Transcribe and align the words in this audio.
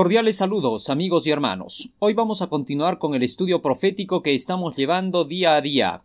Cordiales 0.00 0.38
saludos 0.38 0.88
amigos 0.88 1.26
y 1.26 1.30
hermanos. 1.30 1.90
Hoy 1.98 2.14
vamos 2.14 2.40
a 2.40 2.46
continuar 2.46 2.98
con 2.98 3.14
el 3.14 3.22
estudio 3.22 3.60
profético 3.60 4.22
que 4.22 4.32
estamos 4.32 4.74
llevando 4.74 5.26
día 5.26 5.56
a 5.56 5.60
día. 5.60 6.04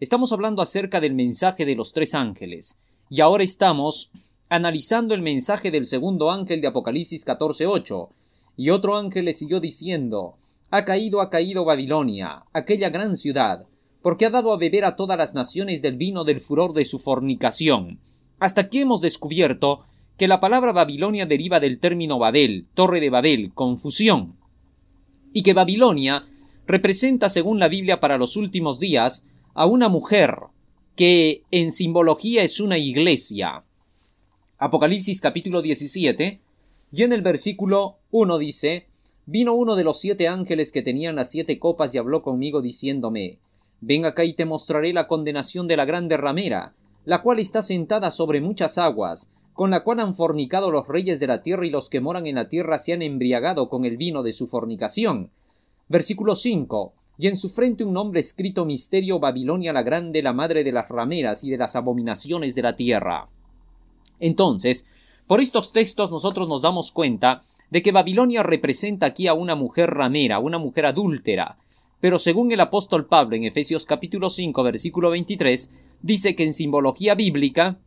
Estamos 0.00 0.32
hablando 0.32 0.62
acerca 0.62 1.00
del 1.00 1.14
mensaje 1.14 1.64
de 1.64 1.76
los 1.76 1.92
tres 1.92 2.16
ángeles 2.16 2.80
y 3.08 3.20
ahora 3.20 3.44
estamos 3.44 4.10
analizando 4.48 5.14
el 5.14 5.22
mensaje 5.22 5.70
del 5.70 5.84
segundo 5.84 6.32
ángel 6.32 6.60
de 6.60 6.66
Apocalipsis 6.66 7.24
14.8 7.24 8.08
y 8.56 8.70
otro 8.70 8.96
ángel 8.96 9.26
le 9.26 9.32
siguió 9.32 9.60
diciendo 9.60 10.38
Ha 10.72 10.84
caído, 10.84 11.20
ha 11.20 11.30
caído 11.30 11.64
Babilonia, 11.64 12.46
aquella 12.52 12.90
gran 12.90 13.16
ciudad, 13.16 13.66
porque 14.02 14.26
ha 14.26 14.30
dado 14.30 14.52
a 14.52 14.56
beber 14.56 14.84
a 14.84 14.96
todas 14.96 15.16
las 15.16 15.34
naciones 15.34 15.82
del 15.82 15.96
vino 15.96 16.24
del 16.24 16.40
furor 16.40 16.72
de 16.72 16.84
su 16.84 16.98
fornicación. 16.98 18.00
Hasta 18.40 18.62
aquí 18.62 18.80
hemos 18.80 19.00
descubierto 19.02 19.84
que 20.16 20.28
la 20.28 20.40
palabra 20.40 20.72
Babilonia 20.72 21.26
deriva 21.26 21.60
del 21.60 21.78
término 21.78 22.18
Babel, 22.18 22.66
torre 22.74 23.00
de 23.00 23.10
Babel, 23.10 23.52
confusión, 23.52 24.36
y 25.32 25.42
que 25.42 25.52
Babilonia 25.52 26.26
representa, 26.66 27.28
según 27.28 27.58
la 27.58 27.68
Biblia 27.68 28.00
para 28.00 28.16
los 28.16 28.36
últimos 28.36 28.78
días, 28.78 29.26
a 29.54 29.66
una 29.66 29.88
mujer 29.88 30.36
que 30.96 31.42
en 31.50 31.70
simbología 31.70 32.42
es 32.42 32.60
una 32.60 32.78
iglesia. 32.78 33.64
Apocalipsis 34.58 35.20
capítulo 35.20 35.60
17, 35.60 36.40
y 36.92 37.02
en 37.02 37.12
el 37.12 37.20
versículo 37.20 37.96
1 38.10 38.38
dice, 38.38 38.86
Vino 39.26 39.54
uno 39.54 39.74
de 39.74 39.84
los 39.84 40.00
siete 40.00 40.28
ángeles 40.28 40.72
que 40.72 40.82
tenían 40.82 41.16
las 41.16 41.30
siete 41.30 41.58
copas 41.58 41.94
y 41.94 41.98
habló 41.98 42.22
conmigo 42.22 42.62
diciéndome, 42.62 43.38
Ven 43.82 44.06
acá 44.06 44.24
y 44.24 44.32
te 44.32 44.46
mostraré 44.46 44.94
la 44.94 45.06
condenación 45.08 45.68
de 45.68 45.76
la 45.76 45.84
grande 45.84 46.16
ramera, 46.16 46.74
la 47.04 47.20
cual 47.20 47.38
está 47.38 47.60
sentada 47.60 48.10
sobre 48.10 48.40
muchas 48.40 48.78
aguas, 48.78 49.32
con 49.56 49.70
la 49.70 49.82
cual 49.82 50.00
han 50.00 50.14
fornicado 50.14 50.70
los 50.70 50.86
reyes 50.86 51.18
de 51.18 51.26
la 51.26 51.42
tierra 51.42 51.66
y 51.66 51.70
los 51.70 51.88
que 51.88 52.00
moran 52.00 52.26
en 52.26 52.34
la 52.34 52.48
tierra 52.48 52.78
se 52.78 52.92
han 52.92 53.00
embriagado 53.00 53.70
con 53.70 53.86
el 53.86 53.96
vino 53.96 54.22
de 54.22 54.32
su 54.32 54.46
fornicación. 54.46 55.30
Versículo 55.88 56.34
5. 56.34 56.92
Y 57.16 57.28
en 57.28 57.38
su 57.38 57.48
frente 57.48 57.82
un 57.82 57.94
nombre 57.94 58.20
escrito 58.20 58.66
Misterio 58.66 59.18
Babilonia 59.18 59.72
la 59.72 59.82
Grande, 59.82 60.20
la 60.22 60.34
madre 60.34 60.62
de 60.62 60.72
las 60.72 60.90
rameras 60.90 61.42
y 61.42 61.50
de 61.50 61.56
las 61.56 61.74
abominaciones 61.74 62.54
de 62.54 62.62
la 62.62 62.76
tierra. 62.76 63.30
Entonces, 64.20 64.86
por 65.26 65.40
estos 65.40 65.72
textos 65.72 66.10
nosotros 66.10 66.48
nos 66.48 66.60
damos 66.60 66.92
cuenta 66.92 67.42
de 67.70 67.80
que 67.80 67.92
Babilonia 67.92 68.42
representa 68.42 69.06
aquí 69.06 69.26
a 69.26 69.32
una 69.32 69.54
mujer 69.54 69.88
ramera, 69.88 70.38
una 70.38 70.58
mujer 70.58 70.84
adúltera, 70.84 71.56
pero 71.98 72.18
según 72.18 72.52
el 72.52 72.60
apóstol 72.60 73.06
Pablo 73.06 73.36
en 73.36 73.44
Efesios 73.44 73.86
capítulo 73.86 74.28
5 74.28 74.62
versículo 74.62 75.10
23, 75.10 75.72
dice 76.02 76.34
que 76.34 76.44
en 76.44 76.52
simbología 76.52 77.14
bíblica 77.14 77.78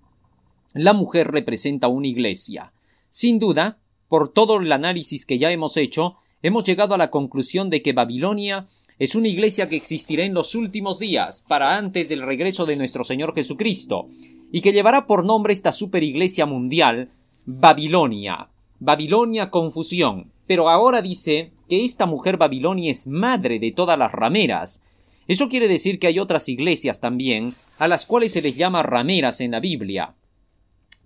la 0.73 0.93
mujer 0.93 1.31
representa 1.31 1.87
una 1.87 2.07
iglesia. 2.07 2.73
Sin 3.09 3.39
duda, 3.39 3.79
por 4.07 4.31
todo 4.31 4.57
el 4.57 4.71
análisis 4.71 5.25
que 5.25 5.39
ya 5.39 5.51
hemos 5.51 5.77
hecho, 5.77 6.15
hemos 6.41 6.63
llegado 6.63 6.93
a 6.95 6.97
la 6.97 7.11
conclusión 7.11 7.69
de 7.69 7.81
que 7.81 7.93
Babilonia 7.93 8.67
es 8.97 9.15
una 9.15 9.29
iglesia 9.29 9.69
que 9.69 9.75
existirá 9.75 10.23
en 10.23 10.33
los 10.33 10.55
últimos 10.55 10.99
días, 10.99 11.45
para 11.47 11.77
antes 11.77 12.09
del 12.09 12.21
regreso 12.21 12.65
de 12.65 12.75
nuestro 12.75 13.03
Señor 13.03 13.33
Jesucristo, 13.33 14.07
y 14.51 14.61
que 14.61 14.73
llevará 14.73 15.07
por 15.07 15.25
nombre 15.25 15.53
esta 15.53 15.71
superiglesia 15.71 16.45
mundial, 16.45 17.09
Babilonia. 17.45 18.49
Babilonia 18.79 19.49
confusión. 19.49 20.31
Pero 20.47 20.69
ahora 20.69 21.01
dice 21.01 21.51
que 21.69 21.85
esta 21.85 22.05
mujer 22.05 22.37
Babilonia 22.37 22.91
es 22.91 23.07
madre 23.07 23.59
de 23.59 23.71
todas 23.71 23.97
las 23.97 24.11
rameras. 24.11 24.83
Eso 25.27 25.47
quiere 25.47 25.67
decir 25.67 25.99
que 25.99 26.07
hay 26.07 26.19
otras 26.19 26.49
iglesias 26.49 26.99
también, 26.99 27.53
a 27.77 27.87
las 27.87 28.05
cuales 28.05 28.33
se 28.33 28.41
les 28.41 28.55
llama 28.55 28.83
rameras 28.83 29.41
en 29.41 29.51
la 29.51 29.59
Biblia 29.59 30.15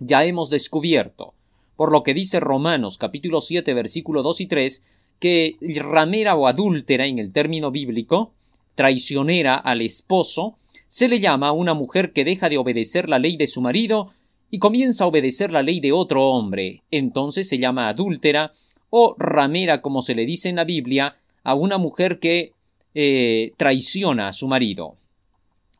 ya 0.00 0.24
hemos 0.24 0.50
descubierto, 0.50 1.34
por 1.76 1.92
lo 1.92 2.02
que 2.02 2.14
dice 2.14 2.40
Romanos 2.40 2.98
capítulo 2.98 3.40
7 3.40 3.74
versículo 3.74 4.22
2 4.22 4.40
y 4.42 4.46
3, 4.46 4.84
que 5.20 5.56
ramera 5.76 6.34
o 6.34 6.46
adúltera 6.46 7.06
en 7.06 7.18
el 7.18 7.32
término 7.32 7.70
bíblico, 7.70 8.32
traicionera 8.74 9.54
al 9.54 9.80
esposo, 9.80 10.56
se 10.88 11.08
le 11.08 11.20
llama 11.20 11.48
a 11.48 11.52
una 11.52 11.74
mujer 11.74 12.12
que 12.12 12.24
deja 12.24 12.48
de 12.48 12.58
obedecer 12.58 13.08
la 13.08 13.18
ley 13.18 13.36
de 13.36 13.46
su 13.46 13.60
marido 13.60 14.12
y 14.50 14.58
comienza 14.58 15.04
a 15.04 15.06
obedecer 15.08 15.50
la 15.50 15.62
ley 15.62 15.80
de 15.80 15.92
otro 15.92 16.28
hombre. 16.28 16.82
Entonces 16.90 17.48
se 17.48 17.58
llama 17.58 17.88
adúltera 17.88 18.52
o 18.90 19.16
ramera, 19.18 19.82
como 19.82 20.02
se 20.02 20.14
le 20.14 20.26
dice 20.26 20.48
en 20.48 20.56
la 20.56 20.64
Biblia, 20.64 21.16
a 21.42 21.54
una 21.54 21.78
mujer 21.78 22.20
que 22.20 22.52
eh, 22.94 23.52
traiciona 23.56 24.28
a 24.28 24.32
su 24.32 24.46
marido. 24.46 24.96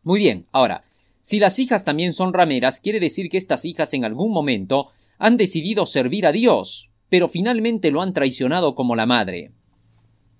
Muy 0.02 0.19
bien, 0.19 0.46
ahora, 0.50 0.84
si 1.24 1.38
las 1.38 1.58
hijas 1.58 1.86
también 1.86 2.12
son 2.12 2.34
rameras, 2.34 2.80
quiere 2.80 3.00
decir 3.00 3.30
que 3.30 3.38
estas 3.38 3.64
hijas 3.64 3.94
en 3.94 4.04
algún 4.04 4.30
momento 4.30 4.88
han 5.16 5.38
decidido 5.38 5.86
servir 5.86 6.26
a 6.26 6.32
Dios, 6.32 6.90
pero 7.08 7.30
finalmente 7.30 7.90
lo 7.90 8.02
han 8.02 8.12
traicionado 8.12 8.74
como 8.74 8.94
la 8.94 9.06
madre. 9.06 9.50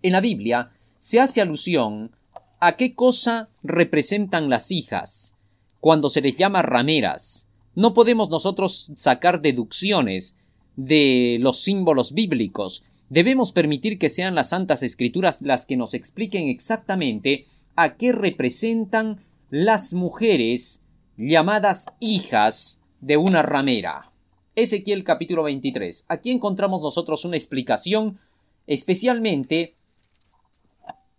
En 0.03 0.13
la 0.13 0.21
Biblia 0.21 0.73
se 0.99 1.21
hace 1.21 1.41
alusión 1.41 2.15
a 2.61 2.77
qué 2.77 2.95
cosa 2.95 3.49
representan 3.63 4.51
las 4.51 4.71
hijas 4.73 5.39
cuando 5.81 6.11
se 6.11 6.21
les 6.21 6.37
llama 6.37 6.61
rameras. 6.61 7.49
No 7.75 7.95
podemos 7.95 8.29
nosotros 8.29 8.91
sacar 8.95 9.41
deducciones 9.41 10.37
de 10.77 11.39
los 11.41 11.63
símbolos 11.63 12.13
bíblicos. 12.13 12.85
Debemos 13.09 13.53
permitir 13.53 13.99
que 13.99 14.11
sean 14.11 14.35
las 14.35 14.51
santas 14.51 14.83
escrituras 14.83 15.41
las 15.41 15.65
que 15.65 15.79
nos 15.79 15.95
expliquen 15.95 16.49
exactamente 16.49 17.47
a 17.75 17.95
qué 17.95 18.13
representan 18.13 19.25
las 19.57 19.95
mujeres 19.95 20.85
llamadas 21.17 21.87
hijas 22.01 22.83
de 23.01 23.17
una 23.17 23.41
ramera. 23.43 24.11
Ezequiel 24.57 25.05
capítulo 25.05 25.45
23. 25.45 26.07
Aquí 26.09 26.33
encontramos 26.33 26.83
nosotros 26.83 27.25
una 27.25 27.37
explicación 27.37 28.19
especialmente 28.67 29.77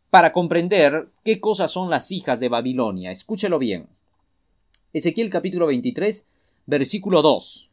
para 0.09 0.34
comprender 0.34 1.07
qué 1.23 1.40
cosas 1.40 1.72
son 1.72 1.90
las 1.90 2.12
hijas 2.12 2.41
de 2.41 2.50
Babilonia. 2.50 3.09
Escúchelo 3.09 3.57
bien. 3.57 3.88
Ezequiel 4.91 5.29
capítulo 5.29 5.67
23, 5.67 6.28
versículo 6.66 7.22
2. 7.22 7.72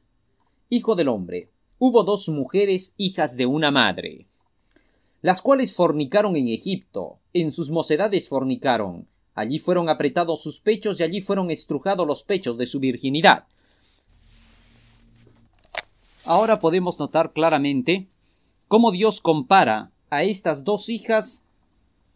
Hijo 0.71 0.94
del 0.94 1.09
hombre, 1.09 1.49
hubo 1.81 2.05
dos 2.05 2.29
mujeres 2.29 2.94
hijas 2.99 3.37
de 3.37 3.47
una 3.47 3.73
madre, 3.73 4.27
las 5.23 5.43
cuales 5.43 5.75
fornicaron 5.75 6.37
en 6.37 6.47
Egipto, 6.47 7.19
en 7.33 7.50
sus 7.50 7.73
mocedades 7.73 8.29
fornicaron, 8.29 9.09
Allí 9.34 9.59
fueron 9.59 9.88
apretados 9.88 10.43
sus 10.43 10.60
pechos 10.60 11.00
y 11.00 11.03
allí 11.03 11.20
fueron 11.20 11.50
estrujados 11.50 12.06
los 12.06 12.22
pechos 12.25 12.59
de 12.59 12.66
su 12.66 12.81
virginidad. 12.81 13.44
Ahora 16.25 16.60
podemos 16.60 16.98
notar 16.98 17.32
claramente 17.32 18.09
cómo 18.69 18.93
Dios 18.93 19.20
compara 19.20 19.91
a 20.10 20.22
estas 20.22 20.65
dos 20.65 20.88
hijas 20.88 21.47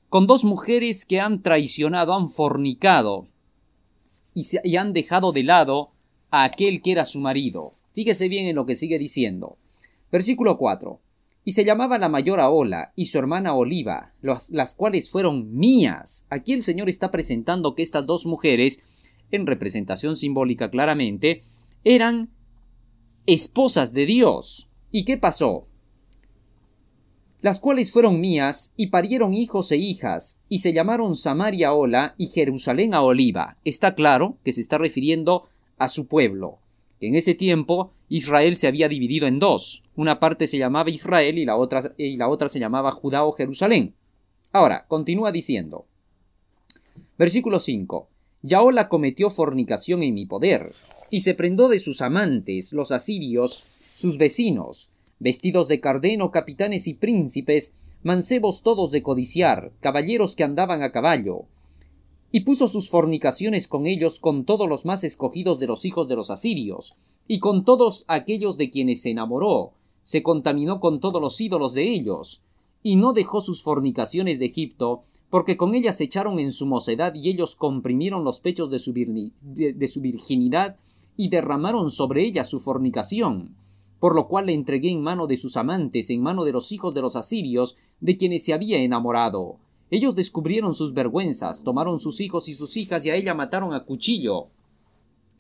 con 0.09 0.27
dos 0.27 0.45
mujeres 0.45 1.05
que 1.05 1.21
han 1.21 1.43
traicionado, 1.43 2.15
han 2.15 2.29
fornicado 2.29 3.27
y, 4.35 4.77
han 4.77 4.93
dejado 4.93 5.33
de 5.33 5.43
lado 5.43 5.91
a 6.31 6.45
aquel 6.45 6.83
que 6.83 6.93
era 6.93 7.05
su 7.05 7.19
marido. 7.21 7.71
Fíjese 7.95 8.29
bien 8.29 8.47
en 8.47 8.57
lo 8.57 8.67
que 8.67 8.75
sigue 8.75 8.99
diciendo. 8.99 9.57
Versículo 10.13 10.59
4 10.59 11.01
y 11.47 11.53
se 11.53 11.65
llamaba 11.65 11.97
la 11.97 12.09
mayor 12.09 12.41
Ola 12.41 12.93
y 12.97 13.05
su 13.05 13.19
hermana 13.19 13.55
Oliva, 13.55 14.13
las 14.21 14.75
cuales 14.75 15.13
fueron 15.13 15.57
mías. 15.57 16.27
Aquí 16.29 16.53
el 16.53 16.61
Señor 16.61 16.89
está 16.89 17.13
presentando 17.13 17.77
que 17.77 17.85
estas 17.85 18.05
dos 18.05 18.27
mujeres, 18.27 18.85
en 19.31 19.47
representación 19.47 20.17
simbólica 20.17 20.73
claramente, 20.73 21.45
eran 21.85 22.31
esposas 23.27 23.95
de 23.95 24.07
Dios. 24.07 24.69
¿Y 24.91 25.05
qué 25.05 25.19
pasó? 25.19 25.69
Las 27.43 27.61
cuales 27.61 27.93
fueron 27.93 28.21
mías 28.21 28.73
y 28.77 28.89
parieron 28.89 29.33
hijos 29.33 29.71
e 29.71 29.77
hijas, 29.77 30.43
y 30.49 30.59
se 30.59 30.73
llamaron 30.73 31.15
Samaria 31.15 31.73
Ola 31.73 32.17
y 32.19 32.27
Jerusalén 32.27 32.93
a 32.93 33.03
Oliva. 33.03 33.57
Está 33.65 33.95
claro 33.95 34.37
que 34.43 34.51
se 34.51 34.61
está 34.61 34.79
refiriendo 34.79 35.45
a 35.79 35.87
su 35.87 36.09
pueblo. 36.09 36.59
En 37.01 37.15
ese 37.15 37.35
tiempo 37.35 37.93
Israel 38.09 38.55
se 38.55 38.69
había 38.69 38.89
dividido 38.89 39.27
en 39.27 39.39
dos. 39.39 39.83
Una 39.97 40.21
parte 40.21 40.47
se 40.47 40.59
llamaba 40.59 40.91
Israel 40.91 41.39
y 41.39 41.45
la 41.45 41.57
otra, 41.57 41.81
y 41.99 42.17
la 42.17 42.29
otra 42.29 42.49
se 42.49 42.61
llamaba 42.61 42.93
Judá 42.93 43.25
o 43.25 43.33
Jerusalén. 43.33 43.95
Ahora, 44.53 44.87
continúa 44.89 45.33
diciendo. 45.33 45.87
Versículo 47.19 47.61
5. 47.61 48.09
Yaola 48.43 48.89
cometió 48.89 49.31
fornicación 49.31 50.03
en 50.03 50.15
mi 50.15 50.27
poder, 50.27 50.71
y 51.11 51.21
se 51.21 51.35
prendó 51.35 51.69
de 51.69 51.79
sus 51.79 52.01
amantes, 52.01 52.73
los 52.73 52.93
asirios, 52.93 53.81
sus 53.95 54.19
vecinos, 54.19 54.91
vestidos 55.19 55.69
de 55.69 55.81
cardeno, 55.81 56.31
capitanes 56.31 56.87
y 56.87 56.95
príncipes, 56.95 57.75
mancebos 58.03 58.63
todos 58.63 58.91
de 58.93 59.03
codiciar, 59.03 59.73
caballeros 59.81 60.37
que 60.37 60.45
andaban 60.45 60.83
a 60.83 60.93
caballo, 60.93 61.47
y 62.37 62.41
puso 62.41 62.69
sus 62.69 62.91
fornicaciones 62.91 63.67
con 63.67 63.87
ellos 63.87 64.21
con 64.21 64.45
todos 64.45 64.69
los 64.69 64.85
más 64.85 65.05
escogidos 65.05 65.59
de 65.59 65.67
los 65.67 65.87
hijos 65.87 66.07
de 66.07 66.17
los 66.17 66.31
asirios, 66.31 66.95
y 67.27 67.39
con 67.39 67.65
todos 67.65 68.05
aquellos 68.09 68.59
de 68.59 68.69
quienes 68.69 69.01
se 69.01 69.11
enamoró, 69.11 69.73
se 70.03 70.23
contaminó 70.23 70.79
con 70.79 71.01
todos 71.01 71.19
los 71.19 71.41
ídolos 71.41 71.73
de 71.73 71.91
ellos, 71.91 72.43
y 72.83 72.97
no 72.97 73.15
dejó 73.15 73.41
sus 73.41 73.63
fornicaciones 73.63 74.39
de 74.39 74.45
Egipto, 74.45 75.05
porque 75.31 75.57
con 75.57 75.75
ellas 75.75 75.97
se 75.97 76.05
echaron 76.05 76.39
en 76.39 76.53
su 76.53 76.67
mocedad 76.67 77.15
y 77.15 77.31
ellos 77.31 77.57
comprimieron 77.57 78.23
los 78.23 78.41
pechos 78.41 78.69
de 78.69 78.81
su, 78.81 78.93
de 78.93 79.89
su 79.89 80.03
virginidad 80.03 80.77
y 81.17 81.31
derramaron 81.31 81.89
sobre 81.89 82.27
ella 82.27 82.45
su 82.45 82.61
fornicación. 82.61 83.57
por 83.99 84.15
lo 84.15 84.29
cual 84.29 84.45
le 84.45 84.53
entregué 84.53 84.91
en 84.91 85.01
mano 85.01 85.27
de 85.27 85.39
sus 85.39 85.57
amantes, 85.57 86.11
en 86.11 86.21
mano 86.21 86.45
de 86.45 86.53
los 86.53 86.71
hijos 86.71 86.93
de 86.93 87.01
los 87.01 87.17
asirios, 87.17 87.79
de 88.01 88.19
quienes 88.19 88.45
se 88.45 88.53
había 88.53 88.77
enamorado. 88.77 89.57
Ellos 89.91 90.17
descubrieron 90.17 90.75
sus 90.75 90.95
vergüenzas, 90.95 91.63
tomaron 91.63 92.01
sus 92.01 92.21
hijos 92.21 92.49
y 92.49 92.55
sus 92.55 92.77
hijas 92.77 93.07
y 93.07 93.11
a 93.11 93.15
ella 93.15 93.35
mataron 93.35 93.73
a 93.73 93.85
cuchillo. 93.85 94.49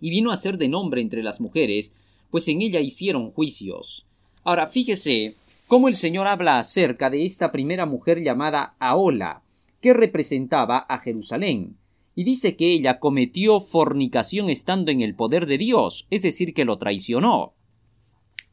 Y 0.01 0.11
vino 0.11 0.31
a 0.31 0.37
ser 0.37 0.57
de 0.59 0.69
nombre 0.69 1.01
entre 1.01 1.23
las 1.23 1.41
mujeres, 1.41 1.97
pues 2.31 2.47
en 2.49 2.63
ella 2.63 2.81
hicieron 2.81 3.33
juicios. 3.33 4.07
Ahora 4.45 4.67
fíjese 4.69 5.35
cómo 5.67 5.89
el 5.89 5.97
Señor 5.97 6.29
habla 6.29 6.59
acerca 6.59 7.11
de 7.11 7.25
esta 7.25 7.51
primera 7.51 7.87
mujer 7.87 8.23
llamada 8.23 8.77
Aola, 8.79 9.43
que 9.81 9.93
representaba 9.93 10.79
a 10.79 10.99
Jerusalén, 10.99 11.77
y 12.15 12.25
dice 12.25 12.57
que 12.57 12.73
ella 12.73 13.01
cometió 13.01 13.61
fornicación 13.61 14.49
estando 14.49 14.91
en 14.91 15.01
el 15.01 15.15
poder 15.15 15.47
de 15.47 15.59
Dios, 15.59 16.07
es 16.11 16.23
decir, 16.23 16.55
que 16.55 16.65
lo 16.65 16.79
traicionó. 16.79 17.55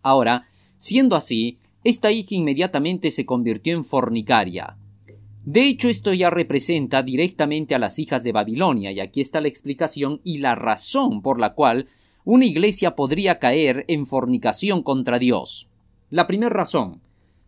Ahora, 0.02 0.48
siendo 0.78 1.16
así, 1.16 1.60
esta 1.84 2.12
hija 2.12 2.36
inmediatamente 2.36 3.12
se 3.12 3.26
convirtió 3.26 3.76
en 3.76 3.84
fornicaria. 3.84 4.78
De 5.46 5.68
hecho, 5.68 5.90
esto 5.90 6.14
ya 6.14 6.30
representa 6.30 7.04
directamente 7.04 7.76
a 7.76 7.80
las 7.80 8.00
hijas 8.00 8.24
de 8.24 8.32
Babilonia, 8.32 8.92
y 8.92 9.02
aquí 9.02 9.20
está 9.20 9.42
la 9.42 9.50
explicación 9.50 10.22
y 10.24 10.38
la 10.38 10.56
razón 10.56 11.22
por 11.22 11.40
la 11.40 11.54
cual 11.54 11.88
una 12.24 12.46
iglesia 12.46 12.96
podría 12.96 13.40
caer 13.40 13.84
en 13.90 14.06
fornicación 14.06 14.84
contra 14.84 15.20
Dios. 15.20 15.68
La 16.10 16.28
primera 16.28 16.50
razón, 16.50 17.02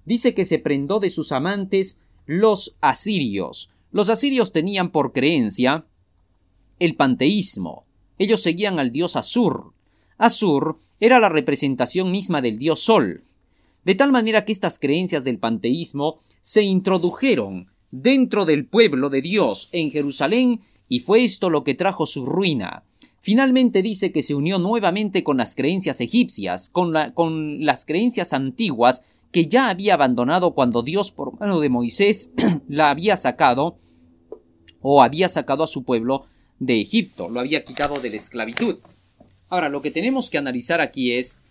dice 0.04 0.34
que 0.34 0.44
se 0.44 0.60
prendó 0.60 1.00
de 1.00 1.10
sus 1.10 1.32
amantes 1.32 2.00
los 2.26 2.76
asirios. 2.82 3.72
Los 3.92 4.10
asirios 4.10 4.52
tenían 4.52 4.90
por 4.90 5.14
creencia 5.14 5.86
el 6.80 6.96
panteísmo. 6.96 7.86
Ellos 8.18 8.42
seguían 8.42 8.80
al 8.80 8.92
dios 8.92 9.16
Asur. 9.16 9.72
Asur 10.18 10.80
era 11.00 11.20
la 11.20 11.30
representación 11.30 12.12
misma 12.12 12.42
del 12.42 12.58
dios 12.58 12.82
Sol. 12.82 13.24
De 13.86 13.96
tal 13.96 14.12
manera 14.12 14.44
que 14.44 14.52
estas 14.52 14.80
creencias 14.80 15.24
del 15.24 15.38
panteísmo 15.38 16.20
se 16.42 16.64
introdujeron 16.64 17.68
dentro 18.02 18.46
del 18.46 18.66
pueblo 18.66 19.10
de 19.10 19.22
Dios 19.22 19.70
en 19.72 19.92
Jerusalén 19.92 20.62
y 20.90 21.00
fue 21.00 21.24
esto 21.24 21.50
lo 21.50 21.64
que 21.64 21.76
trajo 21.76 22.06
su 22.06 22.26
ruina. 22.26 22.84
Finalmente 23.22 23.82
dice 23.82 24.12
que 24.12 24.22
se 24.22 24.36
unió 24.36 24.60
nuevamente 24.60 25.24
con 25.24 25.38
las 25.38 25.56
creencias 25.56 26.00
egipcias, 26.00 26.70
con, 26.70 26.94
las 26.94 27.86
creencias 27.86 28.34
antiguas 28.34 29.04
que 29.32 29.48
ya 29.48 29.70
había 29.70 29.96
abandonado 29.96 30.54
cuando 30.54 30.84
Dios 30.84 31.12
por 31.12 31.40
mano 31.40 31.60
de 31.60 31.70
Moisés 31.70 32.32
la 32.70 32.92
había 32.92 33.18
sacado 33.18 33.78
o 34.82 35.02
había 35.02 35.28
sacado 35.30 35.64
a 35.64 35.68
su 35.68 35.84
pueblo 35.84 36.26
de 36.60 36.80
Egipto, 36.80 37.30
lo 37.30 37.40
había 37.40 37.64
quitado 37.64 38.00
de 38.00 38.12
la 38.12 38.16
esclavitud. 38.16 38.78
Ahora, 39.50 39.70
lo 39.70 39.82
que 39.82 39.92
tenemos 39.92 40.30
que 40.30 40.38
analizar 40.38 40.80
aquí 40.80 41.14
es 41.14 41.42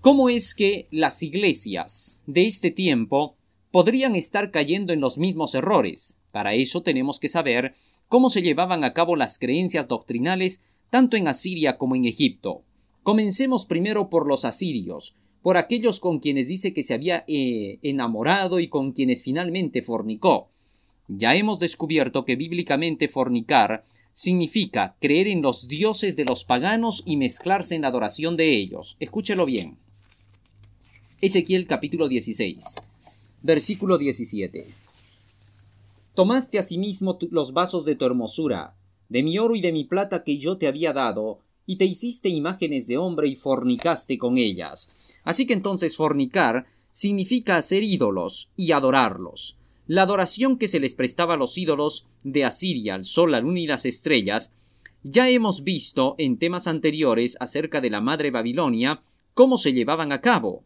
cómo 0.00 0.28
es 0.30 0.54
que 0.54 0.88
las 0.90 1.22
iglesias 1.22 2.22
de 2.26 2.46
este 2.46 2.70
tiempo 2.70 3.35
podrían 3.76 4.16
estar 4.16 4.52
cayendo 4.52 4.94
en 4.94 5.00
los 5.00 5.18
mismos 5.18 5.54
errores. 5.54 6.18
Para 6.32 6.54
eso 6.54 6.80
tenemos 6.80 7.20
que 7.20 7.28
saber 7.28 7.74
cómo 8.08 8.30
se 8.30 8.40
llevaban 8.40 8.84
a 8.84 8.94
cabo 8.94 9.16
las 9.16 9.38
creencias 9.38 9.86
doctrinales 9.86 10.64
tanto 10.88 11.18
en 11.18 11.28
Asiria 11.28 11.76
como 11.76 11.94
en 11.94 12.06
Egipto. 12.06 12.62
Comencemos 13.02 13.66
primero 13.66 14.08
por 14.08 14.26
los 14.26 14.46
asirios, 14.46 15.14
por 15.42 15.58
aquellos 15.58 16.00
con 16.00 16.20
quienes 16.20 16.48
dice 16.48 16.72
que 16.72 16.82
se 16.82 16.94
había 16.94 17.24
eh, 17.28 17.78
enamorado 17.82 18.60
y 18.60 18.68
con 18.68 18.92
quienes 18.92 19.22
finalmente 19.22 19.82
fornicó. 19.82 20.48
Ya 21.06 21.34
hemos 21.34 21.58
descubierto 21.58 22.24
que 22.24 22.36
bíblicamente 22.36 23.08
fornicar 23.08 23.84
significa 24.10 24.96
creer 25.02 25.28
en 25.28 25.42
los 25.42 25.68
dioses 25.68 26.16
de 26.16 26.24
los 26.24 26.44
paganos 26.44 27.02
y 27.04 27.18
mezclarse 27.18 27.74
en 27.74 27.84
adoración 27.84 28.38
de 28.38 28.56
ellos. 28.56 28.96
Escúchelo 29.00 29.44
bien. 29.44 29.76
Ezequiel 31.20 31.66
capítulo 31.66 32.08
16. 32.08 32.85
Versículo 33.46 33.96
17. 33.96 34.66
Tomaste 36.16 36.58
asimismo 36.58 37.16
los 37.30 37.52
vasos 37.52 37.84
de 37.84 37.94
tu 37.94 38.04
hermosura, 38.04 38.74
de 39.08 39.22
mi 39.22 39.38
oro 39.38 39.54
y 39.54 39.60
de 39.60 39.70
mi 39.70 39.84
plata 39.84 40.24
que 40.24 40.36
yo 40.36 40.58
te 40.58 40.66
había 40.66 40.92
dado, 40.92 41.38
y 41.64 41.76
te 41.76 41.84
hiciste 41.84 42.28
imágenes 42.28 42.88
de 42.88 42.98
hombre 42.98 43.28
y 43.28 43.36
fornicaste 43.36 44.18
con 44.18 44.36
ellas. 44.36 44.90
Así 45.22 45.46
que 45.46 45.52
entonces 45.52 45.96
fornicar 45.96 46.66
significa 46.90 47.56
hacer 47.56 47.84
ídolos 47.84 48.50
y 48.56 48.72
adorarlos. 48.72 49.56
La 49.86 50.02
adoración 50.02 50.58
que 50.58 50.66
se 50.66 50.80
les 50.80 50.96
prestaba 50.96 51.34
a 51.34 51.36
los 51.36 51.56
ídolos 51.56 52.08
de 52.24 52.44
Asiria, 52.44 52.96
al 52.96 53.04
sol, 53.04 53.30
la 53.30 53.38
luna 53.38 53.60
y 53.60 53.68
las 53.68 53.86
estrellas, 53.86 54.54
ya 55.04 55.28
hemos 55.28 55.62
visto 55.62 56.16
en 56.18 56.36
temas 56.36 56.66
anteriores 56.66 57.36
acerca 57.38 57.80
de 57.80 57.90
la 57.90 58.00
madre 58.00 58.32
Babilonia 58.32 59.04
cómo 59.34 59.56
se 59.56 59.72
llevaban 59.72 60.10
a 60.10 60.20
cabo. 60.20 60.64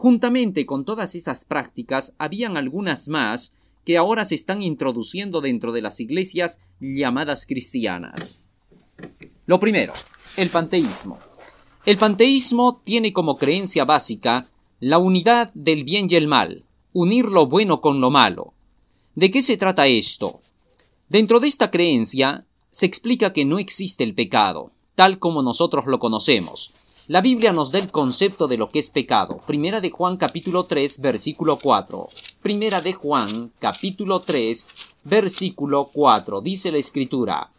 Juntamente 0.00 0.64
con 0.64 0.84
todas 0.84 1.16
esas 1.16 1.44
prácticas, 1.44 2.14
habían 2.18 2.56
algunas 2.56 3.08
más 3.08 3.52
que 3.84 3.96
ahora 3.96 4.24
se 4.24 4.36
están 4.36 4.62
introduciendo 4.62 5.40
dentro 5.40 5.72
de 5.72 5.82
las 5.82 5.98
iglesias 5.98 6.60
llamadas 6.78 7.46
cristianas. 7.46 8.44
Lo 9.46 9.58
primero, 9.58 9.92
el 10.36 10.50
panteísmo. 10.50 11.18
El 11.84 11.98
panteísmo 11.98 12.80
tiene 12.84 13.12
como 13.12 13.36
creencia 13.36 13.84
básica 13.84 14.46
la 14.78 14.98
unidad 14.98 15.50
del 15.54 15.82
bien 15.82 16.06
y 16.08 16.14
el 16.14 16.28
mal, 16.28 16.62
unir 16.92 17.24
lo 17.24 17.48
bueno 17.48 17.80
con 17.80 18.00
lo 18.00 18.10
malo. 18.10 18.54
¿De 19.16 19.32
qué 19.32 19.40
se 19.40 19.56
trata 19.56 19.88
esto? 19.88 20.38
Dentro 21.08 21.40
de 21.40 21.48
esta 21.48 21.72
creencia 21.72 22.46
se 22.70 22.86
explica 22.86 23.32
que 23.32 23.44
no 23.44 23.58
existe 23.58 24.04
el 24.04 24.14
pecado, 24.14 24.70
tal 24.94 25.18
como 25.18 25.42
nosotros 25.42 25.86
lo 25.86 25.98
conocemos, 25.98 26.72
la 27.08 27.22
Biblia 27.22 27.54
nos 27.54 27.72
da 27.72 27.78
el 27.78 27.90
concepto 27.90 28.48
de 28.48 28.58
lo 28.58 28.68
que 28.68 28.80
es 28.80 28.90
pecado. 28.90 29.40
Primera 29.46 29.80
de 29.80 29.90
Juan 29.90 30.18
capítulo 30.18 30.64
3 30.64 31.00
versículo 31.00 31.58
4. 31.58 32.06
Primera 32.42 32.82
de 32.82 32.92
Juan 32.92 33.50
capítulo 33.58 34.20
3 34.20 34.66
versículo 35.04 35.88
4. 35.90 36.42
Dice 36.42 36.70
la 36.70 36.76
escritura, 36.76 37.50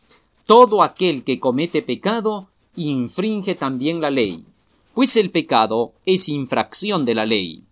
Todo 0.45 0.83
aquel 0.83 1.23
que 1.23 1.39
comete 1.39 1.81
pecado 1.81 2.47
infringe 2.75 3.55
también 3.55 3.99
la 4.01 4.11
ley, 4.11 4.45
pues 4.93 5.17
el 5.17 5.31
pecado 5.31 5.93
es 6.05 6.29
infracción 6.29 7.03
de 7.03 7.15
la 7.15 7.25
ley. 7.25 7.63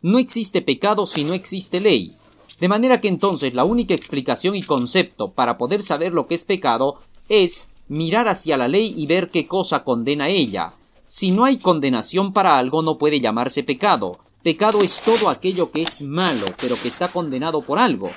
No 0.00 0.18
existe 0.18 0.60
pecado 0.60 1.06
si 1.06 1.22
no 1.22 1.34
existe 1.34 1.78
ley. 1.78 2.16
De 2.58 2.66
manera 2.66 3.00
que 3.00 3.06
entonces 3.06 3.54
la 3.54 3.62
única 3.62 3.94
explicación 3.94 4.56
y 4.56 4.64
concepto 4.64 5.30
para 5.30 5.56
poder 5.56 5.82
saber 5.82 6.12
lo 6.12 6.26
que 6.26 6.34
es 6.34 6.44
pecado 6.44 6.98
es 7.28 7.74
mirar 7.86 8.26
hacia 8.26 8.56
la 8.56 8.66
ley 8.66 8.92
y 8.96 9.06
ver 9.06 9.30
qué 9.30 9.46
cosa 9.46 9.84
condena 9.84 10.28
ella, 10.28 10.72
si 11.14 11.30
no 11.30 11.44
hay 11.44 11.58
condenación 11.58 12.32
para 12.32 12.56
algo 12.56 12.80
no 12.80 12.96
puede 12.96 13.20
llamarse 13.20 13.62
pecado. 13.62 14.18
Pecado 14.42 14.80
es 14.80 15.02
todo 15.02 15.28
aquello 15.28 15.70
que 15.70 15.82
es 15.82 16.00
malo, 16.00 16.46
pero 16.58 16.74
que 16.74 16.88
está 16.88 17.08
condenado 17.08 17.60
por 17.60 17.78
algo. 17.78 18.10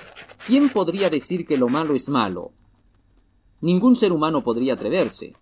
¿Quién 0.47 0.69
podría 0.69 1.09
decir 1.09 1.45
que 1.45 1.57
lo 1.57 1.67
malo 1.67 1.93
es 1.93 2.07
malo? 2.07 2.53
Ningún 3.59 3.97
ser 3.97 4.13
humano 4.13 4.45
podría 4.45 4.75
atreverse. 4.75 5.33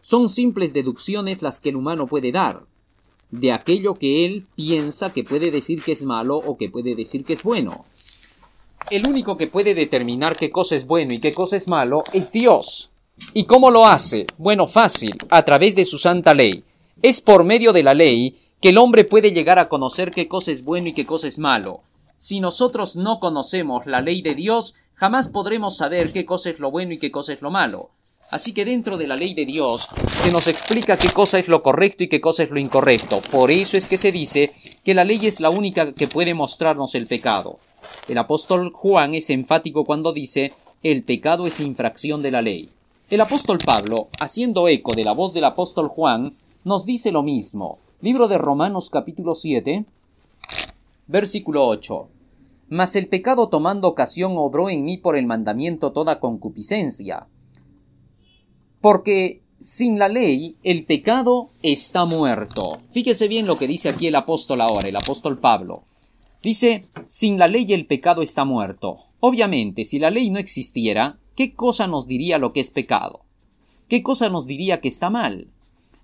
Son 0.00 0.28
simples 0.28 0.72
deducciones 0.72 1.40
las 1.40 1.60
que 1.60 1.68
el 1.68 1.76
humano 1.76 2.08
puede 2.08 2.32
dar, 2.32 2.66
de 3.30 3.52
aquello 3.52 3.94
que 3.94 4.26
él 4.26 4.48
piensa 4.56 5.12
que 5.12 5.22
puede 5.22 5.52
decir 5.52 5.84
que 5.84 5.92
es 5.92 6.04
malo 6.04 6.36
o 6.36 6.56
que 6.56 6.68
puede 6.68 6.96
decir 6.96 7.24
que 7.24 7.34
es 7.34 7.44
bueno. 7.44 7.84
El 8.90 9.06
único 9.06 9.36
que 9.36 9.46
puede 9.46 9.72
determinar 9.72 10.34
qué 10.34 10.50
cosa 10.50 10.74
es 10.74 10.84
bueno 10.84 11.14
y 11.14 11.18
qué 11.18 11.32
cosa 11.32 11.56
es 11.56 11.68
malo 11.68 12.02
es 12.12 12.32
Dios. 12.32 12.90
¿Y 13.34 13.44
cómo 13.44 13.70
lo 13.70 13.86
hace? 13.86 14.26
Bueno, 14.36 14.66
fácil, 14.66 15.16
a 15.30 15.44
través 15.44 15.76
de 15.76 15.84
su 15.84 15.96
santa 15.96 16.34
ley. 16.34 16.64
Es 17.00 17.20
por 17.20 17.44
medio 17.44 17.72
de 17.72 17.84
la 17.84 17.94
ley 17.94 18.40
que 18.60 18.70
el 18.70 18.78
hombre 18.78 19.04
puede 19.04 19.30
llegar 19.30 19.60
a 19.60 19.68
conocer 19.68 20.10
qué 20.10 20.26
cosa 20.26 20.50
es 20.50 20.64
bueno 20.64 20.88
y 20.88 20.94
qué 20.94 21.06
cosa 21.06 21.28
es 21.28 21.38
malo. 21.38 21.82
Si 22.16 22.40
nosotros 22.40 22.96
no 22.96 23.20
conocemos 23.20 23.86
la 23.86 24.00
ley 24.00 24.20
de 24.20 24.34
Dios, 24.34 24.74
jamás 24.94 25.28
podremos 25.28 25.76
saber 25.76 26.12
qué 26.12 26.26
cosa 26.26 26.50
es 26.50 26.58
lo 26.58 26.72
bueno 26.72 26.94
y 26.94 26.98
qué 26.98 27.12
cosa 27.12 27.32
es 27.32 27.40
lo 27.40 27.52
malo. 27.52 27.90
Así 28.30 28.52
que 28.52 28.64
dentro 28.64 28.98
de 28.98 29.06
la 29.06 29.14
ley 29.14 29.32
de 29.32 29.46
Dios 29.46 29.88
se 30.24 30.32
nos 30.32 30.48
explica 30.48 30.96
qué 30.96 31.08
cosa 31.10 31.38
es 31.38 31.46
lo 31.46 31.62
correcto 31.62 32.02
y 32.02 32.08
qué 32.08 32.20
cosa 32.20 32.42
es 32.42 32.50
lo 32.50 32.58
incorrecto. 32.58 33.20
Por 33.30 33.52
eso 33.52 33.76
es 33.76 33.86
que 33.86 33.96
se 33.96 34.10
dice 34.10 34.50
que 34.84 34.92
la 34.92 35.04
ley 35.04 35.20
es 35.24 35.38
la 35.38 35.50
única 35.50 35.92
que 35.92 36.08
puede 36.08 36.34
mostrarnos 36.34 36.96
el 36.96 37.06
pecado. 37.06 37.60
El 38.08 38.18
apóstol 38.18 38.72
Juan 38.74 39.14
es 39.14 39.30
enfático 39.30 39.84
cuando 39.84 40.12
dice 40.12 40.52
el 40.82 41.04
pecado 41.04 41.46
es 41.46 41.60
infracción 41.60 42.22
de 42.22 42.32
la 42.32 42.42
ley. 42.42 42.70
El 43.08 43.20
apóstol 43.20 43.58
Pablo, 43.64 44.08
haciendo 44.18 44.66
eco 44.66 44.90
de 44.96 45.04
la 45.04 45.12
voz 45.12 45.32
del 45.32 45.44
apóstol 45.44 45.88
Juan, 45.88 46.34
nos 46.64 46.84
dice 46.84 47.12
lo 47.12 47.22
mismo. 47.22 47.78
Libro 48.00 48.28
de 48.28 48.38
Romanos 48.38 48.90
capítulo 48.90 49.34
7, 49.34 49.84
versículo 51.06 51.66
8. 51.66 52.08
Mas 52.68 52.96
el 52.96 53.08
pecado 53.08 53.48
tomando 53.48 53.88
ocasión 53.88 54.34
obró 54.36 54.68
en 54.68 54.84
mí 54.84 54.98
por 54.98 55.16
el 55.16 55.26
mandamiento 55.26 55.92
toda 55.92 56.20
concupiscencia. 56.20 57.26
Porque 58.80 59.42
sin 59.60 59.98
la 59.98 60.08
ley 60.08 60.56
el 60.62 60.84
pecado 60.84 61.50
está 61.62 62.04
muerto. 62.04 62.80
Fíjese 62.90 63.26
bien 63.26 63.46
lo 63.46 63.58
que 63.58 63.66
dice 63.66 63.88
aquí 63.88 64.06
el 64.06 64.14
apóstol 64.14 64.60
ahora, 64.60 64.88
el 64.88 64.96
apóstol 64.96 65.38
Pablo. 65.38 65.84
Dice, 66.42 66.84
sin 67.06 67.38
la 67.38 67.48
ley 67.48 67.72
el 67.72 67.86
pecado 67.86 68.22
está 68.22 68.44
muerto. 68.44 68.98
Obviamente, 69.20 69.82
si 69.82 69.98
la 69.98 70.10
ley 70.10 70.30
no 70.30 70.38
existiera, 70.38 71.18
¿qué 71.34 71.54
cosa 71.54 71.88
nos 71.88 72.06
diría 72.06 72.38
lo 72.38 72.52
que 72.52 72.60
es 72.60 72.70
pecado? 72.70 73.24
¿Qué 73.88 74.02
cosa 74.02 74.28
nos 74.28 74.46
diría 74.46 74.80
que 74.80 74.88
está 74.88 75.10
mal? 75.10 75.48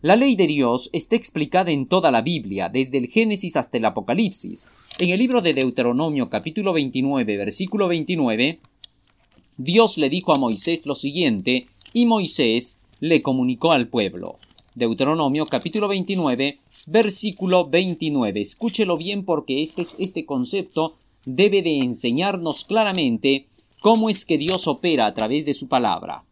La 0.05 0.17
ley 0.17 0.37
de 0.37 0.47
Dios 0.47 0.91
está 0.93 1.17
explicada 1.17 1.71
en 1.71 1.87
toda 1.87 2.11
la 2.11 2.21
Biblia, 2.21 2.69
desde 2.69 2.99
el 2.99 3.07
Génesis 3.09 3.57
hasta 3.57 3.79
el 3.79 3.87
Apocalipsis. 3.87 4.71
En 4.99 5.09
el 5.09 5.19
libro 5.19 5.41
de 5.41 5.55
Deuteronomio 5.55 6.29
capítulo 6.29 6.75
29, 6.75 7.39
versículo 7.39 7.89
29, 7.89 8.61
Dios 9.57 9.97
le 9.97 10.11
dijo 10.11 10.37
a 10.37 10.39
Moisés 10.39 10.85
lo 10.85 10.95
siguiente, 10.95 11.69
y 11.95 12.05
Moisés 12.05 12.83
le 13.01 13.23
comunicó 13.23 13.73
al 13.73 13.89
pueblo. 13.89 14.37
Deuteronomio 14.75 15.47
capítulo 15.47 15.89
29, 15.89 16.59
versículo 16.85 17.67
29. 17.67 18.43
Escúchelo 18.43 18.99
bien 18.99 19.25
porque 19.25 19.63
este, 19.63 19.85
este 19.99 20.27
concepto 20.27 20.97
debe 21.25 21.63
de 21.63 21.79
enseñarnos 21.79 22.67
claramente 22.67 23.47
cómo 23.81 24.11
es 24.11 24.27
que 24.27 24.37
Dios 24.37 24.69
opera 24.69 25.07
a 25.07 25.15
través 25.15 25.47
de 25.47 25.55
su 25.55 25.69
palabra. 25.69 26.25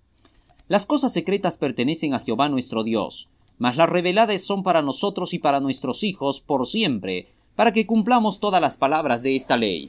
Las 0.69 0.85
cosas 0.85 1.15
secretas 1.15 1.57
pertenecen 1.57 2.13
a 2.13 2.21
Jehová 2.21 2.51
nuestro 2.51 2.85
Dios, 2.85 3.29
mas 3.63 3.77
las 3.77 3.89
reveladas 3.89 4.43
son 4.43 4.65
para 4.65 4.83
nosotros 4.83 5.35
y 5.35 5.39
para 5.39 5.61
nuestros 5.61 6.03
hijos 6.03 6.41
por 6.41 6.67
siempre, 6.67 7.29
para 7.55 7.73
que 7.73 7.87
cumplamos 7.87 8.41
todas 8.41 8.61
las 8.61 8.77
palabras 8.77 9.23
de 9.23 9.37
esta 9.37 9.57
ley. 9.57 9.89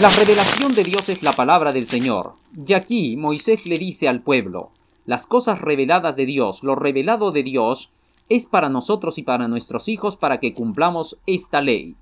La 0.00 0.10
revelación 0.10 0.74
de 0.74 0.82
Dios 0.82 1.08
es 1.08 1.22
la 1.22 1.32
palabra 1.32 1.70
del 1.70 1.86
Señor, 1.86 2.32
y 2.66 2.72
aquí 2.72 3.16
Moisés 3.16 3.66
le 3.66 3.78
dice 3.78 4.08
al 4.08 4.22
pueblo, 4.22 4.72
las 5.06 5.26
cosas 5.26 5.60
reveladas 5.60 6.16
de 6.16 6.26
Dios, 6.26 6.64
lo 6.64 6.74
revelado 6.74 7.30
de 7.30 7.44
Dios, 7.44 7.90
es 8.28 8.46
para 8.46 8.68
nosotros 8.68 9.16
y 9.16 9.22
para 9.22 9.46
nuestros 9.46 9.86
hijos 9.86 10.16
para 10.16 10.40
que 10.40 10.52
cumplamos 10.52 11.18
esta 11.24 11.60
ley. 11.60 11.94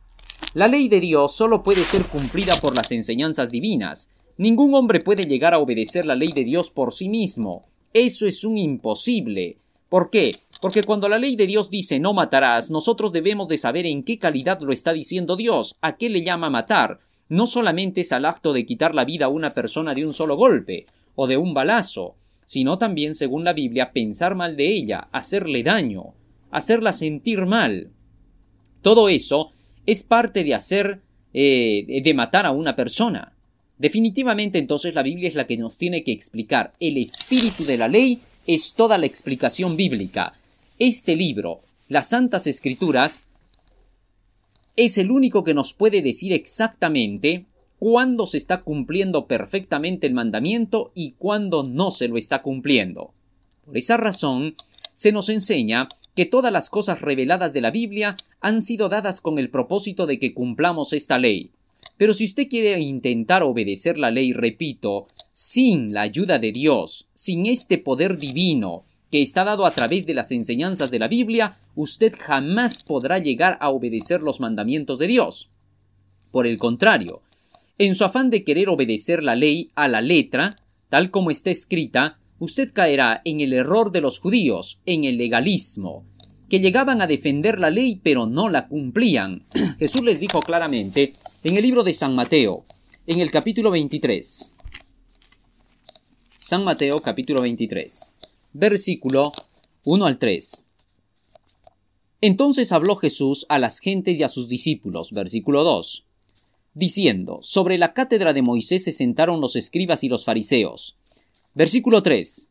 La 0.54 0.66
ley 0.66 0.88
de 0.88 1.00
Dios 1.00 1.34
solo 1.36 1.62
puede 1.62 1.82
ser 1.82 2.06
cumplida 2.06 2.54
por 2.58 2.74
las 2.74 2.90
enseñanzas 2.90 3.50
divinas. 3.50 4.14
Ningún 4.38 4.74
hombre 4.74 5.00
puede 5.00 5.24
llegar 5.24 5.52
a 5.52 5.58
obedecer 5.58 6.06
la 6.06 6.14
ley 6.14 6.32
de 6.34 6.44
Dios 6.44 6.70
por 6.70 6.94
sí 6.94 7.10
mismo. 7.10 7.66
Eso 7.92 8.26
es 8.26 8.44
un 8.44 8.56
imposible. 8.56 9.58
¿Por 9.90 10.08
qué? 10.08 10.32
Porque 10.60 10.82
cuando 10.82 11.08
la 11.08 11.18
ley 11.18 11.36
de 11.36 11.46
Dios 11.46 11.70
dice 11.70 12.00
no 12.00 12.12
matarás, 12.12 12.70
nosotros 12.70 13.12
debemos 13.12 13.48
de 13.48 13.56
saber 13.56 13.86
en 13.86 14.02
qué 14.02 14.18
calidad 14.18 14.60
lo 14.60 14.72
está 14.72 14.92
diciendo 14.92 15.36
Dios, 15.36 15.76
a 15.80 15.96
qué 15.96 16.08
le 16.08 16.22
llama 16.22 16.50
matar. 16.50 17.00
No 17.28 17.46
solamente 17.46 18.02
es 18.02 18.12
al 18.12 18.24
acto 18.24 18.52
de 18.52 18.66
quitar 18.66 18.94
la 18.94 19.04
vida 19.04 19.26
a 19.26 19.28
una 19.28 19.54
persona 19.54 19.94
de 19.94 20.04
un 20.04 20.12
solo 20.12 20.36
golpe, 20.36 20.86
o 21.14 21.26
de 21.26 21.36
un 21.36 21.54
balazo, 21.54 22.16
sino 22.44 22.78
también, 22.78 23.14
según 23.14 23.44
la 23.44 23.52
Biblia, 23.52 23.92
pensar 23.92 24.34
mal 24.34 24.56
de 24.56 24.68
ella, 24.68 25.08
hacerle 25.12 25.62
daño, 25.62 26.14
hacerla 26.50 26.92
sentir 26.92 27.46
mal. 27.46 27.90
Todo 28.82 29.08
eso 29.08 29.52
es 29.86 30.02
parte 30.02 30.44
de 30.44 30.54
hacer, 30.54 31.00
eh, 31.32 32.00
de 32.02 32.14
matar 32.14 32.46
a 32.46 32.50
una 32.50 32.74
persona. 32.74 33.36
Definitivamente 33.78 34.58
entonces 34.58 34.94
la 34.94 35.02
Biblia 35.02 35.28
es 35.28 35.34
la 35.34 35.46
que 35.46 35.56
nos 35.56 35.78
tiene 35.78 36.02
que 36.04 36.12
explicar. 36.12 36.72
El 36.80 36.96
espíritu 36.96 37.64
de 37.64 37.78
la 37.78 37.88
ley 37.88 38.20
es 38.46 38.74
toda 38.74 38.98
la 38.98 39.06
explicación 39.06 39.76
bíblica. 39.76 40.34
Este 40.82 41.14
libro, 41.14 41.58
las 41.88 42.08
Santas 42.08 42.46
Escrituras, 42.46 43.26
es 44.76 44.96
el 44.96 45.10
único 45.10 45.44
que 45.44 45.52
nos 45.52 45.74
puede 45.74 46.00
decir 46.00 46.32
exactamente 46.32 47.44
cuándo 47.78 48.24
se 48.24 48.38
está 48.38 48.62
cumpliendo 48.62 49.26
perfectamente 49.26 50.06
el 50.06 50.14
mandamiento 50.14 50.90
y 50.94 51.10
cuándo 51.18 51.64
no 51.64 51.90
se 51.90 52.08
lo 52.08 52.16
está 52.16 52.40
cumpliendo. 52.40 53.12
Por 53.66 53.76
esa 53.76 53.98
razón, 53.98 54.54
se 54.94 55.12
nos 55.12 55.28
enseña 55.28 55.86
que 56.16 56.24
todas 56.24 56.50
las 56.50 56.70
cosas 56.70 57.02
reveladas 57.02 57.52
de 57.52 57.60
la 57.60 57.70
Biblia 57.70 58.16
han 58.40 58.62
sido 58.62 58.88
dadas 58.88 59.20
con 59.20 59.38
el 59.38 59.50
propósito 59.50 60.06
de 60.06 60.18
que 60.18 60.32
cumplamos 60.32 60.94
esta 60.94 61.18
ley. 61.18 61.50
Pero 61.98 62.14
si 62.14 62.24
usted 62.24 62.48
quiere 62.48 62.80
intentar 62.80 63.42
obedecer 63.42 63.98
la 63.98 64.10
ley, 64.10 64.32
repito, 64.32 65.08
sin 65.30 65.92
la 65.92 66.00
ayuda 66.00 66.38
de 66.38 66.52
Dios, 66.52 67.06
sin 67.12 67.44
este 67.44 67.76
poder 67.76 68.16
divino 68.16 68.86
que 69.10 69.22
está 69.22 69.44
dado 69.44 69.66
a 69.66 69.72
través 69.72 70.06
de 70.06 70.14
las 70.14 70.30
enseñanzas 70.30 70.90
de 70.90 70.98
la 70.98 71.08
Biblia, 71.08 71.58
usted 71.74 72.14
jamás 72.18 72.82
podrá 72.82 73.18
llegar 73.18 73.58
a 73.60 73.70
obedecer 73.70 74.22
los 74.22 74.40
mandamientos 74.40 74.98
de 74.98 75.08
Dios. 75.08 75.50
Por 76.30 76.46
el 76.46 76.58
contrario, 76.58 77.22
en 77.78 77.94
su 77.94 78.04
afán 78.04 78.30
de 78.30 78.44
querer 78.44 78.68
obedecer 78.68 79.22
la 79.22 79.34
ley 79.34 79.72
a 79.74 79.88
la 79.88 80.00
letra, 80.00 80.56
tal 80.88 81.10
como 81.10 81.30
está 81.30 81.50
escrita, 81.50 82.18
usted 82.38 82.72
caerá 82.72 83.20
en 83.24 83.40
el 83.40 83.52
error 83.52 83.90
de 83.90 84.00
los 84.00 84.20
judíos, 84.20 84.80
en 84.86 85.04
el 85.04 85.16
legalismo, 85.16 86.04
que 86.48 86.60
llegaban 86.60 87.02
a 87.02 87.06
defender 87.06 87.58
la 87.58 87.70
ley 87.70 88.00
pero 88.02 88.26
no 88.26 88.48
la 88.48 88.68
cumplían. 88.68 89.44
Jesús 89.78 90.02
les 90.02 90.20
dijo 90.20 90.40
claramente 90.40 91.14
en 91.42 91.56
el 91.56 91.62
libro 91.62 91.82
de 91.82 91.94
San 91.94 92.14
Mateo, 92.14 92.64
en 93.06 93.18
el 93.18 93.30
capítulo 93.30 93.70
23. 93.70 94.54
San 96.28 96.64
Mateo 96.64 96.98
capítulo 96.98 97.42
23, 97.42 98.14
versículo 98.52 99.32
1 99.84 100.06
al 100.06 100.18
3. 100.18 100.66
Entonces 102.22 102.72
habló 102.72 102.96
Jesús 102.96 103.46
a 103.48 103.58
las 103.58 103.78
gentes 103.78 104.20
y 104.20 104.22
a 104.22 104.28
sus 104.28 104.48
discípulos, 104.48 105.12
versículo 105.12 105.64
2 105.64 106.04
diciendo, 106.74 107.40
Sobre 107.42 107.78
la 107.78 107.92
cátedra 107.92 108.32
de 108.32 108.42
Moisés 108.42 108.84
se 108.84 108.92
sentaron 108.92 109.40
los 109.40 109.56
escribas 109.56 110.04
y 110.04 110.08
los 110.08 110.24
fariseos. 110.24 110.96
Versículo 111.54 112.02
3. 112.02 112.48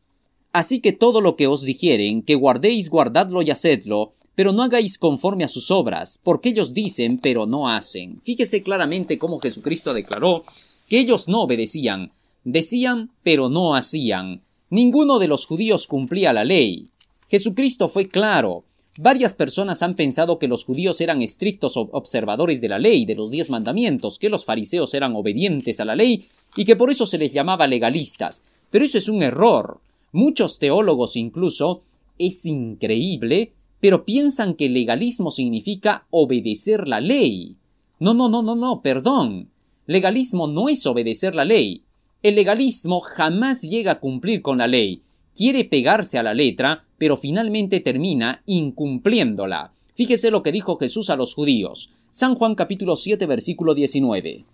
Así 0.52 0.80
que 0.80 0.92
todo 0.92 1.20
lo 1.20 1.36
que 1.36 1.46
os 1.46 1.62
dijeren, 1.62 2.22
que 2.22 2.34
guardéis, 2.34 2.90
guardadlo 2.90 3.42
y 3.42 3.50
hacedlo, 3.50 4.12
pero 4.34 4.52
no 4.52 4.62
hagáis 4.62 4.98
conforme 4.98 5.44
a 5.44 5.48
sus 5.48 5.70
obras, 5.70 6.20
porque 6.22 6.50
ellos 6.50 6.74
dicen, 6.74 7.18
pero 7.18 7.46
no 7.46 7.68
hacen. 7.68 8.20
Fíjese 8.22 8.62
claramente 8.62 9.18
cómo 9.18 9.38
Jesucristo 9.38 9.94
declaró 9.94 10.44
que 10.88 10.98
ellos 10.98 11.28
no 11.28 11.42
obedecían, 11.42 12.12
decían, 12.44 13.10
pero 13.22 13.48
no 13.48 13.74
hacían. 13.74 14.42
Ninguno 14.70 15.18
de 15.18 15.28
los 15.28 15.46
judíos 15.46 15.86
cumplía 15.86 16.32
la 16.32 16.44
ley. 16.44 16.88
Jesucristo 17.28 17.88
fue 17.88 18.08
claro, 18.08 18.64
Varias 19.02 19.34
personas 19.34 19.82
han 19.82 19.94
pensado 19.94 20.38
que 20.38 20.48
los 20.48 20.64
judíos 20.64 21.00
eran 21.00 21.22
estrictos 21.22 21.76
observadores 21.76 22.60
de 22.60 22.68
la 22.68 22.78
ley, 22.78 23.06
de 23.06 23.14
los 23.14 23.30
diez 23.30 23.48
mandamientos, 23.48 24.18
que 24.18 24.28
los 24.28 24.44
fariseos 24.44 24.92
eran 24.94 25.14
obedientes 25.14 25.80
a 25.80 25.84
la 25.84 25.96
ley 25.96 26.26
y 26.54 26.64
que 26.64 26.76
por 26.76 26.90
eso 26.90 27.06
se 27.06 27.16
les 27.16 27.32
llamaba 27.32 27.66
legalistas. 27.66 28.44
Pero 28.68 28.84
eso 28.84 28.98
es 28.98 29.08
un 29.08 29.22
error. 29.22 29.80
Muchos 30.12 30.58
teólogos 30.58 31.16
incluso, 31.16 31.82
es 32.18 32.44
increíble, 32.44 33.52
pero 33.80 34.04
piensan 34.04 34.54
que 34.54 34.68
legalismo 34.68 35.30
significa 35.30 36.06
obedecer 36.10 36.86
la 36.86 37.00
ley. 37.00 37.56
No, 38.00 38.12
no, 38.12 38.28
no, 38.28 38.42
no, 38.42 38.56
no, 38.56 38.82
perdón. 38.82 39.48
Legalismo 39.86 40.46
no 40.46 40.68
es 40.68 40.84
obedecer 40.86 41.34
la 41.34 41.44
ley. 41.44 41.84
El 42.22 42.34
legalismo 42.34 43.00
jamás 43.00 43.62
llega 43.62 43.92
a 43.92 44.00
cumplir 44.00 44.42
con 44.42 44.58
la 44.58 44.66
ley. 44.66 45.02
Quiere 45.34 45.64
pegarse 45.64 46.18
a 46.18 46.22
la 46.22 46.34
letra, 46.34 46.84
pero 46.98 47.16
finalmente 47.16 47.80
termina 47.80 48.42
incumpliéndola. 48.44 49.72
Fíjese 49.94 50.30
lo 50.30 50.42
que 50.42 50.52
dijo 50.52 50.76
Jesús 50.76 51.08
a 51.08 51.16
los 51.16 51.34
judíos. 51.34 51.92
San 52.10 52.34
Juan 52.34 52.54
capítulo 52.56 52.96
7 52.96 53.24
versículo 53.24 53.74
19. 53.74 54.44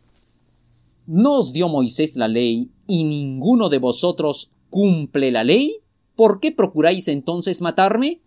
¿No 1.08 1.38
os 1.38 1.52
dio 1.52 1.68
Moisés 1.68 2.14
la 2.14 2.28
ley 2.28 2.68
y 2.86 3.02
ninguno 3.02 3.68
de 3.68 3.78
vosotros 3.78 4.52
cumple 4.70 5.32
la 5.32 5.42
ley? 5.42 5.78
¿Por 6.14 6.38
qué 6.38 6.52
procuráis 6.52 7.08
entonces 7.08 7.62
matarme? 7.62 8.20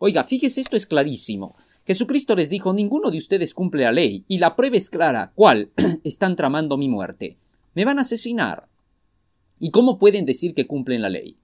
Oiga, 0.00 0.24
fíjese, 0.24 0.62
esto 0.62 0.76
es 0.76 0.86
clarísimo. 0.86 1.54
Jesucristo 1.86 2.34
les 2.34 2.50
dijo, 2.50 2.72
ninguno 2.72 3.10
de 3.10 3.18
ustedes 3.18 3.54
cumple 3.54 3.84
la 3.84 3.92
ley, 3.92 4.24
y 4.28 4.38
la 4.38 4.56
prueba 4.56 4.76
es 4.76 4.90
clara, 4.90 5.32
¿cuál? 5.34 5.70
Están 6.04 6.36
tramando 6.36 6.76
mi 6.76 6.88
muerte. 6.88 7.36
Me 7.74 7.84
van 7.84 7.98
a 7.98 8.02
asesinar. 8.02 8.69
¿Y 9.60 9.70
cómo 9.70 9.98
pueden 9.98 10.24
decir 10.24 10.54
que 10.54 10.66
cumplen 10.66 11.02
la 11.02 11.10
ley? 11.10 11.36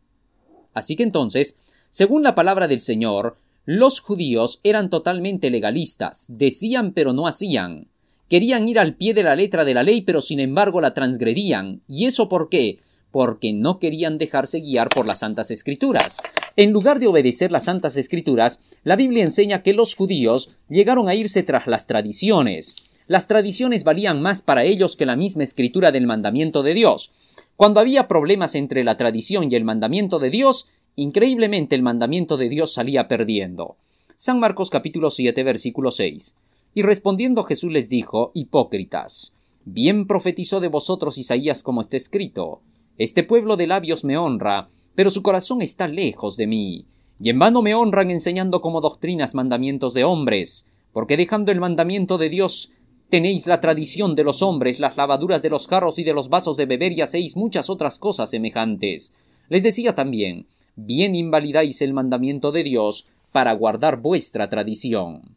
Así 0.72 0.96
que 0.96 1.04
entonces, 1.04 1.56
según 1.90 2.22
la 2.22 2.34
palabra 2.34 2.66
del 2.66 2.80
Señor, 2.80 3.36
los 3.66 4.00
judíos 4.00 4.60
eran 4.64 4.90
totalmente 4.90 5.50
legalistas, 5.50 6.26
decían 6.30 6.92
pero 6.92 7.12
no 7.12 7.28
hacían. 7.28 7.88
Querían 8.28 8.66
ir 8.68 8.78
al 8.78 8.94
pie 8.94 9.14
de 9.14 9.22
la 9.22 9.36
letra 9.36 9.64
de 9.64 9.74
la 9.74 9.82
ley, 9.82 10.00
pero 10.00 10.20
sin 10.20 10.40
embargo 10.40 10.80
la 10.80 10.94
transgredían. 10.94 11.82
¿Y 11.86 12.06
eso 12.06 12.28
por 12.28 12.48
qué? 12.48 12.80
Porque 13.12 13.52
no 13.52 13.78
querían 13.78 14.18
dejarse 14.18 14.60
guiar 14.60 14.88
por 14.88 15.06
las 15.06 15.20
Santas 15.20 15.50
Escrituras. 15.50 16.18
En 16.56 16.72
lugar 16.72 16.98
de 16.98 17.06
obedecer 17.06 17.52
las 17.52 17.64
Santas 17.64 17.96
Escrituras, 17.96 18.62
la 18.82 18.96
Biblia 18.96 19.22
enseña 19.22 19.62
que 19.62 19.74
los 19.74 19.94
judíos 19.94 20.56
llegaron 20.68 21.08
a 21.08 21.14
irse 21.14 21.42
tras 21.42 21.66
las 21.66 21.86
tradiciones. 21.86 22.76
Las 23.06 23.28
tradiciones 23.28 23.84
valían 23.84 24.20
más 24.20 24.42
para 24.42 24.64
ellos 24.64 24.96
que 24.96 25.06
la 25.06 25.16
misma 25.16 25.44
escritura 25.44 25.92
del 25.92 26.06
mandamiento 26.06 26.62
de 26.62 26.74
Dios. 26.74 27.12
Cuando 27.56 27.80
había 27.80 28.06
problemas 28.06 28.54
entre 28.54 28.84
la 28.84 28.96
tradición 28.96 29.50
y 29.50 29.54
el 29.54 29.64
mandamiento 29.64 30.18
de 30.18 30.30
Dios, 30.30 30.68
Increíblemente 30.98 31.74
el 31.74 31.82
mandamiento 31.82 32.38
de 32.38 32.48
Dios 32.48 32.72
salía 32.72 33.06
perdiendo. 33.06 33.76
San 34.16 34.40
Marcos 34.40 34.70
capítulo 34.70 35.10
7 35.10 35.42
versículo 35.42 35.90
6. 35.90 36.38
Y 36.72 36.80
respondiendo 36.82 37.42
Jesús 37.42 37.70
les 37.70 37.90
dijo, 37.90 38.30
Hipócritas, 38.32 39.36
bien 39.66 40.06
profetizó 40.06 40.58
de 40.58 40.68
vosotros 40.68 41.18
Isaías 41.18 41.62
como 41.62 41.82
está 41.82 41.98
escrito, 41.98 42.62
Este 42.96 43.24
pueblo 43.24 43.58
de 43.58 43.66
labios 43.66 44.06
me 44.06 44.16
honra, 44.16 44.70
pero 44.94 45.10
su 45.10 45.22
corazón 45.22 45.60
está 45.60 45.86
lejos 45.86 46.38
de 46.38 46.46
mí, 46.46 46.86
y 47.20 47.28
en 47.28 47.38
vano 47.38 47.60
me 47.60 47.74
honran 47.74 48.10
enseñando 48.10 48.62
como 48.62 48.80
doctrinas 48.80 49.34
mandamientos 49.34 49.92
de 49.92 50.04
hombres, 50.04 50.70
porque 50.94 51.18
dejando 51.18 51.52
el 51.52 51.60
mandamiento 51.60 52.16
de 52.16 52.30
Dios, 52.30 52.72
tenéis 53.08 53.46
la 53.46 53.60
tradición 53.60 54.14
de 54.14 54.24
los 54.24 54.42
hombres, 54.42 54.78
las 54.78 54.96
lavaduras 54.96 55.42
de 55.42 55.50
los 55.50 55.68
jarros 55.68 55.98
y 55.98 56.04
de 56.04 56.12
los 56.12 56.28
vasos 56.28 56.56
de 56.56 56.66
beber 56.66 56.92
y 56.92 57.02
hacéis 57.02 57.36
muchas 57.36 57.70
otras 57.70 57.98
cosas 57.98 58.30
semejantes. 58.30 59.14
Les 59.48 59.62
decía 59.62 59.94
también, 59.94 60.46
bien 60.74 61.14
invalidáis 61.14 61.82
el 61.82 61.92
mandamiento 61.92 62.52
de 62.52 62.64
Dios 62.64 63.06
para 63.32 63.52
guardar 63.52 64.00
vuestra 64.00 64.48
tradición. 64.50 65.36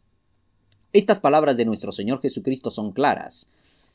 Estas 0.92 1.20
palabras 1.20 1.56
de 1.56 1.64
nuestro 1.64 1.92
Señor 1.92 2.20
Jesucristo 2.20 2.70
son 2.70 2.92
claras. 2.92 3.52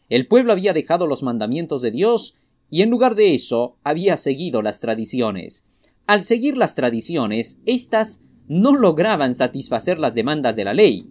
El 0.07 0.27
pueblo 0.27 0.51
había 0.51 0.73
dejado 0.73 1.07
los 1.07 1.23
mandamientos 1.23 1.81
de 1.81 1.91
Dios 1.91 2.35
y 2.69 2.81
en 2.81 2.89
lugar 2.89 3.15
de 3.15 3.33
eso 3.33 3.75
había 3.83 4.17
seguido 4.17 4.61
las 4.61 4.79
tradiciones. 4.79 5.67
Al 6.07 6.23
seguir 6.23 6.55
las 6.55 6.75
tradiciones, 6.75 7.61
éstas 7.65 8.21
no 8.47 8.75
lograban 8.75 9.35
satisfacer 9.35 9.99
las 9.99 10.13
demandas 10.13 10.55
de 10.55 10.63
la 10.63 10.73
ley. 10.73 11.09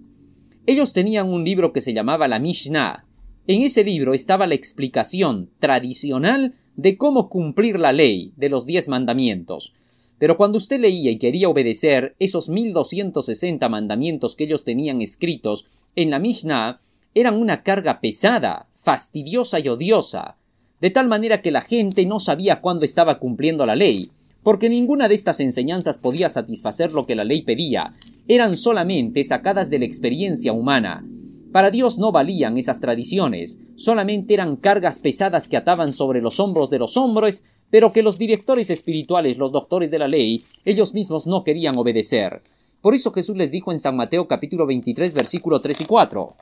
Ellos 0.67 0.95
tenían 0.95 1.31
un 1.31 1.45
libro 1.45 1.75
que 1.75 1.83
se 1.83 1.93
llamaba 1.93 2.27
la 2.27 2.39
Mishnah. 2.39 3.05
En 3.47 3.63
ese 3.63 3.85
libro 3.85 4.15
estaba 4.15 4.47
la 4.47 4.55
explicación 4.55 5.51
tradicional 5.59 6.55
de 6.75 6.97
cómo 6.97 7.29
cumplir 7.29 7.79
la 7.79 7.93
ley 7.93 8.33
de 8.37 8.49
los 8.49 8.65
diez 8.65 8.89
mandamientos. 8.89 9.75
Pero 10.19 10.39
cuando 10.39 10.57
usted 10.57 10.81
leía 10.81 11.11
y 11.11 11.19
quería 11.19 11.51
obedecer 11.51 12.17
esos 12.19 12.49
1260 12.49 13.69
mandamientos 13.69 14.37
que 14.37 14.45
ellos 14.45 14.65
tenían 14.65 15.03
escritos 15.03 15.67
en 15.97 16.09
la 16.09 16.19
Mishnah, 16.19 16.81
eran 17.15 17.35
una 17.35 17.63
carga 17.63 18.01
pesada, 18.01 18.69
fastidiosa 18.77 19.61
y 19.61 19.69
odiosa, 19.69 20.39
de 20.81 20.91
tal 20.91 21.09
manera 21.09 21.43
que 21.43 21.51
la 21.51 21.61
gente 21.61 22.07
no 22.07 22.21
sabía 22.21 22.63
cuándo 22.63 22.87
estaba 22.87 23.19
cumpliendo 23.19 23.67
la 23.67 23.77
ley, 23.77 24.11
porque 24.43 24.71
ninguna 24.71 25.09
de 25.09 25.15
estas 25.15 25.41
enseñanzas 25.41 25.99
podía 25.99 26.31
satisfacer 26.31 26.93
lo 26.93 27.07
que 27.07 27.15
la 27.15 27.25
ley 27.25 27.43
pedía, 27.43 27.95
eran 28.27 28.57
solamente 28.57 29.23
sacadas 29.25 29.71
de 29.71 29.79
la 29.79 29.85
experiencia 29.85 30.53
humana. 30.53 31.07
Para 31.53 31.71
Dios 31.71 31.99
no 31.99 32.11
valían 32.11 32.57
esas 32.57 32.81
tradiciones, 32.81 33.61
solamente 33.77 34.35
eran 34.35 34.57
cargas 34.57 34.99
pesadas 34.99 35.47
que 35.49 35.57
ataban 35.57 35.93
sobre 35.93 36.21
los 36.21 36.41
hombros 36.41 36.71
de 36.71 36.79
los 36.79 36.97
hombres, 36.97 37.45
pero 37.71 37.93
que 37.93 38.03
los 38.03 38.19
directores 38.19 38.71
espirituales, 38.71 39.37
los 39.37 39.53
doctores 39.53 39.91
de 39.91 39.99
la 39.99 40.09
ley, 40.09 40.45
ellos 40.65 40.95
mismos 40.95 41.27
no 41.27 41.45
querían 41.45 41.77
obedecer. 41.77 42.43
Por 42.81 42.95
eso 42.95 43.13
Jesús 43.13 43.37
les 43.37 43.51
dijo 43.51 43.73
en 43.73 43.79
San 43.79 43.97
Mateo 43.97 44.27
capítulo 44.27 44.67
23 44.67 45.15
versículo 45.15 45.61
3 45.61 45.83
y 45.83 45.85
4. 45.85 46.35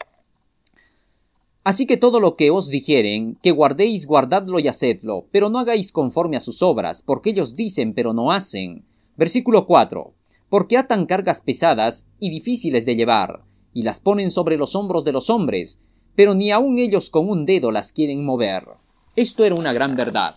Así 1.64 1.86
que 1.86 1.96
todo 1.96 2.18
lo 2.18 2.34
que 2.34 2.50
os 2.50 2.70
dijeren, 2.70 3.36
que 3.42 3.52
guardéis, 3.52 4.06
guardadlo 4.06 4.58
y 4.58 4.66
hacedlo, 4.66 5.26
pero 5.30 5.48
no 5.48 5.60
hagáis 5.60 5.92
conforme 5.92 6.36
a 6.36 6.40
sus 6.40 6.62
obras, 6.62 7.02
porque 7.02 7.30
ellos 7.30 7.54
dicen, 7.54 7.94
pero 7.94 8.12
no 8.12 8.32
hacen. 8.32 8.84
Versículo 9.16 9.66
4. 9.66 10.12
Porque 10.52 10.76
atan 10.76 11.06
cargas 11.06 11.40
pesadas 11.40 12.10
y 12.20 12.28
difíciles 12.28 12.84
de 12.84 12.94
llevar, 12.94 13.40
y 13.72 13.84
las 13.84 14.00
ponen 14.00 14.30
sobre 14.30 14.58
los 14.58 14.76
hombros 14.76 15.02
de 15.02 15.12
los 15.12 15.30
hombres, 15.30 15.80
pero 16.14 16.34
ni 16.34 16.50
aun 16.50 16.78
ellos 16.78 17.08
con 17.08 17.30
un 17.30 17.46
dedo 17.46 17.70
las 17.70 17.90
quieren 17.90 18.22
mover. 18.22 18.64
Esto 19.16 19.46
era 19.46 19.54
una 19.54 19.72
gran 19.72 19.96
verdad. 19.96 20.34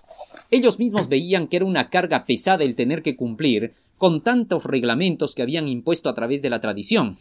Ellos 0.52 0.80
mismos 0.80 1.10
veían 1.10 1.50
que 1.50 1.58
era 1.58 1.66
una 1.66 1.90
carga 1.90 2.24
pesada 2.24 2.64
el 2.64 2.76
tener 2.76 3.04
que 3.04 3.18
cumplir 3.18 3.74
con 3.98 4.22
tantos 4.22 4.64
reglamentos 4.64 5.36
que 5.36 5.42
habían 5.42 5.68
impuesto 5.68 6.08
a 6.08 6.14
través 6.14 6.42
de 6.42 6.50
la 6.50 6.62
tradición. 6.62 7.18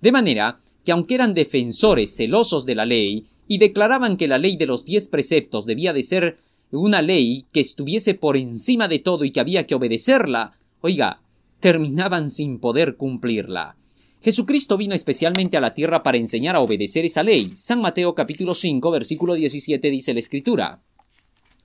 De 0.00 0.10
manera 0.10 0.58
que 0.84 0.90
aunque 0.90 1.14
eran 1.14 1.34
defensores 1.34 2.16
celosos 2.16 2.66
de 2.66 2.74
la 2.74 2.84
ley, 2.84 3.28
y 3.46 3.58
declaraban 3.58 4.16
que 4.16 4.26
la 4.26 4.38
ley 4.38 4.56
de 4.56 4.66
los 4.66 4.84
diez 4.84 5.06
preceptos 5.06 5.66
debía 5.66 5.92
de 5.92 6.02
ser 6.02 6.38
una 6.72 7.00
ley 7.00 7.44
que 7.52 7.60
estuviese 7.60 8.14
por 8.14 8.36
encima 8.36 8.88
de 8.88 8.98
todo 8.98 9.24
y 9.24 9.30
que 9.30 9.38
había 9.38 9.68
que 9.68 9.76
obedecerla, 9.76 10.56
oiga, 10.80 11.20
terminaban 11.64 12.28
sin 12.28 12.58
poder 12.58 12.98
cumplirla. 12.98 13.78
Jesucristo 14.20 14.76
vino 14.76 14.94
especialmente 14.94 15.56
a 15.56 15.62
la 15.62 15.72
tierra 15.72 16.02
para 16.02 16.18
enseñar 16.18 16.56
a 16.56 16.60
obedecer 16.60 17.06
esa 17.06 17.22
ley. 17.22 17.52
San 17.54 17.80
Mateo 17.80 18.14
capítulo 18.14 18.54
5 18.54 18.90
versículo 18.90 19.32
17 19.32 19.90
dice 19.90 20.12
la 20.12 20.20
escritura. 20.20 20.82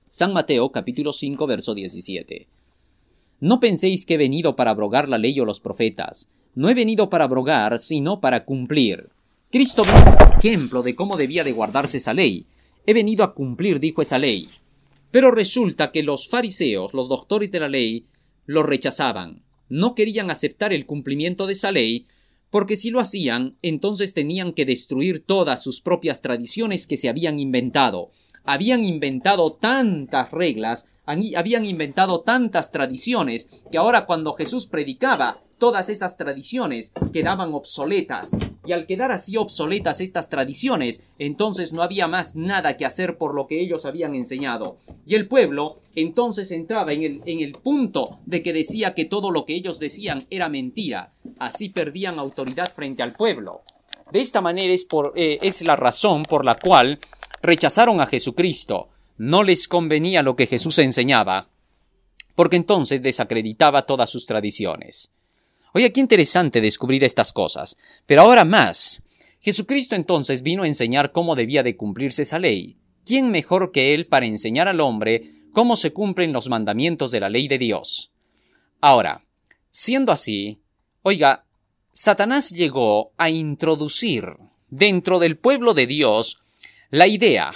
San 0.08 0.32
Mateo 0.32 0.72
capítulo 0.72 1.12
5 1.12 1.46
verso 1.46 1.74
17. 1.74 2.48
No 3.40 3.60
penséis 3.60 4.06
que 4.06 4.14
he 4.14 4.16
venido 4.16 4.56
para 4.56 4.70
abrogar 4.70 5.06
la 5.06 5.18
ley 5.18 5.38
o 5.38 5.44
los 5.44 5.60
profetas. 5.60 6.30
No 6.54 6.70
he 6.70 6.74
venido 6.74 7.10
para 7.10 7.24
abrogar, 7.24 7.78
sino 7.78 8.22
para 8.22 8.46
cumplir. 8.46 9.10
Cristo 9.50 9.82
vino 9.82 10.16
ejemplo 10.38 10.82
de 10.82 10.94
cómo 10.96 11.18
debía 11.18 11.44
de 11.44 11.52
guardarse 11.52 11.98
esa 11.98 12.14
ley. 12.14 12.46
He 12.86 12.94
venido 12.94 13.22
a 13.22 13.34
cumplir, 13.34 13.80
dijo 13.80 14.00
esa 14.00 14.18
ley. 14.18 14.48
Pero 15.10 15.30
resulta 15.30 15.92
que 15.92 16.02
los 16.02 16.30
fariseos, 16.30 16.94
los 16.94 17.10
doctores 17.10 17.52
de 17.52 17.60
la 17.60 17.68
ley, 17.68 18.06
lo 18.46 18.62
rechazaban. 18.62 19.42
No 19.70 19.94
querían 19.94 20.30
aceptar 20.30 20.74
el 20.74 20.84
cumplimiento 20.84 21.46
de 21.46 21.54
esa 21.54 21.72
ley, 21.72 22.06
porque 22.50 22.76
si 22.76 22.90
lo 22.90 23.00
hacían, 23.00 23.56
entonces 23.62 24.12
tenían 24.12 24.52
que 24.52 24.66
destruir 24.66 25.24
todas 25.24 25.62
sus 25.62 25.80
propias 25.80 26.20
tradiciones 26.20 26.86
que 26.86 26.96
se 26.96 27.08
habían 27.08 27.38
inventado. 27.38 28.10
Habían 28.44 28.84
inventado 28.84 29.52
tantas 29.52 30.32
reglas, 30.32 30.90
habían 31.06 31.64
inventado 31.64 32.20
tantas 32.20 32.72
tradiciones, 32.72 33.48
que 33.70 33.78
ahora 33.78 34.06
cuando 34.06 34.34
Jesús 34.34 34.66
predicaba, 34.66 35.40
todas 35.60 35.90
esas 35.90 36.16
tradiciones 36.16 36.92
quedaban 37.12 37.54
obsoletas, 37.54 38.36
y 38.66 38.72
al 38.72 38.86
quedar 38.86 39.12
así 39.12 39.36
obsoletas 39.36 40.00
estas 40.00 40.28
tradiciones, 40.28 41.04
entonces 41.20 41.72
no 41.72 41.82
había 41.82 42.08
más 42.08 42.34
nada 42.34 42.76
que 42.76 42.84
hacer 42.84 43.18
por 43.18 43.34
lo 43.34 43.46
que 43.46 43.60
ellos 43.60 43.84
habían 43.84 44.16
enseñado. 44.16 44.78
Y 45.06 45.14
el 45.14 45.28
pueblo 45.28 45.76
entonces 45.94 46.50
entraba 46.50 46.92
en 46.92 47.02
el, 47.02 47.22
en 47.26 47.40
el 47.40 47.52
punto 47.52 48.18
de 48.26 48.42
que 48.42 48.52
decía 48.52 48.94
que 48.94 49.04
todo 49.04 49.30
lo 49.30 49.44
que 49.44 49.54
ellos 49.54 49.78
decían 49.78 50.18
era 50.30 50.48
mentira. 50.48 51.12
Así 51.38 51.68
perdían 51.68 52.18
autoridad 52.18 52.72
frente 52.72 53.02
al 53.02 53.12
pueblo. 53.12 53.60
De 54.10 54.20
esta 54.20 54.40
manera 54.40 54.72
es, 54.72 54.84
por, 54.84 55.12
eh, 55.14 55.38
es 55.42 55.62
la 55.62 55.76
razón 55.76 56.24
por 56.24 56.44
la 56.44 56.56
cual 56.56 56.98
rechazaron 57.42 58.00
a 58.00 58.06
Jesucristo. 58.06 58.88
No 59.18 59.42
les 59.42 59.68
convenía 59.68 60.22
lo 60.22 60.34
que 60.34 60.46
Jesús 60.46 60.78
enseñaba, 60.78 61.50
porque 62.34 62.56
entonces 62.56 63.02
desacreditaba 63.02 63.82
todas 63.82 64.08
sus 64.08 64.24
tradiciones. 64.24 65.12
Oye, 65.72 65.92
qué 65.92 66.00
interesante 66.00 66.60
descubrir 66.60 67.04
estas 67.04 67.32
cosas. 67.32 67.76
Pero 68.06 68.22
ahora 68.22 68.44
más. 68.44 69.02
Jesucristo 69.40 69.94
entonces 69.94 70.42
vino 70.42 70.64
a 70.64 70.66
enseñar 70.66 71.12
cómo 71.12 71.36
debía 71.36 71.62
de 71.62 71.76
cumplirse 71.76 72.22
esa 72.22 72.38
ley. 72.38 72.76
¿Quién 73.04 73.30
mejor 73.30 73.72
que 73.72 73.94
Él 73.94 74.06
para 74.06 74.26
enseñar 74.26 74.68
al 74.68 74.80
hombre 74.80 75.46
cómo 75.52 75.76
se 75.76 75.92
cumplen 75.92 76.32
los 76.32 76.48
mandamientos 76.48 77.10
de 77.10 77.20
la 77.20 77.30
ley 77.30 77.48
de 77.48 77.58
Dios? 77.58 78.10
Ahora, 78.80 79.24
siendo 79.70 80.12
así, 80.12 80.60
oiga, 81.02 81.44
Satanás 81.92 82.50
llegó 82.50 83.12
a 83.16 83.30
introducir 83.30 84.24
dentro 84.68 85.18
del 85.18 85.36
pueblo 85.36 85.74
de 85.74 85.86
Dios 85.86 86.38
la 86.90 87.06
idea 87.06 87.52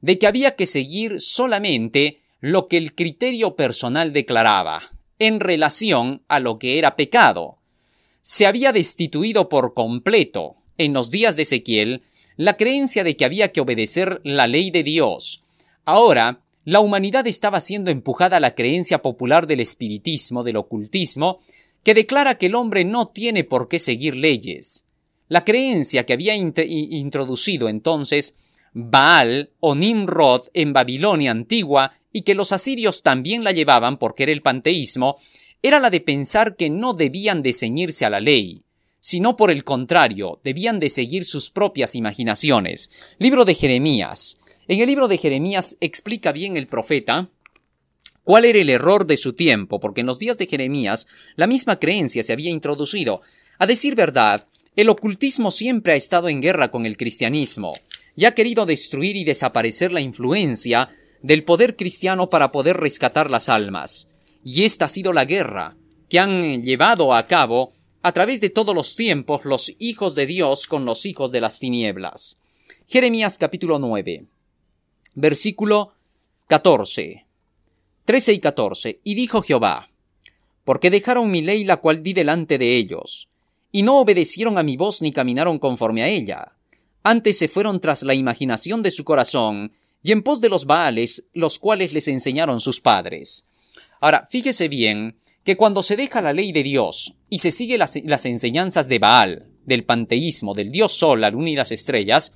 de 0.00 0.18
que 0.18 0.26
había 0.26 0.56
que 0.56 0.66
seguir 0.66 1.20
solamente 1.20 2.22
lo 2.40 2.68
que 2.68 2.76
el 2.76 2.94
criterio 2.94 3.56
personal 3.56 4.12
declaraba 4.12 4.97
en 5.18 5.40
relación 5.40 6.22
a 6.28 6.40
lo 6.40 6.58
que 6.58 6.78
era 6.78 6.96
pecado. 6.96 7.58
Se 8.20 8.46
había 8.46 8.72
destituido 8.72 9.48
por 9.48 9.74
completo, 9.74 10.56
en 10.76 10.92
los 10.92 11.10
días 11.10 11.36
de 11.36 11.42
Ezequiel, 11.42 12.02
la 12.36 12.56
creencia 12.56 13.02
de 13.04 13.16
que 13.16 13.24
había 13.24 13.52
que 13.52 13.60
obedecer 13.60 14.20
la 14.24 14.46
ley 14.46 14.70
de 14.70 14.84
Dios. 14.84 15.42
Ahora, 15.84 16.42
la 16.64 16.80
humanidad 16.80 17.26
estaba 17.26 17.60
siendo 17.60 17.90
empujada 17.90 18.36
a 18.36 18.40
la 18.40 18.54
creencia 18.54 19.02
popular 19.02 19.46
del 19.46 19.60
espiritismo, 19.60 20.44
del 20.44 20.56
ocultismo, 20.56 21.40
que 21.82 21.94
declara 21.94 22.36
que 22.36 22.46
el 22.46 22.54
hombre 22.54 22.84
no 22.84 23.08
tiene 23.08 23.42
por 23.42 23.68
qué 23.68 23.78
seguir 23.78 24.14
leyes. 24.14 24.86
La 25.28 25.44
creencia 25.44 26.04
que 26.04 26.12
había 26.12 26.34
introducido 26.36 27.68
entonces 27.68 28.36
Baal 28.72 29.50
o 29.60 29.74
Nimrod 29.74 30.48
en 30.54 30.72
Babilonia 30.72 31.30
antigua 31.30 31.92
y 32.12 32.22
que 32.22 32.34
los 32.34 32.52
asirios 32.52 33.02
también 33.02 33.44
la 33.44 33.52
llevaban 33.52 33.98
porque 33.98 34.24
era 34.24 34.32
el 34.32 34.42
panteísmo, 34.42 35.16
era 35.62 35.80
la 35.80 35.90
de 35.90 36.00
pensar 36.00 36.56
que 36.56 36.70
no 36.70 36.94
debían 36.94 37.42
de 37.42 37.52
ceñirse 37.52 38.04
a 38.04 38.10
la 38.10 38.20
ley, 38.20 38.62
sino 39.00 39.36
por 39.36 39.50
el 39.50 39.64
contrario, 39.64 40.40
debían 40.44 40.80
de 40.80 40.88
seguir 40.88 41.24
sus 41.24 41.50
propias 41.50 41.94
imaginaciones. 41.94 42.90
Libro 43.18 43.44
de 43.44 43.54
Jeremías. 43.54 44.38
En 44.66 44.80
el 44.80 44.86
libro 44.86 45.08
de 45.08 45.18
Jeremías 45.18 45.76
explica 45.80 46.32
bien 46.32 46.56
el 46.56 46.66
profeta 46.66 47.28
cuál 48.22 48.44
era 48.44 48.58
el 48.58 48.68
error 48.68 49.06
de 49.06 49.16
su 49.16 49.32
tiempo, 49.32 49.80
porque 49.80 50.02
en 50.02 50.06
los 50.06 50.18
días 50.18 50.36
de 50.36 50.46
Jeremías 50.46 51.06
la 51.36 51.46
misma 51.46 51.78
creencia 51.78 52.22
se 52.22 52.32
había 52.32 52.50
introducido. 52.50 53.22
A 53.58 53.66
decir 53.66 53.94
verdad, 53.94 54.46
el 54.76 54.90
ocultismo 54.90 55.50
siempre 55.50 55.94
ha 55.94 55.96
estado 55.96 56.28
en 56.28 56.42
guerra 56.42 56.70
con 56.70 56.86
el 56.86 56.96
cristianismo 56.96 57.72
y 58.14 58.26
ha 58.26 58.34
querido 58.34 58.66
destruir 58.66 59.16
y 59.16 59.24
desaparecer 59.24 59.90
la 59.90 60.00
influencia 60.00 60.90
del 61.22 61.44
poder 61.44 61.76
cristiano 61.76 62.30
para 62.30 62.52
poder 62.52 62.76
rescatar 62.76 63.30
las 63.30 63.48
almas. 63.48 64.08
Y 64.44 64.64
esta 64.64 64.86
ha 64.86 64.88
sido 64.88 65.12
la 65.12 65.24
guerra 65.24 65.76
que 66.08 66.18
han 66.18 66.62
llevado 66.62 67.14
a 67.14 67.26
cabo 67.26 67.72
a 68.02 68.12
través 68.12 68.40
de 68.40 68.50
todos 68.50 68.74
los 68.74 68.96
tiempos 68.96 69.44
los 69.44 69.74
hijos 69.78 70.14
de 70.14 70.26
Dios 70.26 70.66
con 70.66 70.84
los 70.84 71.04
hijos 71.06 71.32
de 71.32 71.40
las 71.40 71.58
tinieblas. 71.58 72.38
Jeremías 72.86 73.36
capítulo 73.36 73.78
9, 73.78 74.24
versículo 75.14 75.92
14, 76.46 77.26
13 78.04 78.32
y 78.32 78.38
14. 78.38 79.00
Y 79.04 79.14
dijo 79.14 79.42
Jehová, 79.42 79.90
porque 80.64 80.90
dejaron 80.90 81.30
mi 81.30 81.42
ley 81.42 81.64
la 81.64 81.78
cual 81.78 82.02
di 82.02 82.12
delante 82.12 82.56
de 82.56 82.76
ellos, 82.76 83.28
y 83.72 83.82
no 83.82 83.98
obedecieron 83.98 84.56
a 84.56 84.62
mi 84.62 84.76
voz 84.76 85.02
ni 85.02 85.12
caminaron 85.12 85.58
conforme 85.58 86.02
a 86.02 86.08
ella. 86.08 86.52
Antes 87.02 87.38
se 87.38 87.48
fueron 87.48 87.80
tras 87.80 88.02
la 88.02 88.14
imaginación 88.14 88.82
de 88.82 88.90
su 88.90 89.04
corazón, 89.04 89.72
y 90.02 90.12
en 90.12 90.22
pos 90.22 90.40
de 90.40 90.48
los 90.48 90.66
Baales, 90.66 91.26
los 91.32 91.58
cuales 91.58 91.92
les 91.92 92.08
enseñaron 92.08 92.60
sus 92.60 92.80
padres. 92.80 93.48
Ahora, 94.00 94.26
fíjese 94.30 94.68
bien 94.68 95.18
que 95.44 95.56
cuando 95.56 95.82
se 95.82 95.96
deja 95.96 96.20
la 96.20 96.32
ley 96.32 96.52
de 96.52 96.62
Dios 96.62 97.14
y 97.28 97.38
se 97.38 97.50
sigue 97.50 97.78
las, 97.78 97.96
enseñanzas 98.26 98.88
de 98.88 98.98
Baal, 98.98 99.46
del 99.64 99.84
panteísmo, 99.84 100.54
del 100.54 100.70
dios 100.70 100.92
Sol, 100.92 101.20
la 101.20 101.30
luna 101.30 101.50
y 101.50 101.56
las 101.56 101.72
estrellas, 101.72 102.34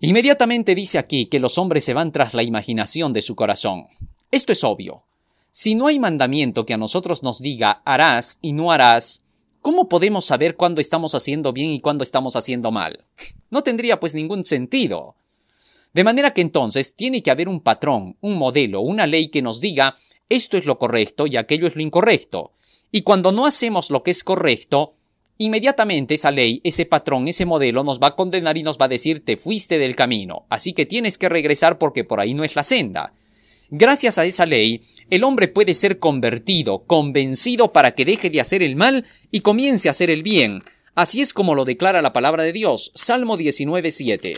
inmediatamente 0.00 0.74
dice 0.74 0.98
aquí 0.98 1.26
que 1.26 1.38
los 1.38 1.56
hombres 1.58 1.84
se 1.84 1.94
van 1.94 2.12
tras 2.12 2.34
la 2.34 2.42
imaginación 2.42 3.12
de 3.12 3.22
su 3.22 3.36
corazón. 3.36 3.86
Esto 4.30 4.52
es 4.52 4.64
obvio. 4.64 5.04
Si 5.52 5.74
no 5.74 5.88
hay 5.88 5.98
mandamiento 5.98 6.66
que 6.66 6.74
a 6.74 6.78
nosotros 6.78 7.22
nos 7.22 7.40
diga 7.40 7.82
harás 7.84 8.38
y 8.42 8.52
no 8.52 8.70
harás, 8.70 9.24
¿cómo 9.60 9.88
podemos 9.88 10.24
saber 10.24 10.56
cuándo 10.56 10.80
estamos 10.80 11.14
haciendo 11.14 11.52
bien 11.52 11.70
y 11.70 11.80
cuándo 11.80 12.04
estamos 12.04 12.36
haciendo 12.36 12.70
mal? 12.70 13.04
No 13.52 13.62
tendría 13.62 13.98
pues 13.98 14.14
ningún 14.14 14.44
sentido. 14.44 15.16
De 15.92 16.04
manera 16.04 16.32
que 16.32 16.40
entonces 16.40 16.94
tiene 16.94 17.22
que 17.22 17.30
haber 17.30 17.48
un 17.48 17.60
patrón, 17.60 18.16
un 18.20 18.36
modelo, 18.36 18.80
una 18.80 19.06
ley 19.06 19.28
que 19.28 19.42
nos 19.42 19.60
diga 19.60 19.96
esto 20.30 20.56
es 20.56 20.64
lo 20.64 20.78
correcto 20.78 21.26
y 21.26 21.36
aquello 21.36 21.66
es 21.66 21.74
lo 21.74 21.82
incorrecto. 21.82 22.52
Y 22.92 23.02
cuando 23.02 23.32
no 23.32 23.46
hacemos 23.46 23.90
lo 23.90 24.04
que 24.04 24.12
es 24.12 24.22
correcto, 24.22 24.94
inmediatamente 25.38 26.14
esa 26.14 26.30
ley, 26.30 26.60
ese 26.62 26.86
patrón, 26.86 27.26
ese 27.26 27.46
modelo 27.46 27.82
nos 27.82 27.98
va 27.98 28.08
a 28.08 28.16
condenar 28.16 28.56
y 28.56 28.62
nos 28.62 28.78
va 28.78 28.84
a 28.84 28.88
decir 28.88 29.24
te 29.24 29.36
fuiste 29.36 29.78
del 29.78 29.96
camino, 29.96 30.46
así 30.48 30.72
que 30.72 30.86
tienes 30.86 31.18
que 31.18 31.28
regresar 31.28 31.78
porque 31.78 32.04
por 32.04 32.20
ahí 32.20 32.32
no 32.32 32.44
es 32.44 32.54
la 32.54 32.62
senda. 32.62 33.12
Gracias 33.70 34.18
a 34.18 34.24
esa 34.24 34.46
ley, 34.46 34.82
el 35.10 35.24
hombre 35.24 35.48
puede 35.48 35.74
ser 35.74 35.98
convertido, 35.98 36.84
convencido 36.84 37.72
para 37.72 37.92
que 37.92 38.04
deje 38.04 38.30
de 38.30 38.40
hacer 38.40 38.62
el 38.62 38.76
mal 38.76 39.06
y 39.32 39.40
comience 39.40 39.88
a 39.88 39.90
hacer 39.90 40.10
el 40.10 40.22
bien. 40.22 40.62
Así 40.94 41.20
es 41.20 41.32
como 41.32 41.56
lo 41.56 41.64
declara 41.64 42.02
la 42.02 42.12
palabra 42.12 42.44
de 42.44 42.52
Dios. 42.52 42.92
Salmo 42.94 43.36
19, 43.36 43.90
7. 43.90 44.34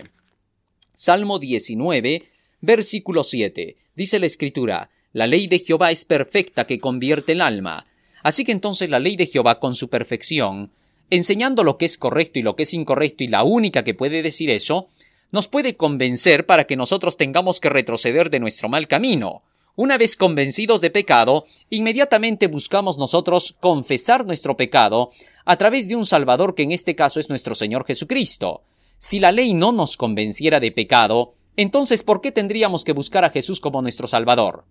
Salmo 0.95 1.39
19, 1.39 2.29
versículo 2.61 3.25
7. 3.25 3.77
Dice 3.97 4.19
la 4.19 4.27
escritura, 4.27 4.91
la 5.15 5.27
ley 5.27 5.47
de 5.47 5.59
Jehová 5.59 5.91
es 5.91 6.05
perfecta 6.05 6.67
que 6.67 6.81
convierte 6.81 7.33
el 7.33 7.41
alma. 7.41 7.87
Así 8.23 8.45
que 8.45 8.53
entonces 8.53 8.91
la 8.91 8.99
ley 8.99 9.17
de 9.17 9.27
Jehová 9.27 9.59
con 9.59 9.75
su 9.75 9.89
perfección, 9.89 10.71
enseñando 11.09 11.65
lo 11.65 11.79
que 11.79 11.87
es 11.87 11.97
correcto 11.97 12.39
y 12.39 12.43
lo 12.43 12.57
que 12.57 12.65
es 12.65 12.75
incorrecto 12.75 13.25
y 13.25 13.29
la 13.29 13.43
única 13.43 13.85
que 13.85 13.95
puede 13.95 14.23
decir 14.23 14.51
eso, 14.51 14.89
nos 15.31 15.49
puede 15.49 15.77
convencer 15.77 16.45
para 16.45 16.65
que 16.65 16.77
nosotros 16.77 17.17
tengamos 17.17 17.59
que 17.59 17.71
retroceder 17.71 18.29
de 18.29 18.41
nuestro 18.41 18.69
mal 18.69 18.87
camino. 18.87 19.43
Una 19.77 19.97
vez 19.97 20.15
convencidos 20.17 20.83
de 20.83 20.91
pecado, 20.91 21.47
inmediatamente 21.71 22.49
buscamos 22.49 22.99
nosotros 22.99 23.57
confesar 23.61 24.27
nuestro 24.27 24.59
pecado 24.59 25.11
a 25.47 25.57
través 25.57 25.89
de 25.89 25.97
un 25.97 26.05
Salvador 26.05 26.55
que 26.55 26.65
en 26.65 26.73
este 26.73 26.95
caso 26.95 27.19
es 27.19 27.31
nuestro 27.31 27.55
Señor 27.55 27.87
Jesucristo. 27.87 28.61
Si 29.05 29.19
la 29.19 29.33
ley 29.33 29.53
no 29.53 29.73
nos 29.73 29.97
convenciera 29.97 30.61
de 30.61 30.71
pecado, 30.71 31.35
entonces 31.57 32.05
¿por 32.05 32.21
qué 32.21 32.31
tendríamos 32.31 32.85
que 32.85 32.93
buscar 32.93 33.25
a 33.25 33.31
Jesús 33.31 33.59
como 33.59 33.83
nuestro 33.83 34.07
Salvador? 34.07 34.65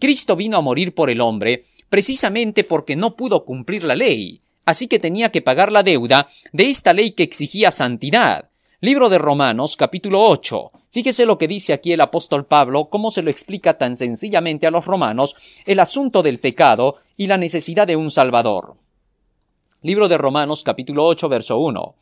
Cristo 0.00 0.34
vino 0.34 0.56
a 0.56 0.62
morir 0.62 0.94
por 0.94 1.10
el 1.10 1.20
hombre 1.20 1.66
precisamente 1.90 2.64
porque 2.64 2.96
no 2.96 3.16
pudo 3.16 3.44
cumplir 3.44 3.84
la 3.84 3.94
ley, 3.94 4.40
así 4.64 4.88
que 4.88 4.98
tenía 4.98 5.30
que 5.30 5.42
pagar 5.42 5.72
la 5.72 5.82
deuda 5.82 6.26
de 6.54 6.70
esta 6.70 6.94
ley 6.94 7.10
que 7.10 7.24
exigía 7.24 7.70
santidad. 7.70 8.48
Libro 8.80 9.10
de 9.10 9.18
Romanos, 9.18 9.76
capítulo 9.76 10.26
8. 10.26 10.70
Fíjese 10.90 11.26
lo 11.26 11.36
que 11.36 11.46
dice 11.46 11.74
aquí 11.74 11.92
el 11.92 12.00
apóstol 12.00 12.46
Pablo, 12.46 12.88
cómo 12.88 13.10
se 13.10 13.20
lo 13.20 13.28
explica 13.28 13.76
tan 13.76 13.98
sencillamente 13.98 14.66
a 14.66 14.70
los 14.70 14.86
romanos 14.86 15.36
el 15.66 15.80
asunto 15.80 16.22
del 16.22 16.38
pecado 16.38 16.96
y 17.18 17.26
la 17.26 17.36
necesidad 17.36 17.86
de 17.86 17.96
un 17.96 18.10
Salvador. 18.10 18.78
Libro 19.82 20.08
de 20.08 20.16
Romanos, 20.16 20.64
capítulo 20.64 21.04
8, 21.04 21.28
verso 21.28 21.58
1. 21.58 21.94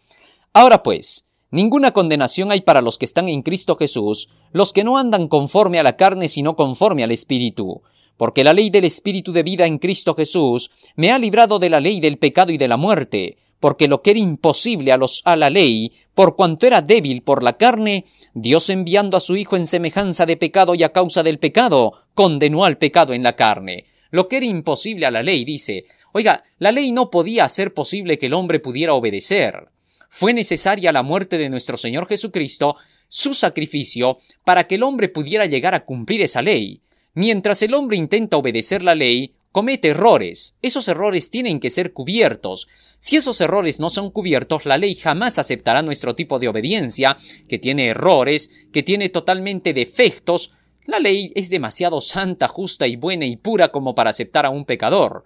Ahora 0.52 0.80
pues, 0.84 1.26
ninguna 1.54 1.92
condenación 1.92 2.50
hay 2.50 2.62
para 2.62 2.82
los 2.82 2.98
que 2.98 3.04
están 3.04 3.28
en 3.28 3.42
Cristo 3.42 3.76
Jesús, 3.76 4.28
los 4.52 4.72
que 4.72 4.82
no 4.82 4.98
andan 4.98 5.28
conforme 5.28 5.78
a 5.78 5.84
la 5.84 5.96
carne, 5.96 6.26
sino 6.26 6.56
conforme 6.56 7.04
al 7.04 7.12
Espíritu. 7.12 7.82
Porque 8.16 8.42
la 8.42 8.52
ley 8.52 8.70
del 8.70 8.84
Espíritu 8.84 9.32
de 9.32 9.44
vida 9.44 9.64
en 9.64 9.78
Cristo 9.78 10.14
Jesús 10.14 10.72
me 10.96 11.12
ha 11.12 11.18
librado 11.18 11.60
de 11.60 11.70
la 11.70 11.78
ley 11.80 12.00
del 12.00 12.18
pecado 12.18 12.50
y 12.50 12.58
de 12.58 12.66
la 12.66 12.76
muerte, 12.76 13.38
porque 13.60 13.86
lo 13.86 14.02
que 14.02 14.10
era 14.10 14.18
imposible 14.18 14.90
a 14.90 14.96
los 14.96 15.22
a 15.24 15.36
la 15.36 15.48
ley, 15.48 15.92
por 16.14 16.34
cuanto 16.34 16.66
era 16.66 16.82
débil 16.82 17.22
por 17.22 17.44
la 17.44 17.56
carne, 17.56 18.04
Dios 18.34 18.68
enviando 18.68 19.16
a 19.16 19.20
su 19.20 19.36
Hijo 19.36 19.56
en 19.56 19.68
semejanza 19.68 20.26
de 20.26 20.36
pecado 20.36 20.74
y 20.74 20.82
a 20.82 20.92
causa 20.92 21.22
del 21.22 21.38
pecado, 21.38 21.92
condenó 22.14 22.64
al 22.64 22.78
pecado 22.78 23.12
en 23.12 23.22
la 23.22 23.36
carne. 23.36 23.86
Lo 24.10 24.26
que 24.26 24.38
era 24.38 24.46
imposible 24.46 25.06
a 25.06 25.12
la 25.12 25.22
ley, 25.22 25.44
dice, 25.44 25.86
oiga, 26.12 26.42
la 26.58 26.72
ley 26.72 26.90
no 26.90 27.10
podía 27.10 27.44
hacer 27.44 27.74
posible 27.74 28.18
que 28.18 28.26
el 28.26 28.34
hombre 28.34 28.58
pudiera 28.58 28.94
obedecer. 28.94 29.68
Fue 30.16 30.32
necesaria 30.32 30.92
la 30.92 31.02
muerte 31.02 31.38
de 31.38 31.50
nuestro 31.50 31.76
Señor 31.76 32.06
Jesucristo, 32.06 32.76
su 33.08 33.34
sacrificio, 33.34 34.18
para 34.44 34.68
que 34.68 34.76
el 34.76 34.84
hombre 34.84 35.08
pudiera 35.08 35.46
llegar 35.46 35.74
a 35.74 35.84
cumplir 35.84 36.22
esa 36.22 36.40
ley. 36.40 36.82
Mientras 37.14 37.62
el 37.62 37.74
hombre 37.74 37.96
intenta 37.96 38.36
obedecer 38.36 38.84
la 38.84 38.94
ley, 38.94 39.34
comete 39.50 39.88
errores. 39.88 40.56
Esos 40.62 40.86
errores 40.86 41.30
tienen 41.30 41.58
que 41.58 41.68
ser 41.68 41.92
cubiertos. 41.92 42.68
Si 42.98 43.16
esos 43.16 43.40
errores 43.40 43.80
no 43.80 43.90
son 43.90 44.12
cubiertos, 44.12 44.66
la 44.66 44.78
ley 44.78 44.94
jamás 44.94 45.40
aceptará 45.40 45.82
nuestro 45.82 46.14
tipo 46.14 46.38
de 46.38 46.46
obediencia, 46.46 47.16
que 47.48 47.58
tiene 47.58 47.88
errores, 47.88 48.52
que 48.72 48.84
tiene 48.84 49.08
totalmente 49.08 49.72
defectos. 49.72 50.52
La 50.86 51.00
ley 51.00 51.32
es 51.34 51.50
demasiado 51.50 52.00
santa, 52.00 52.46
justa 52.46 52.86
y 52.86 52.94
buena 52.94 53.26
y 53.26 53.34
pura 53.34 53.72
como 53.72 53.96
para 53.96 54.10
aceptar 54.10 54.46
a 54.46 54.50
un 54.50 54.64
pecador. 54.64 55.24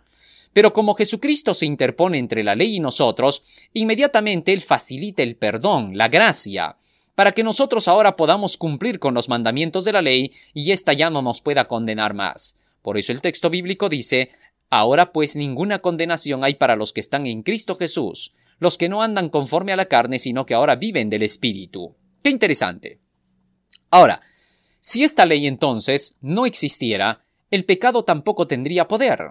Pero 0.52 0.72
como 0.72 0.94
Jesucristo 0.94 1.54
se 1.54 1.66
interpone 1.66 2.18
entre 2.18 2.42
la 2.42 2.54
ley 2.54 2.76
y 2.76 2.80
nosotros, 2.80 3.44
inmediatamente 3.72 4.52
Él 4.52 4.62
facilita 4.62 5.22
el 5.22 5.36
perdón, 5.36 5.96
la 5.96 6.08
gracia, 6.08 6.76
para 7.14 7.32
que 7.32 7.42
nosotros 7.42 7.88
ahora 7.88 8.16
podamos 8.16 8.56
cumplir 8.56 8.98
con 8.98 9.14
los 9.14 9.28
mandamientos 9.28 9.84
de 9.84 9.92
la 9.92 10.02
ley 10.02 10.32
y 10.54 10.70
ésta 10.70 10.92
ya 10.92 11.10
no 11.10 11.22
nos 11.22 11.40
pueda 11.40 11.66
condenar 11.66 12.14
más. 12.14 12.58
Por 12.82 12.96
eso 12.96 13.12
el 13.12 13.20
texto 13.20 13.50
bíblico 13.50 13.88
dice, 13.88 14.30
Ahora 14.70 15.12
pues 15.12 15.34
ninguna 15.36 15.78
condenación 15.78 16.44
hay 16.44 16.54
para 16.54 16.76
los 16.76 16.92
que 16.92 17.00
están 17.00 17.26
en 17.26 17.42
Cristo 17.42 17.76
Jesús, 17.76 18.34
los 18.58 18.76
que 18.76 18.88
no 18.88 19.02
andan 19.02 19.30
conforme 19.30 19.72
a 19.72 19.76
la 19.76 19.86
carne, 19.86 20.18
sino 20.18 20.44
que 20.44 20.54
ahora 20.54 20.76
viven 20.76 21.08
del 21.08 21.22
Espíritu. 21.22 21.96
Qué 22.22 22.30
interesante. 22.30 23.00
Ahora, 23.90 24.20
si 24.80 25.04
esta 25.04 25.24
ley 25.24 25.46
entonces 25.46 26.16
no 26.20 26.44
existiera, 26.44 27.24
el 27.50 27.64
pecado 27.64 28.04
tampoco 28.04 28.46
tendría 28.46 28.88
poder. 28.88 29.30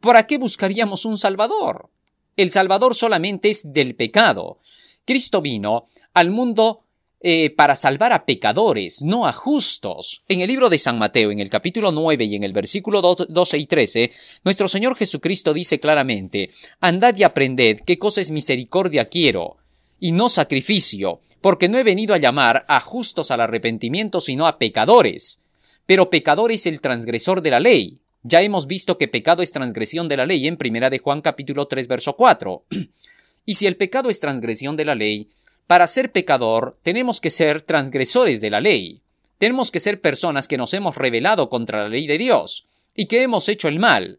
¿Para 0.00 0.26
qué 0.26 0.38
buscaríamos 0.38 1.04
un 1.04 1.18
Salvador? 1.18 1.90
El 2.36 2.50
Salvador 2.50 2.94
solamente 2.94 3.50
es 3.50 3.72
del 3.72 3.94
pecado. 3.94 4.58
Cristo 5.04 5.42
vino 5.42 5.88
al 6.14 6.30
mundo 6.30 6.84
eh, 7.20 7.50
para 7.50 7.76
salvar 7.76 8.14
a 8.14 8.24
pecadores, 8.24 9.02
no 9.02 9.26
a 9.26 9.34
justos. 9.34 10.22
En 10.26 10.40
el 10.40 10.48
libro 10.48 10.70
de 10.70 10.78
San 10.78 10.98
Mateo, 10.98 11.30
en 11.30 11.38
el 11.38 11.50
capítulo 11.50 11.92
9 11.92 12.24
y 12.24 12.36
en 12.36 12.44
el 12.44 12.54
versículo 12.54 13.02
12 13.02 13.58
y 13.58 13.66
13, 13.66 14.10
nuestro 14.42 14.68
Señor 14.68 14.96
Jesucristo 14.96 15.52
dice 15.52 15.78
claramente, 15.78 16.50
Andad 16.80 17.14
y 17.18 17.24
aprended 17.24 17.80
qué 17.84 17.98
cosa 17.98 18.22
es 18.22 18.30
misericordia 18.30 19.04
quiero, 19.04 19.58
y 19.98 20.12
no 20.12 20.30
sacrificio, 20.30 21.20
porque 21.42 21.68
no 21.68 21.76
he 21.76 21.82
venido 21.82 22.14
a 22.14 22.18
llamar 22.18 22.64
a 22.68 22.80
justos 22.80 23.30
al 23.30 23.42
arrepentimiento, 23.42 24.22
sino 24.22 24.46
a 24.46 24.56
pecadores. 24.56 25.42
Pero 25.84 26.08
pecador 26.08 26.52
es 26.52 26.64
el 26.64 26.80
transgresor 26.80 27.42
de 27.42 27.50
la 27.50 27.60
ley. 27.60 28.00
Ya 28.22 28.42
hemos 28.42 28.66
visto 28.66 28.98
que 28.98 29.08
pecado 29.08 29.42
es 29.42 29.50
transgresión 29.50 30.06
de 30.06 30.18
la 30.18 30.26
ley 30.26 30.46
en 30.46 30.58
primera 30.58 30.90
de 30.90 30.98
Juan 30.98 31.22
capítulo 31.22 31.66
3 31.66 31.88
verso 31.88 32.16
4. 32.16 32.64
y 33.46 33.54
si 33.54 33.66
el 33.66 33.76
pecado 33.76 34.10
es 34.10 34.20
transgresión 34.20 34.76
de 34.76 34.84
la 34.84 34.94
ley, 34.94 35.28
para 35.66 35.86
ser 35.86 36.12
pecador 36.12 36.76
tenemos 36.82 37.20
que 37.20 37.30
ser 37.30 37.62
transgresores 37.62 38.42
de 38.42 38.50
la 38.50 38.60
ley. 38.60 39.00
Tenemos 39.38 39.70
que 39.70 39.80
ser 39.80 40.02
personas 40.02 40.48
que 40.48 40.58
nos 40.58 40.74
hemos 40.74 40.96
rebelado 40.96 41.48
contra 41.48 41.84
la 41.84 41.88
ley 41.88 42.06
de 42.06 42.18
Dios 42.18 42.66
y 42.94 43.06
que 43.06 43.22
hemos 43.22 43.48
hecho 43.48 43.68
el 43.68 43.78
mal. 43.78 44.18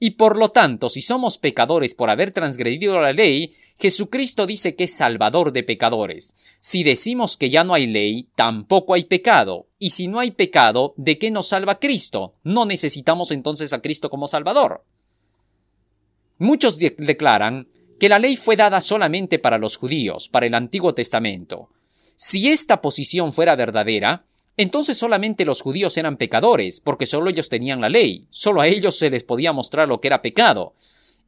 Y 0.00 0.12
por 0.12 0.36
lo 0.36 0.48
tanto, 0.48 0.88
si 0.88 1.00
somos 1.00 1.38
pecadores 1.38 1.94
por 1.94 2.10
haber 2.10 2.32
transgredido 2.32 3.00
la 3.00 3.12
ley, 3.12 3.54
Jesucristo 3.78 4.46
dice 4.46 4.74
que 4.74 4.84
es 4.84 4.94
salvador 4.94 5.52
de 5.52 5.62
pecadores. 5.62 6.34
Si 6.58 6.82
decimos 6.82 7.36
que 7.36 7.50
ya 7.50 7.62
no 7.62 7.74
hay 7.74 7.86
ley, 7.86 8.28
tampoco 8.34 8.94
hay 8.94 9.04
pecado. 9.04 9.66
Y 9.78 9.90
si 9.90 10.08
no 10.08 10.18
hay 10.18 10.30
pecado, 10.30 10.94
¿de 10.96 11.18
qué 11.18 11.30
nos 11.30 11.48
salva 11.48 11.78
Cristo? 11.78 12.34
No 12.42 12.64
necesitamos 12.64 13.30
entonces 13.30 13.72
a 13.72 13.82
Cristo 13.82 14.08
como 14.08 14.28
salvador. 14.28 14.84
Muchos 16.38 16.78
declaran 16.78 17.68
que 17.98 18.08
la 18.08 18.18
ley 18.18 18.36
fue 18.36 18.56
dada 18.56 18.80
solamente 18.80 19.38
para 19.38 19.58
los 19.58 19.76
judíos, 19.76 20.28
para 20.28 20.46
el 20.46 20.54
Antiguo 20.54 20.94
Testamento. 20.94 21.70
Si 22.14 22.48
esta 22.48 22.80
posición 22.80 23.32
fuera 23.32 23.56
verdadera, 23.56 24.24
entonces 24.56 24.96
solamente 24.96 25.44
los 25.44 25.60
judíos 25.60 25.96
eran 25.98 26.16
pecadores, 26.16 26.80
porque 26.80 27.04
solo 27.04 27.28
ellos 27.28 27.50
tenían 27.50 27.82
la 27.82 27.90
ley, 27.90 28.26
solo 28.30 28.62
a 28.62 28.68
ellos 28.68 28.98
se 28.98 29.10
les 29.10 29.22
podía 29.22 29.52
mostrar 29.52 29.88
lo 29.88 30.00
que 30.00 30.08
era 30.08 30.22
pecado. 30.22 30.74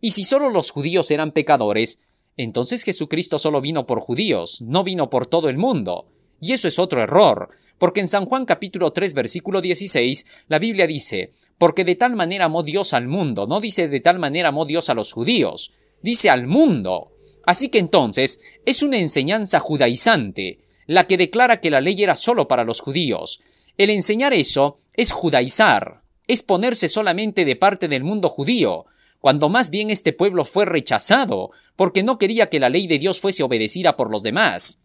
Y 0.00 0.12
si 0.12 0.24
solo 0.24 0.48
los 0.48 0.70
judíos 0.70 1.10
eran 1.10 1.32
pecadores, 1.32 2.00
entonces 2.38 2.84
Jesucristo 2.84 3.38
solo 3.38 3.60
vino 3.60 3.84
por 3.84 3.98
judíos, 3.98 4.62
no 4.62 4.84
vino 4.84 5.10
por 5.10 5.26
todo 5.26 5.48
el 5.48 5.58
mundo. 5.58 6.06
Y 6.40 6.52
eso 6.52 6.68
es 6.68 6.78
otro 6.78 7.02
error, 7.02 7.50
porque 7.78 7.98
en 7.98 8.06
San 8.06 8.26
Juan 8.26 8.46
capítulo 8.46 8.92
3 8.92 9.12
versículo 9.12 9.60
16 9.60 10.24
la 10.46 10.60
Biblia 10.60 10.86
dice, 10.86 11.32
porque 11.58 11.84
de 11.84 11.96
tal 11.96 12.14
manera 12.14 12.44
amó 12.44 12.62
Dios 12.62 12.94
al 12.94 13.08
mundo, 13.08 13.48
no 13.48 13.60
dice 13.60 13.88
de 13.88 13.98
tal 13.98 14.20
manera 14.20 14.50
amó 14.50 14.64
Dios 14.66 14.88
a 14.88 14.94
los 14.94 15.12
judíos, 15.12 15.72
dice 16.00 16.30
al 16.30 16.46
mundo. 16.46 17.10
Así 17.44 17.70
que 17.70 17.80
entonces 17.80 18.40
es 18.64 18.84
una 18.84 18.98
enseñanza 18.98 19.58
judaizante, 19.58 20.60
la 20.86 21.08
que 21.08 21.16
declara 21.16 21.60
que 21.60 21.70
la 21.70 21.80
ley 21.80 22.00
era 22.00 22.14
solo 22.14 22.46
para 22.46 22.62
los 22.62 22.80
judíos. 22.80 23.40
El 23.76 23.90
enseñar 23.90 24.32
eso 24.32 24.78
es 24.94 25.10
judaizar, 25.10 26.02
es 26.28 26.44
ponerse 26.44 26.88
solamente 26.88 27.44
de 27.44 27.56
parte 27.56 27.88
del 27.88 28.04
mundo 28.04 28.28
judío, 28.28 28.86
cuando 29.28 29.50
más 29.50 29.68
bien 29.68 29.90
este 29.90 30.14
pueblo 30.14 30.46
fue 30.46 30.64
rechazado, 30.64 31.50
porque 31.76 32.02
no 32.02 32.16
quería 32.16 32.48
que 32.48 32.60
la 32.60 32.70
ley 32.70 32.86
de 32.86 32.98
Dios 32.98 33.20
fuese 33.20 33.42
obedecida 33.42 33.94
por 33.94 34.10
los 34.10 34.22
demás. 34.22 34.80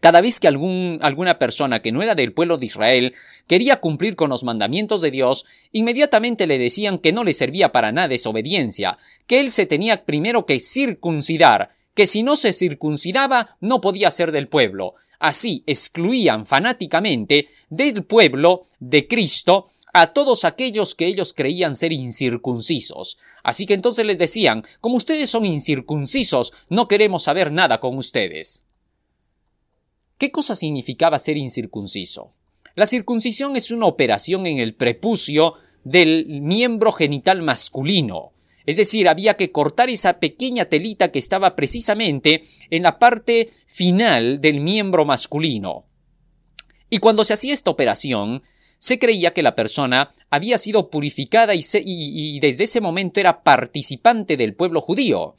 Cada 0.00 0.22
vez 0.22 0.40
que 0.40 0.48
alguna 0.48 1.38
persona 1.38 1.82
que 1.82 1.92
no 1.92 2.00
era 2.00 2.14
del 2.14 2.32
pueblo 2.32 2.56
de 2.56 2.64
Israel 2.64 3.14
quería 3.46 3.76
cumplir 3.76 4.16
con 4.16 4.30
los 4.30 4.42
mandamientos 4.42 5.02
de 5.02 5.10
Dios, 5.10 5.44
inmediatamente 5.70 6.46
le 6.46 6.56
decían 6.56 6.96
que 6.96 7.12
no 7.12 7.24
le 7.24 7.34
servía 7.34 7.70
para 7.70 7.92
nada 7.92 8.14
esa 8.14 8.30
obediencia, 8.30 8.96
que 9.26 9.38
él 9.38 9.52
se 9.52 9.66
tenía 9.66 10.06
primero 10.06 10.46
que 10.46 10.60
circuncidar, 10.60 11.72
que 11.92 12.06
si 12.06 12.22
no 12.22 12.36
se 12.36 12.54
circuncidaba 12.54 13.58
no 13.60 13.82
podía 13.82 14.10
ser 14.10 14.32
del 14.32 14.48
pueblo. 14.48 14.94
Así 15.18 15.62
excluían 15.66 16.46
fanáticamente 16.46 17.48
del 17.68 18.02
pueblo 18.02 18.62
de 18.78 19.06
Cristo 19.06 19.68
a 19.92 20.08
todos 20.14 20.44
aquellos 20.44 20.94
que 20.94 21.06
ellos 21.06 21.34
creían 21.34 21.74
ser 21.76 21.92
incircuncisos. 21.92 23.18
Así 23.42 23.66
que 23.66 23.74
entonces 23.74 24.04
les 24.04 24.18
decían, 24.18 24.64
como 24.80 24.96
ustedes 24.96 25.30
son 25.30 25.44
incircuncisos, 25.44 26.52
no 26.68 26.88
queremos 26.88 27.24
saber 27.24 27.52
nada 27.52 27.80
con 27.80 27.96
ustedes. 27.96 28.66
¿Qué 30.18 30.30
cosa 30.30 30.54
significaba 30.54 31.18
ser 31.18 31.36
incircunciso? 31.36 32.32
La 32.74 32.86
circuncisión 32.86 33.56
es 33.56 33.70
una 33.70 33.86
operación 33.86 34.46
en 34.46 34.58
el 34.58 34.74
prepucio 34.74 35.54
del 35.84 36.26
miembro 36.42 36.92
genital 36.92 37.42
masculino. 37.42 38.32
Es 38.66 38.76
decir, 38.76 39.08
había 39.08 39.34
que 39.34 39.50
cortar 39.50 39.88
esa 39.88 40.20
pequeña 40.20 40.66
telita 40.66 41.10
que 41.10 41.18
estaba 41.18 41.56
precisamente 41.56 42.42
en 42.70 42.82
la 42.82 42.98
parte 42.98 43.50
final 43.66 44.40
del 44.40 44.60
miembro 44.60 45.04
masculino. 45.04 45.86
Y 46.90 46.98
cuando 46.98 47.24
se 47.24 47.32
hacía 47.32 47.54
esta 47.54 47.70
operación, 47.70 48.42
se 48.76 48.98
creía 48.98 49.32
que 49.32 49.42
la 49.42 49.54
persona 49.54 50.14
había 50.30 50.58
sido 50.58 50.90
purificada 50.90 51.54
y, 51.54 52.40
desde 52.40 52.64
ese 52.64 52.80
momento 52.80 53.20
era 53.20 53.42
participante 53.42 54.36
del 54.36 54.54
pueblo 54.54 54.80
judío. 54.80 55.36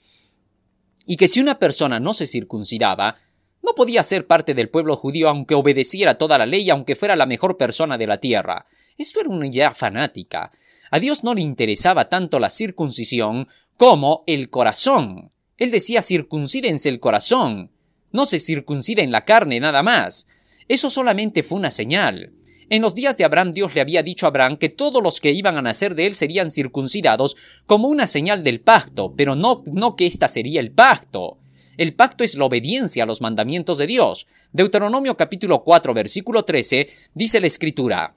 Y 1.05 1.17
que 1.17 1.27
si 1.27 1.39
una 1.39 1.59
persona 1.59 1.99
no 1.99 2.13
se 2.13 2.27
circuncidaba, 2.27 3.17
no 3.61 3.73
podía 3.75 4.03
ser 4.03 4.25
parte 4.25 4.53
del 4.53 4.69
pueblo 4.69 4.95
judío 4.95 5.29
aunque 5.29 5.55
obedeciera 5.55 6.17
toda 6.17 6.37
la 6.37 6.45
ley, 6.45 6.69
aunque 6.69 6.95
fuera 6.95 7.15
la 7.15 7.25
mejor 7.25 7.57
persona 7.57 7.97
de 7.97 8.07
la 8.07 8.19
tierra. 8.19 8.65
Esto 8.97 9.19
era 9.19 9.29
una 9.29 9.47
idea 9.47 9.73
fanática. 9.73 10.51
A 10.91 10.99
Dios 10.99 11.23
no 11.23 11.33
le 11.33 11.41
interesaba 11.41 12.09
tanto 12.09 12.39
la 12.39 12.49
circuncisión 12.49 13.47
como 13.77 14.23
el 14.27 14.49
corazón. 14.49 15.29
Él 15.57 15.71
decía 15.71 16.01
circuncídense 16.01 16.89
el 16.89 16.99
corazón. 16.99 17.71
No 18.11 18.25
se 18.25 18.39
circunciden 18.39 19.11
la 19.11 19.25
carne 19.25 19.59
nada 19.59 19.83
más. 19.83 20.27
Eso 20.67 20.89
solamente 20.89 21.43
fue 21.43 21.59
una 21.59 21.71
señal. 21.71 22.33
En 22.71 22.83
los 22.83 22.93
días 22.93 23.17
de 23.17 23.25
Abraham 23.25 23.51
Dios 23.51 23.73
le 23.73 23.81
había 23.81 24.03
dicho 24.03 24.27
a 24.27 24.29
Abraham 24.29 24.57
que 24.57 24.69
todos 24.69 25.01
los 25.01 25.19
que 25.19 25.31
iban 25.31 25.57
a 25.57 25.61
nacer 25.61 25.95
de 25.95 26.05
él 26.05 26.13
serían 26.13 26.51
circuncidados 26.51 27.35
como 27.65 27.87
una 27.87 28.05
señal 28.05 28.43
del 28.43 28.61
pacto, 28.61 29.13
pero 29.17 29.35
no, 29.35 29.63
no 29.65 29.95
que 29.95 30.05
ésta 30.05 30.27
sería 30.27 30.59
el 30.61 30.71
pacto. 30.71 31.39
El 31.77 31.95
pacto 31.95 32.23
es 32.23 32.35
la 32.35 32.45
obediencia 32.45 33.03
a 33.03 33.05
los 33.07 33.21
mandamientos 33.21 33.79
de 33.79 33.87
Dios. 33.87 34.27
Deuteronomio 34.51 35.17
capítulo 35.17 35.63
4 35.63 35.93
versículo 35.95 36.43
13 36.43 36.89
dice 37.15 37.41
la 37.41 37.47
escritura 37.47 38.15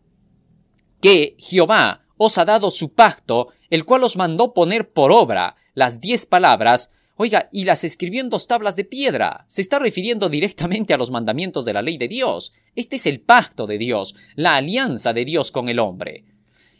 que 1.00 1.34
Jehová 1.38 2.02
os 2.18 2.36
ha 2.38 2.44
dado 2.44 2.70
su 2.70 2.92
pacto, 2.92 3.48
el 3.70 3.84
cual 3.84 4.04
os 4.04 4.16
mandó 4.16 4.52
poner 4.52 4.90
por 4.90 5.12
obra 5.12 5.56
las 5.74 6.00
diez 6.00 6.26
palabras, 6.26 6.92
oiga, 7.22 7.48
y 7.52 7.64
las 7.64 7.84
escribió 7.84 8.20
en 8.20 8.28
dos 8.28 8.48
tablas 8.48 8.74
de 8.74 8.84
piedra. 8.84 9.44
Se 9.46 9.60
está 9.60 9.78
refiriendo 9.78 10.28
directamente 10.28 10.92
a 10.92 10.96
los 10.96 11.10
mandamientos 11.10 11.64
de 11.64 11.72
la 11.72 11.80
ley 11.80 11.96
de 11.96 12.08
Dios. 12.08 12.52
Este 12.74 12.96
es 12.96 13.06
el 13.06 13.20
pacto 13.20 13.66
de 13.66 13.78
Dios, 13.78 14.16
la 14.34 14.56
alianza 14.56 15.12
de 15.12 15.24
Dios 15.24 15.52
con 15.52 15.68
el 15.68 15.78
hombre. 15.78 16.24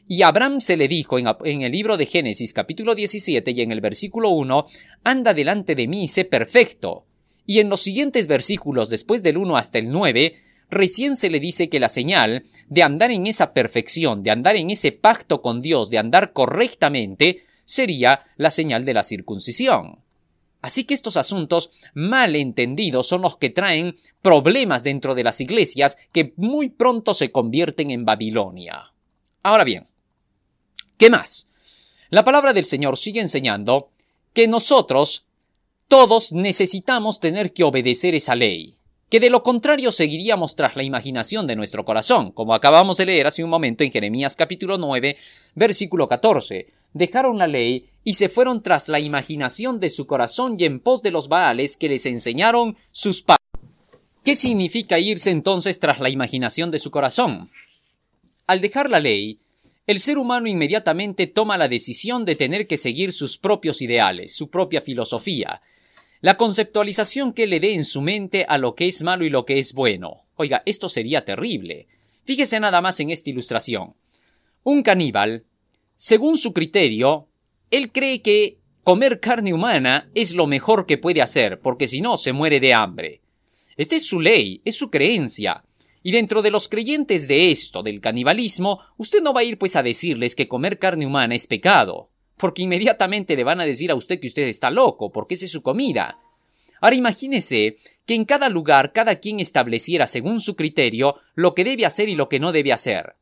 Y 0.09 0.23
Abraham 0.23 0.61
se 0.61 0.77
le 0.77 0.89
dijo 0.89 1.17
en, 1.19 1.63
el 1.63 1.73
libro 1.73 1.97
de 1.97 2.07
Génesis 2.07 2.53
capítulo 2.53 2.95
17 2.95 3.53
y 3.53 3.61
en 3.63 3.71
el 3.71 3.81
versículo 3.81 4.31
1, 4.31 4.67
anda 5.05 5.33
delante 5.33 5.77
de 5.77 5.87
mí 5.87 6.05
y 6.05 6.09
sé 6.09 6.25
perfecto. 6.25 7.07
Y 7.47 7.61
en 7.61 7.69
los 7.69 7.81
siguientes 7.81 8.27
versículos, 8.27 8.89
después 8.89 9.23
del 9.23 9.37
1 9.37 9.57
hasta 9.57 9.79
el 9.79 9.91
9, 9.91 10.35
recién 10.71 11.15
se 11.15 11.31
le 11.31 11.39
dice 11.39 11.69
que 11.69 11.81
la 11.81 11.89
señal 11.89 12.47
de 12.69 12.83
andar 12.83 13.13
en 13.13 13.29
esa 13.29 13.55
perfección, 13.55 14.25
de 14.25 14.33
andar 14.33 14.57
en 14.57 14.71
ese 14.71 14.91
pacto 14.91 15.41
con 15.41 15.63
Dios, 15.63 15.89
de 15.89 15.99
andar 15.99 16.33
correctamente, 16.33 17.45
sería 17.65 18.25
la 18.37 18.51
señal 18.51 18.85
de 18.85 18.95
la 18.95 19.05
circuncisión. 19.05 20.02
Así 20.63 20.85
que 20.85 20.95
estos 20.95 21.19
asuntos 21.19 21.73
mal 21.93 22.35
entendidos 22.35 23.07
son 23.07 23.21
los 23.21 23.37
que 23.37 23.51
traen 23.51 23.99
problemas 24.23 24.85
dentro 24.85 25.15
de 25.15 25.25
las 25.25 25.41
iglesias 25.41 25.99
que 26.13 26.33
muy 26.37 26.71
pronto 26.71 27.13
se 27.13 27.31
convierten 27.31 27.91
en 27.91 28.07
Babilonia. 28.07 28.93
Ahora 29.43 29.65
bien, 29.65 29.89
¿Qué 31.03 31.11
más? 31.11 31.49
La 32.11 32.25
palabra 32.25 32.53
del 32.53 32.65
Señor 32.65 32.97
sigue 32.97 33.21
enseñando 33.21 33.89
que 34.35 34.47
nosotros 34.47 35.25
todos 35.89 36.33
necesitamos 36.33 37.19
tener 37.19 37.53
que 37.53 37.65
obedecer 37.65 38.15
esa 38.15 38.37
ley, 38.37 38.77
que 39.09 39.19
de 39.19 39.29
lo 39.29 39.43
contrario 39.43 39.91
seguiríamos 39.91 40.55
tras 40.55 40.77
la 40.77 40.85
imaginación 40.85 41.49
de 41.49 41.57
nuestro 41.57 41.85
corazón, 41.85 42.31
como 42.31 42.55
acabamos 42.55 42.99
de 42.99 43.07
leer 43.07 43.27
hace 43.27 43.43
un 43.43 43.51
momento 43.51 43.83
en 43.83 43.91
Jeremías 43.91 44.37
capítulo 44.37 44.79
9, 44.79 45.17
versículo 45.57 46.07
14. 46.09 46.73
Dejaron 46.95 47.39
la 47.39 47.47
ley 47.47 47.89
y 48.05 48.15
se 48.15 48.29
fueron 48.29 48.63
tras 48.63 48.89
la 48.89 49.01
imaginación 49.01 49.81
de 49.81 49.91
su 49.91 50.07
corazón 50.07 50.57
y 50.59 50.65
en 50.65 50.81
pos 50.81 51.03
de 51.03 51.11
los 51.11 51.29
Baales 51.29 51.77
que 51.77 51.89
les 51.89 52.07
enseñaron 52.07 52.77
sus 52.91 53.23
padres. 53.23 53.43
¿Qué 54.25 54.35
significa 54.35 54.99
irse 54.99 55.31
entonces 55.31 55.81
tras 55.81 56.01
la 56.01 56.11
imaginación 56.11 56.71
de 56.71 56.79
su 56.79 56.91
corazón? 56.91 57.51
Al 58.47 58.61
dejar 58.61 58.89
la 58.91 59.01
ley, 59.01 59.41
el 59.87 59.99
ser 59.99 60.19
humano 60.19 60.47
inmediatamente 60.47 61.27
toma 61.27 61.59
la 61.59 61.69
decisión 61.69 62.25
de 62.25 62.37
tener 62.37 62.67
que 62.67 62.77
seguir 62.77 63.13
sus 63.13 63.37
propios 63.37 63.83
ideales, 63.83 64.35
su 64.35 64.49
propia 64.49 64.81
filosofía, 64.81 65.61
la 66.21 66.37
conceptualización 66.37 67.33
que 67.33 67.49
le 67.49 67.59
dé 67.59 67.75
en 67.75 67.85
su 67.85 68.01
mente 68.01 68.47
a 68.49 68.59
lo 68.59 68.77
que 68.77 68.87
es 68.87 69.03
malo 69.03 69.25
y 69.25 69.31
lo 69.31 69.45
que 69.45 69.59
es 69.59 69.73
bueno. 69.73 70.23
Oiga, 70.37 70.63
esto 70.67 70.89
sería 70.89 71.25
terrible. 71.25 71.89
Fíjese 72.25 72.61
nada 72.61 72.81
más 72.81 73.01
en 73.01 73.11
esta 73.11 73.31
ilustración. 73.31 73.95
Un 74.63 74.85
caníbal, 74.85 75.45
según 76.05 76.37
su 76.37 76.53
criterio, 76.53 77.29
él 77.71 77.93
cree 77.93 78.23
que 78.23 78.59
comer 78.83 79.21
carne 79.21 79.55
humana 79.55 80.11
es 80.17 80.35
lo 80.35 80.49
mejor 80.49 80.85
que 80.85 80.99
puede 80.99 81.23
hacer, 81.23 81.61
porque 81.61 81.87
si 81.87 82.01
no 82.01 82.17
se 82.17 82.33
muere 82.33 82.59
de 82.59 82.75
hambre. 82.75 83.21
Esta 83.77 83.95
es 83.95 84.05
su 84.05 84.21
ley, 84.21 84.61
es 84.65 84.75
su 84.75 84.91
creencia. 84.91 85.63
Y 86.03 86.11
dentro 86.11 86.43
de 86.43 86.51
los 86.51 86.67
creyentes 86.67 87.29
de 87.29 87.53
esto, 87.53 87.85
del 87.85 88.01
canibalismo, 88.01 88.81
usted 88.97 89.23
no 89.23 89.33
va 89.33 89.43
a 89.43 89.45
ir 89.45 89.59
pues 89.59 89.77
a 89.77 89.85
decirles 89.85 90.35
que 90.35 90.49
comer 90.49 90.81
carne 90.81 91.07
humana 91.07 91.37
es 91.37 91.47
pecado, 91.47 92.11
porque 92.37 92.63
inmediatamente 92.63 93.37
le 93.37 93.45
van 93.45 93.61
a 93.61 93.65
decir 93.65 93.93
a 93.93 93.95
usted 93.95 94.19
que 94.19 94.27
usted 94.27 94.49
está 94.49 94.73
loco, 94.73 95.13
porque 95.13 95.35
esa 95.35 95.45
es 95.45 95.53
su 95.53 95.63
comida. 95.63 96.19
Ahora 96.81 96.97
imagínese 96.97 97.77
que 98.07 98.17
en 98.17 98.25
cada 98.25 98.49
lugar 98.49 98.93
cada 98.93 99.21
quien 99.21 99.39
estableciera 99.39 100.09
según 100.09 100.41
su 100.41 100.57
criterio 100.57 101.15
lo 101.37 101.55
que 101.55 101.63
debe 101.63 101.87
hacer 101.87 102.09
y 102.09 102.17
lo 102.17 102.29
que 102.29 102.41
no 102.41 102.51
debe 102.51 102.73
hacer. 102.73 103.15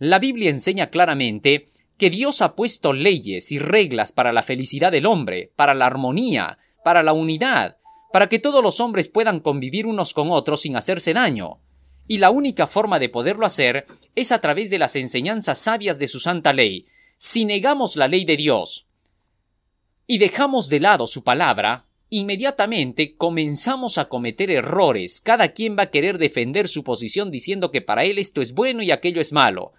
La 0.00 0.18
Biblia 0.18 0.50
enseña 0.50 0.90
claramente 0.90 1.68
que 1.96 2.10
Dios 2.10 2.42
ha 2.42 2.54
puesto 2.54 2.92
leyes 2.92 3.52
y 3.52 3.58
reglas 3.58 4.12
para 4.12 4.32
la 4.32 4.42
felicidad 4.42 4.92
del 4.92 5.06
hombre, 5.06 5.52
para 5.56 5.74
la 5.74 5.86
armonía, 5.86 6.58
para 6.84 7.02
la 7.02 7.12
unidad, 7.12 7.78
para 8.12 8.28
que 8.28 8.38
todos 8.38 8.62
los 8.62 8.80
hombres 8.80 9.08
puedan 9.08 9.40
convivir 9.40 9.86
unos 9.86 10.12
con 10.12 10.30
otros 10.30 10.62
sin 10.62 10.76
hacerse 10.76 11.14
daño 11.14 11.60
y 12.06 12.18
la 12.18 12.30
única 12.30 12.66
forma 12.66 12.98
de 12.98 13.08
poderlo 13.08 13.46
hacer 13.46 13.86
es 14.14 14.32
a 14.32 14.40
través 14.40 14.70
de 14.70 14.78
las 14.78 14.96
enseñanzas 14.96 15.58
sabias 15.58 15.98
de 15.98 16.06
su 16.06 16.20
santa 16.20 16.52
ley. 16.52 16.86
Si 17.16 17.44
negamos 17.44 17.96
la 17.96 18.08
ley 18.08 18.24
de 18.24 18.36
Dios 18.36 18.86
y 20.06 20.18
dejamos 20.18 20.68
de 20.68 20.80
lado 20.80 21.06
su 21.06 21.24
palabra, 21.24 21.86
inmediatamente 22.10 23.16
comenzamos 23.16 23.96
a 23.96 24.08
cometer 24.08 24.50
errores. 24.50 25.20
Cada 25.20 25.48
quien 25.48 25.76
va 25.78 25.84
a 25.84 25.90
querer 25.90 26.18
defender 26.18 26.68
su 26.68 26.84
posición 26.84 27.30
diciendo 27.30 27.70
que 27.70 27.80
para 27.80 28.04
él 28.04 28.18
esto 28.18 28.42
es 28.42 28.52
bueno 28.52 28.82
y 28.82 28.90
aquello 28.90 29.20
es 29.20 29.32
malo. 29.32 29.72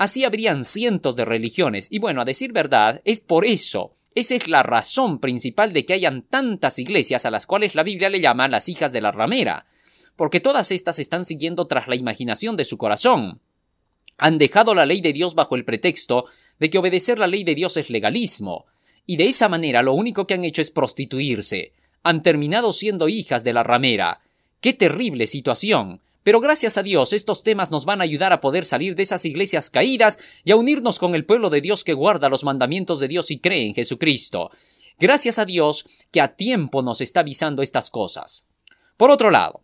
Así 0.00 0.24
habrían 0.24 0.64
cientos 0.64 1.14
de 1.14 1.26
religiones, 1.26 1.88
y 1.90 1.98
bueno, 1.98 2.22
a 2.22 2.24
decir 2.24 2.52
verdad, 2.52 3.02
es 3.04 3.20
por 3.20 3.44
eso, 3.44 3.94
esa 4.14 4.34
es 4.34 4.48
la 4.48 4.62
razón 4.62 5.20
principal 5.20 5.74
de 5.74 5.84
que 5.84 5.92
hayan 5.92 6.22
tantas 6.22 6.78
iglesias 6.78 7.26
a 7.26 7.30
las 7.30 7.46
cuales 7.46 7.74
la 7.74 7.82
Biblia 7.82 8.08
le 8.08 8.20
llama 8.20 8.48
las 8.48 8.68
hijas 8.70 8.92
de 8.92 9.02
la 9.02 9.12
ramera 9.12 9.66
porque 10.20 10.40
todas 10.40 10.70
estas 10.70 10.98
están 10.98 11.24
siguiendo 11.24 11.66
tras 11.66 11.88
la 11.88 11.96
imaginación 11.96 12.54
de 12.54 12.66
su 12.66 12.76
corazón. 12.76 13.40
Han 14.18 14.36
dejado 14.36 14.74
la 14.74 14.84
ley 14.84 15.00
de 15.00 15.14
Dios 15.14 15.34
bajo 15.34 15.56
el 15.56 15.64
pretexto 15.64 16.26
de 16.58 16.68
que 16.68 16.76
obedecer 16.76 17.18
la 17.18 17.26
ley 17.26 17.42
de 17.42 17.54
Dios 17.54 17.78
es 17.78 17.88
legalismo, 17.88 18.66
y 19.06 19.16
de 19.16 19.28
esa 19.28 19.48
manera 19.48 19.82
lo 19.82 19.94
único 19.94 20.26
que 20.26 20.34
han 20.34 20.44
hecho 20.44 20.60
es 20.60 20.70
prostituirse. 20.70 21.72
Han 22.02 22.22
terminado 22.22 22.74
siendo 22.74 23.08
hijas 23.08 23.44
de 23.44 23.54
la 23.54 23.62
ramera. 23.62 24.20
¡Qué 24.60 24.74
terrible 24.74 25.26
situación! 25.26 26.02
Pero 26.22 26.40
gracias 26.40 26.76
a 26.76 26.82
Dios 26.82 27.12
estos 27.12 27.42
temas 27.42 27.70
nos 27.70 27.86
van 27.86 28.00
a 28.00 28.04
ayudar 28.04 28.32
a 28.32 28.40
poder 28.40 28.64
salir 28.64 28.94
de 28.94 29.02
esas 29.02 29.24
iglesias 29.24 29.70
caídas 29.70 30.18
y 30.44 30.50
a 30.50 30.56
unirnos 30.56 30.98
con 30.98 31.14
el 31.14 31.24
pueblo 31.24 31.48
de 31.48 31.60
Dios 31.60 31.82
que 31.82 31.94
guarda 31.94 32.28
los 32.28 32.44
mandamientos 32.44 33.00
de 33.00 33.08
Dios 33.08 33.30
y 33.30 33.38
cree 33.38 33.66
en 33.66 33.74
Jesucristo. 33.74 34.50
Gracias 34.98 35.38
a 35.38 35.46
Dios 35.46 35.86
que 36.10 36.20
a 36.20 36.36
tiempo 36.36 36.82
nos 36.82 37.00
está 37.00 37.20
avisando 37.20 37.62
estas 37.62 37.88
cosas. 37.88 38.46
Por 38.98 39.10
otro 39.10 39.30
lado, 39.30 39.62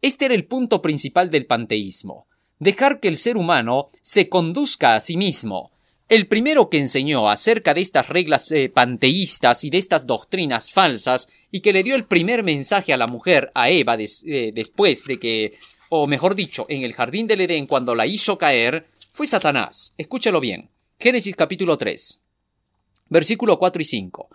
este 0.00 0.24
era 0.24 0.34
el 0.34 0.46
punto 0.46 0.80
principal 0.80 1.30
del 1.30 1.44
panteísmo, 1.44 2.26
dejar 2.58 3.00
que 3.00 3.08
el 3.08 3.18
ser 3.18 3.36
humano 3.36 3.90
se 4.00 4.30
conduzca 4.30 4.94
a 4.94 5.00
sí 5.00 5.16
mismo, 5.16 5.72
El 6.10 6.26
primero 6.26 6.70
que 6.70 6.78
enseñó 6.78 7.28
acerca 7.28 7.74
de 7.74 7.82
estas 7.82 8.08
reglas 8.08 8.50
eh, 8.50 8.70
panteístas 8.70 9.64
y 9.64 9.68
de 9.68 9.76
estas 9.76 10.06
doctrinas 10.06 10.70
falsas 10.70 11.28
y 11.50 11.60
que 11.60 11.74
le 11.74 11.82
dio 11.82 11.96
el 11.96 12.04
primer 12.04 12.42
mensaje 12.42 12.94
a 12.94 12.96
la 12.96 13.06
mujer, 13.06 13.50
a 13.54 13.68
Eva, 13.68 13.98
eh, 13.98 14.52
después 14.54 15.04
de 15.04 15.18
que, 15.18 15.58
o 15.88 16.06
mejor 16.06 16.34
dicho, 16.34 16.66
en 16.68 16.82
el 16.82 16.92
jardín 16.92 17.26
del 17.26 17.40
Edén 17.40 17.66
cuando 17.66 17.94
la 17.94 18.06
hizo 18.06 18.38
caer, 18.38 18.86
fue 19.10 19.26
Satanás. 19.26 19.94
Escúchelo 19.96 20.40
bien. 20.40 20.68
Génesis 20.98 21.34
capítulo 21.34 21.78
3. 21.78 22.20
Versículo 23.08 23.58
4 23.58 23.82
y 23.82 23.84
5. 23.84 24.28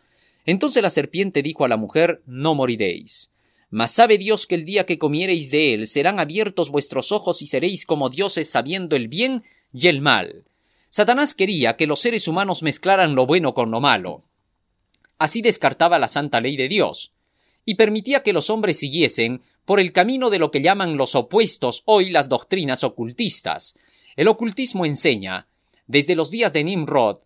Entonces 0.46 0.82
la 0.82 0.90
serpiente 0.90 1.42
dijo 1.42 1.64
a 1.64 1.68
la 1.68 1.78
mujer, 1.78 2.22
No 2.26 2.56
moriréis. 2.56 3.32
Mas 3.70 3.92
sabe 3.92 4.18
Dios 4.18 4.46
que 4.46 4.56
el 4.56 4.66
día 4.66 4.86
que 4.86 5.00
comiereis 5.00 5.52
de 5.52 5.74
él 5.74 5.88
serán 5.88 6.20
abiertos 6.20 6.70
vuestros 6.70 7.12
ojos 7.12 7.42
y 7.42 7.48
seréis 7.48 7.86
como 7.86 8.10
dioses 8.10 8.50
sabiendo 8.50 8.96
el 8.96 9.08
bien 9.08 9.44
y 9.74 9.88
el 9.88 10.02
mal. 10.02 10.46
Satanás 10.90 11.34
quería 11.34 11.76
que 11.76 11.88
los 11.88 12.00
seres 12.00 12.28
humanos 12.28 12.62
mezclaran 12.62 13.16
lo 13.16 13.26
bueno 13.26 13.56
con 13.56 13.72
lo 13.72 13.82
malo. 13.82 14.24
Así 15.18 15.42
descartaba 15.42 15.98
la 15.98 16.08
santa 16.08 16.40
ley 16.40 16.56
de 16.56 16.68
Dios, 16.68 17.14
y 17.66 17.76
permitía 17.76 18.22
que 18.22 18.34
los 18.34 18.50
hombres 18.50 18.78
siguiesen 18.78 19.42
por 19.66 19.80
el 19.80 19.92
camino 19.92 20.30
de 20.30 20.40
lo 20.40 20.52
que 20.52 20.62
llaman 20.62 20.98
los 20.98 21.16
opuestos 21.16 21.84
hoy 21.86 22.10
las 22.10 22.30
doctrinas 22.30 22.84
ocultistas. 22.84 23.78
El 24.16 24.28
ocultismo 24.28 24.86
enseña, 24.86 25.48
desde 25.88 26.16
los 26.16 26.32
días 26.32 26.54
de 26.54 26.64
Nimrod, 26.64 27.20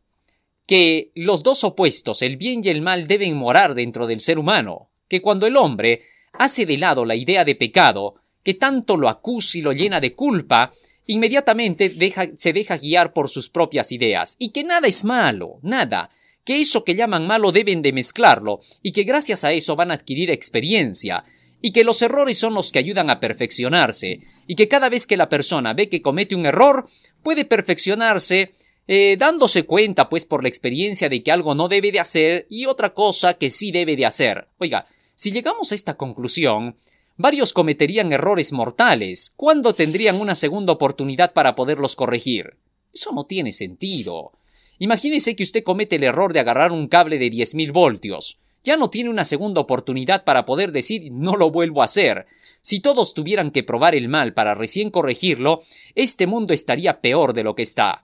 que 0.66 1.12
los 1.16 1.44
dos 1.44 1.64
opuestos, 1.64 2.22
el 2.22 2.38
bien 2.38 2.62
y 2.64 2.70
el 2.70 2.82
mal, 2.82 3.08
deben 3.08 3.36
morar 3.36 3.74
dentro 3.74 4.06
del 4.06 4.20
ser 4.20 4.38
humano, 4.38 4.90
que 5.08 5.22
cuando 5.22 5.48
el 5.48 5.56
hombre 5.56 6.04
hace 6.34 6.66
de 6.66 6.78
lado 6.78 7.06
la 7.06 7.16
idea 7.16 7.46
de 7.46 7.56
pecado, 7.56 8.16
que 8.44 8.54
tanto 8.54 8.98
lo 8.98 9.10
acusa 9.10 9.58
y 9.58 9.62
lo 9.62 9.72
llena 9.72 10.00
de 10.00 10.14
culpa, 10.14 10.74
inmediatamente 11.06 11.96
se 12.36 12.54
deja 12.54 12.78
guiar 12.78 13.14
por 13.14 13.30
sus 13.30 13.50
propias 13.50 13.92
ideas, 13.92 14.36
y 14.40 14.50
que 14.50 14.64
nada 14.64 14.88
es 14.88 15.06
malo, 15.06 15.60
nada, 15.64 16.12
que 16.44 16.60
eso 16.60 16.84
que 16.84 16.96
llaman 16.96 17.28
malo 17.28 17.52
deben 17.52 17.82
de 17.82 17.94
mezclarlo, 17.94 18.60
y 18.82 18.92
que 18.92 19.04
gracias 19.04 19.44
a 19.44 19.54
eso 19.54 19.76
van 19.76 19.92
a 19.92 19.96
adquirir 19.96 20.30
experiencia, 20.30 21.26
y 21.62 21.72
que 21.72 21.84
los 21.84 22.02
errores 22.02 22.38
son 22.38 22.54
los 22.54 22.72
que 22.72 22.80
ayudan 22.80 23.10
a 23.10 23.20
perfeccionarse, 23.20 24.22
y 24.48 24.56
que 24.56 24.68
cada 24.68 24.90
vez 24.90 25.08
que 25.08 25.18
la 25.18 25.30
persona 25.30 25.74
ve 25.74 25.90
que 25.90 26.02
comete 26.02 26.36
un 26.36 26.46
error, 26.46 26.88
puede 27.24 27.46
perfeccionarse, 27.46 28.54
eh, 28.88 29.18
dándose 29.20 29.64
cuenta, 29.64 30.10
pues, 30.10 30.26
por 30.26 30.44
la 30.44 30.50
experiencia 30.50 31.10
de 31.10 31.22
que 31.22 31.32
algo 31.32 31.56
no 31.56 31.68
debe 31.68 31.92
de 31.92 32.00
hacer 32.00 32.48
y 32.50 32.66
otra 32.66 32.94
cosa 32.94 33.34
que 33.34 33.50
sí 33.50 33.72
debe 33.72 33.96
de 33.96 34.06
hacer. 34.06 34.48
Oiga, 34.60 34.88
si 35.16 35.32
llegamos 35.32 35.72
a 35.72 35.76
esta 35.76 35.98
conclusión, 35.98 36.78
varios 37.18 37.52
cometerían 37.52 38.14
errores 38.14 38.54
mortales. 38.54 39.34
¿Cuándo 39.36 39.74
tendrían 39.74 40.22
una 40.22 40.36
segunda 40.36 40.74
oportunidad 40.74 41.34
para 41.34 41.56
poderlos 41.56 41.96
corregir? 41.96 42.58
Eso 42.94 43.12
no 43.12 43.26
tiene 43.26 43.52
sentido. 43.52 44.32
Imagínese 44.80 45.36
que 45.36 45.44
usted 45.44 45.64
comete 45.64 45.96
el 45.96 46.04
error 46.04 46.34
de 46.34 46.40
agarrar 46.40 46.72
un 46.72 46.88
cable 46.88 47.18
de 47.18 47.32
10.000 47.32 47.72
voltios. 47.72 48.40
Ya 48.68 48.76
no 48.76 48.90
tiene 48.90 49.10
una 49.10 49.24
segunda 49.24 49.62
oportunidad 49.62 50.26
para 50.26 50.44
poder 50.46 50.74
decir 50.74 51.10
no 51.10 51.38
lo 51.38 51.52
vuelvo 51.52 51.82
a 51.82 51.86
hacer. 51.86 52.28
Si 52.60 52.82
todos 52.82 53.14
tuvieran 53.14 53.52
que 53.52 53.64
probar 53.64 53.96
el 53.96 54.10
mal 54.10 54.34
para 54.34 54.56
recién 54.56 54.92
corregirlo, 54.92 55.62
este 55.96 56.28
mundo 56.28 56.54
estaría 56.54 57.00
peor 57.00 57.32
de 57.32 57.46
lo 57.46 57.56
que 57.56 57.62
está. 57.62 58.04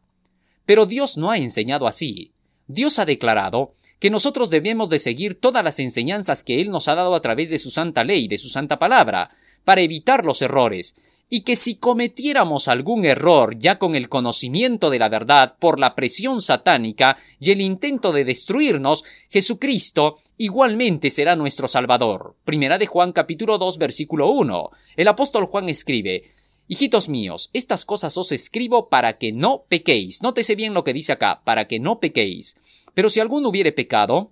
Pero 0.65 0.85
Dios 0.85 1.17
no 1.17 1.31
ha 1.31 1.37
enseñado 1.37 1.85
así. 1.85 2.31
Dios 2.67 2.97
ha 2.97 3.03
declarado 3.03 3.73
que 3.99 4.09
nosotros 4.09 4.49
debemos 4.49 4.87
de 4.87 4.99
seguir 4.99 5.37
todas 5.37 5.65
las 5.65 5.79
enseñanzas 5.79 6.45
que 6.45 6.61
Él 6.61 6.69
nos 6.69 6.87
ha 6.87 6.95
dado 6.95 7.13
a 7.13 7.19
través 7.19 7.49
de 7.49 7.57
su 7.57 7.69
santa 7.69 8.05
ley, 8.05 8.29
de 8.29 8.37
su 8.37 8.47
santa 8.47 8.79
palabra, 8.79 9.35
para 9.65 9.81
evitar 9.81 10.23
los 10.23 10.41
errores, 10.41 10.95
y 11.29 11.41
que 11.41 11.57
si 11.57 11.75
cometiéramos 11.75 12.69
algún 12.69 13.03
error 13.03 13.57
ya 13.59 13.79
con 13.79 13.95
el 13.95 14.07
conocimiento 14.07 14.89
de 14.89 14.99
la 14.99 15.09
verdad 15.09 15.55
por 15.59 15.77
la 15.77 15.93
presión 15.93 16.41
satánica 16.41 17.17
y 17.39 17.51
el 17.51 17.59
intento 17.59 18.13
de 18.13 18.23
destruirnos, 18.23 19.03
Jesucristo 19.29 20.19
igualmente 20.37 21.09
será 21.09 21.35
nuestro 21.35 21.67
Salvador. 21.67 22.35
Primera 22.45 22.77
de 22.77 22.85
Juan 22.85 23.11
capítulo 23.11 23.57
2 23.57 23.77
versículo 23.77 24.29
1. 24.29 24.69
El 24.95 25.07
apóstol 25.07 25.45
Juan 25.45 25.69
escribe 25.69 26.31
Hijitos 26.67 27.09
míos, 27.09 27.49
estas 27.53 27.83
cosas 27.83 28.17
os 28.17 28.31
escribo 28.31 28.87
para 28.87 29.17
que 29.17 29.31
no 29.31 29.65
pequéis. 29.67 30.21
Nótese 30.23 30.55
bien 30.55 30.73
lo 30.73 30.83
que 30.83 30.93
dice 30.93 31.11
acá, 31.11 31.41
para 31.43 31.67
que 31.67 31.79
no 31.79 31.99
pequéis. 31.99 32.55
Pero 32.93 33.09
si 33.09 33.19
alguno 33.19 33.49
hubiere 33.49 33.73
pecado, 33.73 34.31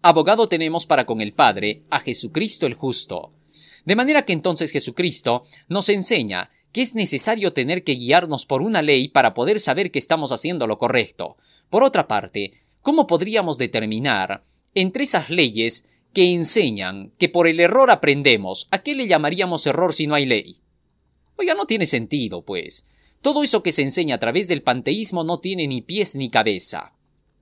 abogado 0.00 0.48
tenemos 0.48 0.86
para 0.86 1.04
con 1.04 1.20
el 1.20 1.32
Padre, 1.32 1.82
a 1.90 2.00
Jesucristo 2.00 2.66
el 2.66 2.74
justo. 2.74 3.32
De 3.84 3.94
manera 3.94 4.24
que 4.24 4.32
entonces 4.32 4.70
Jesucristo 4.70 5.44
nos 5.68 5.90
enseña 5.90 6.50
que 6.72 6.80
es 6.80 6.94
necesario 6.94 7.52
tener 7.52 7.84
que 7.84 7.92
guiarnos 7.92 8.46
por 8.46 8.62
una 8.62 8.82
ley 8.82 9.08
para 9.08 9.34
poder 9.34 9.60
saber 9.60 9.90
que 9.90 9.98
estamos 9.98 10.32
haciendo 10.32 10.66
lo 10.66 10.78
correcto. 10.78 11.36
Por 11.70 11.84
otra 11.84 12.08
parte, 12.08 12.54
¿cómo 12.80 13.06
podríamos 13.06 13.58
determinar 13.58 14.42
entre 14.74 15.04
esas 15.04 15.30
leyes 15.30 15.88
que 16.12 16.32
enseñan 16.32 17.12
que 17.18 17.28
por 17.28 17.48
el 17.48 17.60
error 17.60 17.90
aprendemos, 17.90 18.68
¿a 18.70 18.82
qué 18.82 18.94
le 18.94 19.08
llamaríamos 19.08 19.66
error 19.66 19.92
si 19.92 20.06
no 20.06 20.14
hay 20.14 20.26
ley? 20.26 20.60
Oiga, 21.36 21.54
no 21.54 21.66
tiene 21.66 21.86
sentido, 21.86 22.42
pues. 22.42 22.86
Todo 23.20 23.42
eso 23.42 23.62
que 23.62 23.72
se 23.72 23.82
enseña 23.82 24.16
a 24.16 24.20
través 24.20 24.48
del 24.48 24.62
panteísmo 24.62 25.24
no 25.24 25.40
tiene 25.40 25.66
ni 25.66 25.82
pies 25.82 26.14
ni 26.14 26.30
cabeza. 26.30 26.92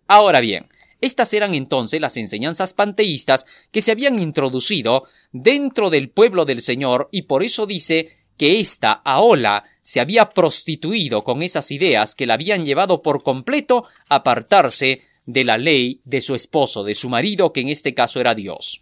Ahora 0.06 0.40
bien, 0.40 0.68
estas 1.00 1.34
eran 1.34 1.54
entonces 1.54 2.00
las 2.00 2.16
enseñanzas 2.16 2.74
panteístas 2.74 3.46
que 3.72 3.82
se 3.82 3.90
habían 3.90 4.20
introducido 4.20 5.04
dentro 5.32 5.90
del 5.90 6.08
pueblo 6.08 6.44
del 6.44 6.60
Señor 6.60 7.08
y 7.10 7.22
por 7.22 7.42
eso 7.42 7.66
dice 7.66 8.18
que 8.38 8.60
esta 8.60 8.92
Aola 8.92 9.64
se 9.82 10.00
había 10.00 10.30
prostituido 10.30 11.24
con 11.24 11.42
esas 11.42 11.70
ideas 11.72 12.14
que 12.14 12.26
la 12.26 12.34
habían 12.34 12.64
llevado 12.64 13.02
por 13.02 13.24
completo 13.24 13.84
a 14.08 14.16
apartarse 14.16 15.02
de 15.26 15.44
la 15.44 15.58
ley 15.58 16.00
de 16.04 16.20
su 16.20 16.34
esposo, 16.34 16.84
de 16.84 16.94
su 16.94 17.08
marido, 17.08 17.52
que 17.52 17.60
en 17.60 17.68
este 17.68 17.94
caso 17.94 18.20
era 18.20 18.34
Dios. 18.34 18.80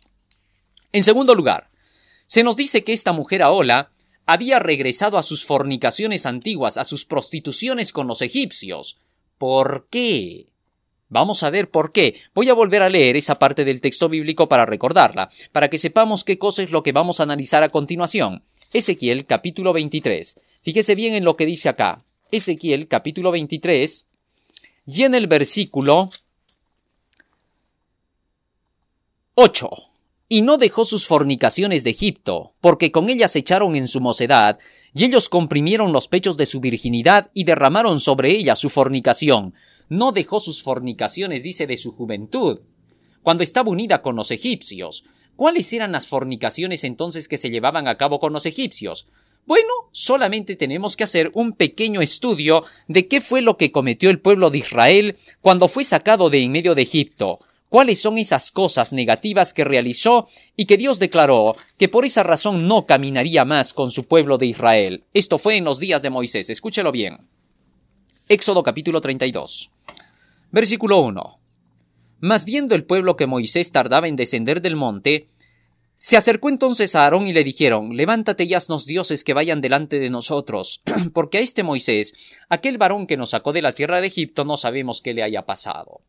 En 0.92 1.04
segundo 1.04 1.34
lugar, 1.34 1.70
se 2.26 2.42
nos 2.42 2.56
dice 2.56 2.84
que 2.84 2.92
esta 2.92 3.12
mujer 3.12 3.42
Aola 3.42 3.90
había 4.26 4.58
regresado 4.58 5.18
a 5.18 5.22
sus 5.22 5.44
fornicaciones 5.44 6.26
antiguas, 6.26 6.78
a 6.78 6.84
sus 6.84 7.04
prostituciones 7.04 7.92
con 7.92 8.06
los 8.06 8.22
egipcios. 8.22 8.98
¿Por 9.38 9.88
qué? 9.90 10.46
Vamos 11.08 11.42
a 11.42 11.50
ver 11.50 11.68
por 11.70 11.90
qué. 11.90 12.20
Voy 12.34 12.48
a 12.48 12.54
volver 12.54 12.82
a 12.82 12.88
leer 12.88 13.16
esa 13.16 13.34
parte 13.34 13.64
del 13.64 13.80
texto 13.80 14.08
bíblico 14.08 14.48
para 14.48 14.66
recordarla, 14.66 15.28
para 15.50 15.68
que 15.68 15.78
sepamos 15.78 16.22
qué 16.22 16.38
cosa 16.38 16.62
es 16.62 16.70
lo 16.70 16.84
que 16.84 16.92
vamos 16.92 17.18
a 17.18 17.24
analizar 17.24 17.64
a 17.64 17.70
continuación. 17.70 18.44
Ezequiel 18.72 19.26
capítulo 19.26 19.72
23. 19.72 20.40
Fíjese 20.62 20.94
bien 20.94 21.14
en 21.14 21.24
lo 21.24 21.36
que 21.36 21.46
dice 21.46 21.68
acá. 21.68 21.98
Ezequiel 22.30 22.86
capítulo 22.86 23.32
23 23.32 24.06
y 24.86 25.02
en 25.02 25.16
el 25.16 25.26
versículo 25.26 26.10
8. 29.34 29.70
Y 30.28 30.42
no 30.42 30.56
dejó 30.56 30.84
sus 30.84 31.06
fornicaciones 31.06 31.84
de 31.84 31.90
Egipto, 31.90 32.54
porque 32.60 32.90
con 32.90 33.08
ellas 33.08 33.34
echaron 33.36 33.76
en 33.76 33.86
su 33.86 34.00
mocedad, 34.00 34.58
y 34.92 35.04
ellos 35.04 35.28
comprimieron 35.28 35.92
los 35.92 36.08
pechos 36.08 36.36
de 36.36 36.46
su 36.46 36.60
virginidad 36.60 37.30
y 37.32 37.44
derramaron 37.44 38.00
sobre 38.00 38.30
ella 38.30 38.56
su 38.56 38.68
fornicación, 38.68 39.54
no 39.88 40.12
dejó 40.12 40.40
sus 40.40 40.62
fornicaciones, 40.62 41.42
dice, 41.42 41.66
de 41.66 41.76
su 41.76 41.92
juventud, 41.92 42.60
cuando 43.22 43.42
estaba 43.42 43.70
unida 43.70 44.02
con 44.02 44.16
los 44.16 44.30
egipcios. 44.30 45.04
¿Cuáles 45.36 45.72
eran 45.72 45.92
las 45.92 46.06
fornicaciones 46.06 46.84
entonces 46.84 47.28
que 47.28 47.38
se 47.38 47.50
llevaban 47.50 47.88
a 47.88 47.96
cabo 47.96 48.18
con 48.18 48.32
los 48.32 48.46
egipcios? 48.46 49.08
Bueno, 49.46 49.72
solamente 49.90 50.54
tenemos 50.54 50.96
que 50.96 51.04
hacer 51.04 51.30
un 51.34 51.52
pequeño 51.52 52.02
estudio 52.02 52.64
de 52.88 53.08
qué 53.08 53.20
fue 53.20 53.40
lo 53.40 53.56
que 53.56 53.72
cometió 53.72 54.10
el 54.10 54.20
pueblo 54.20 54.50
de 54.50 54.58
Israel 54.58 55.16
cuando 55.40 55.66
fue 55.66 55.82
sacado 55.84 56.30
de 56.30 56.42
en 56.42 56.52
medio 56.52 56.74
de 56.74 56.82
Egipto. 56.82 57.38
¿Cuáles 57.70 58.02
son 58.02 58.18
esas 58.18 58.50
cosas 58.50 58.92
negativas 58.92 59.54
que 59.54 59.62
realizó 59.62 60.26
y 60.56 60.66
que 60.66 60.76
Dios 60.76 60.98
declaró 60.98 61.54
que 61.78 61.88
por 61.88 62.04
esa 62.04 62.24
razón 62.24 62.66
no 62.66 62.84
caminaría 62.84 63.44
más 63.44 63.72
con 63.72 63.92
su 63.92 64.08
pueblo 64.08 64.38
de 64.38 64.46
Israel? 64.46 65.04
Esto 65.14 65.38
fue 65.38 65.56
en 65.56 65.62
los 65.62 65.78
días 65.78 66.02
de 66.02 66.10
Moisés. 66.10 66.50
Escúchelo 66.50 66.90
bien. 66.90 67.18
Éxodo 68.28 68.64
capítulo 68.64 69.00
32. 69.00 69.70
Versículo 70.50 71.00
1. 71.00 71.38
Mas 72.18 72.44
viendo 72.44 72.74
el 72.74 72.84
pueblo 72.84 73.14
que 73.14 73.28
Moisés 73.28 73.70
tardaba 73.70 74.08
en 74.08 74.16
descender 74.16 74.62
del 74.62 74.74
monte, 74.74 75.28
se 75.94 76.16
acercó 76.16 76.48
entonces 76.48 76.96
a 76.96 77.04
Aarón 77.04 77.28
y 77.28 77.32
le 77.32 77.44
dijeron, 77.44 77.96
Levántate 77.96 78.44
y 78.44 78.54
haznos 78.54 78.84
dioses 78.84 79.22
que 79.22 79.32
vayan 79.32 79.60
delante 79.60 80.00
de 80.00 80.10
nosotros, 80.10 80.82
porque 81.14 81.38
a 81.38 81.40
este 81.40 81.62
Moisés, 81.62 82.14
aquel 82.48 82.78
varón 82.78 83.06
que 83.06 83.16
nos 83.16 83.30
sacó 83.30 83.52
de 83.52 83.62
la 83.62 83.76
tierra 83.76 84.00
de 84.00 84.08
Egipto, 84.08 84.44
no 84.44 84.56
sabemos 84.56 85.02
qué 85.02 85.14
le 85.14 85.22
haya 85.22 85.46
pasado. 85.46 86.00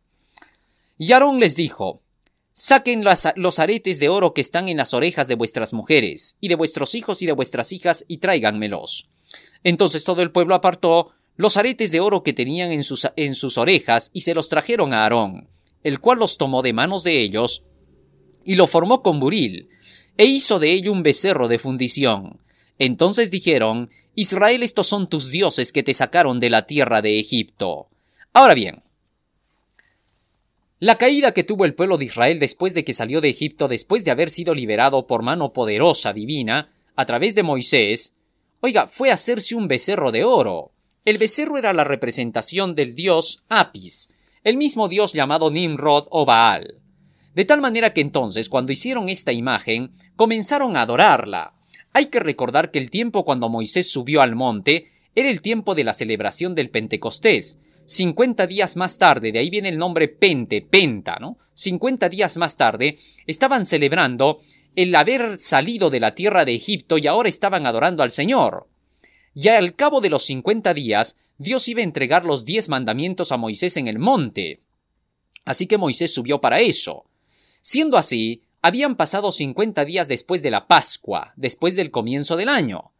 Y 1.02 1.14
Aarón 1.14 1.40
les 1.40 1.56
dijo, 1.56 2.04
Saquen 2.52 3.04
los 3.04 3.58
aretes 3.58 4.00
de 4.00 4.08
oro 4.08 4.36
que 4.36 4.42
están 4.42 4.70
en 4.70 4.78
las 4.78 4.94
orejas 4.94 5.28
de 5.28 5.34
vuestras 5.34 5.74
mujeres, 5.74 6.38
y 6.40 6.48
de 6.48 6.54
vuestros 6.54 6.94
hijos 6.94 7.24
y 7.24 7.26
de 7.26 7.32
vuestras 7.32 7.74
hijas, 7.74 8.06
y 8.08 8.18
tráiganmelos. 8.18 9.10
Entonces 9.64 10.04
todo 10.04 10.22
el 10.22 10.30
pueblo 10.30 10.54
apartó 10.54 11.10
los 11.38 11.58
aretes 11.58 11.92
de 11.92 12.02
oro 12.02 12.22
que 12.22 12.34
tenían 12.34 12.72
en 12.72 12.84
sus, 12.84 13.08
en 13.16 13.34
sus 13.34 13.58
orejas 13.58 14.12
y 14.14 14.22
se 14.22 14.36
los 14.36 14.48
trajeron 14.48 14.94
a 14.94 15.02
Aarón, 15.02 15.50
el 15.82 16.00
cual 16.00 16.20
los 16.20 16.38
tomó 16.38 16.62
de 16.62 16.72
manos 16.72 17.04
de 17.04 17.20
ellos 17.20 17.64
y 18.46 18.54
lo 18.54 18.68
formó 18.68 19.02
con 19.02 19.20
buril, 19.20 19.70
e 20.18 20.26
hizo 20.26 20.60
de 20.60 20.72
ello 20.72 20.92
un 20.92 21.02
becerro 21.02 21.48
de 21.48 21.58
fundición. 21.58 22.42
Entonces 22.78 23.32
dijeron, 23.32 23.90
Israel 24.14 24.62
estos 24.62 24.86
son 24.86 25.10
tus 25.10 25.32
dioses 25.32 25.72
que 25.72 25.82
te 25.82 25.96
sacaron 25.96 26.40
de 26.40 26.52
la 26.52 26.68
tierra 26.68 27.02
de 27.02 27.20
Egipto. 27.20 27.88
Ahora 28.34 28.54
bien, 28.54 28.84
la 30.82 30.98
caída 30.98 31.32
que 31.32 31.44
tuvo 31.44 31.66
el 31.66 31.76
pueblo 31.76 32.00
de 32.00 32.06
Israel 32.06 32.40
después 32.40 32.74
de 32.74 32.84
que 32.84 32.92
salió 32.92 33.22
de 33.22 33.30
Egipto, 33.30 33.68
después 33.68 34.04
de 34.04 34.10
haber 34.10 34.32
sido 34.32 34.56
liberado 34.56 35.06
por 35.06 35.22
mano 35.22 35.54
poderosa 35.54 36.12
divina, 36.12 36.72
a 36.96 37.06
través 37.06 37.36
de 37.36 37.44
Moisés, 37.44 38.16
oiga, 38.62 38.88
fue 38.88 39.12
hacerse 39.12 39.54
un 39.54 39.68
becerro 39.68 40.12
de 40.12 40.24
oro. 40.24 40.72
El 41.06 41.20
becerro 41.20 41.60
era 41.60 41.72
la 41.74 41.84
representación 41.84 42.74
del 42.74 42.96
dios 42.96 43.44
Apis, 43.48 44.16
el 44.44 44.58
mismo 44.58 44.88
dios 44.88 45.14
llamado 45.14 45.52
Nimrod 45.52 46.08
o 46.10 46.26
Baal. 46.26 46.80
De 47.36 47.46
tal 47.46 47.62
manera 47.62 47.94
que 47.94 48.02
entonces, 48.02 48.50
cuando 48.50 48.72
hicieron 48.72 49.08
esta 49.08 49.32
imagen, 49.32 49.92
comenzaron 50.16 50.76
a 50.76 50.82
adorarla. 50.82 51.54
Hay 51.94 52.08
que 52.08 52.20
recordar 52.20 52.72
que 52.72 52.80
el 52.80 52.90
tiempo 52.90 53.24
cuando 53.24 53.50
Moisés 53.50 53.92
subió 53.92 54.24
al 54.24 54.36
monte 54.36 54.88
era 55.14 55.30
el 55.30 55.42
tiempo 55.42 55.76
de 55.76 55.84
la 55.84 55.94
celebración 55.94 56.56
del 56.56 56.72
Pentecostés, 56.72 57.60
50 57.92 58.48
días 58.48 58.78
más 58.78 58.98
tarde, 58.98 59.32
de 59.32 59.40
ahí 59.40 59.50
viene 59.50 59.70
el 59.70 59.78
nombre 59.78 60.08
Pente, 60.08 60.62
Penta, 60.62 61.18
¿no? 61.20 61.38
50 61.54 62.10
días 62.10 62.38
más 62.38 62.58
tarde, 62.58 62.98
estaban 63.28 63.66
celebrando 63.66 64.40
el 64.76 64.96
haber 64.96 65.38
salido 65.38 65.90
de 65.90 66.00
la 66.00 66.16
tierra 66.16 66.46
de 66.46 66.56
Egipto 66.56 66.98
y 66.98 67.08
ahora 67.08 67.28
estaban 67.28 67.68
adorando 67.68 68.04
al 68.04 68.12
Señor. 68.12 68.68
Ya 69.34 69.58
al 69.58 69.76
cabo 69.76 70.02
de 70.02 70.10
los 70.10 70.24
50 70.26 70.74
días, 70.74 71.18
Dios 71.38 71.68
iba 71.68 71.82
a 71.82 71.84
entregar 71.84 72.26
los 72.26 72.46
diez 72.46 72.70
mandamientos 72.70 73.32
a 73.32 73.38
Moisés 73.38 73.76
en 73.78 73.88
el 73.88 74.00
monte. 74.00 74.62
Así 75.44 75.68
que 75.68 75.78
Moisés 75.78 76.14
subió 76.14 76.40
para 76.40 76.60
eso. 76.60 77.06
Siendo 77.62 77.98
así, 77.98 78.44
habían 78.62 78.96
pasado 78.96 79.32
50 79.32 79.84
días 79.86 80.08
después 80.08 80.42
de 80.44 80.52
la 80.52 80.68
Pascua, 80.68 81.34
después 81.36 81.76
del 81.76 81.92
comienzo 81.92 82.38
del 82.38 82.50
año. 82.50 82.94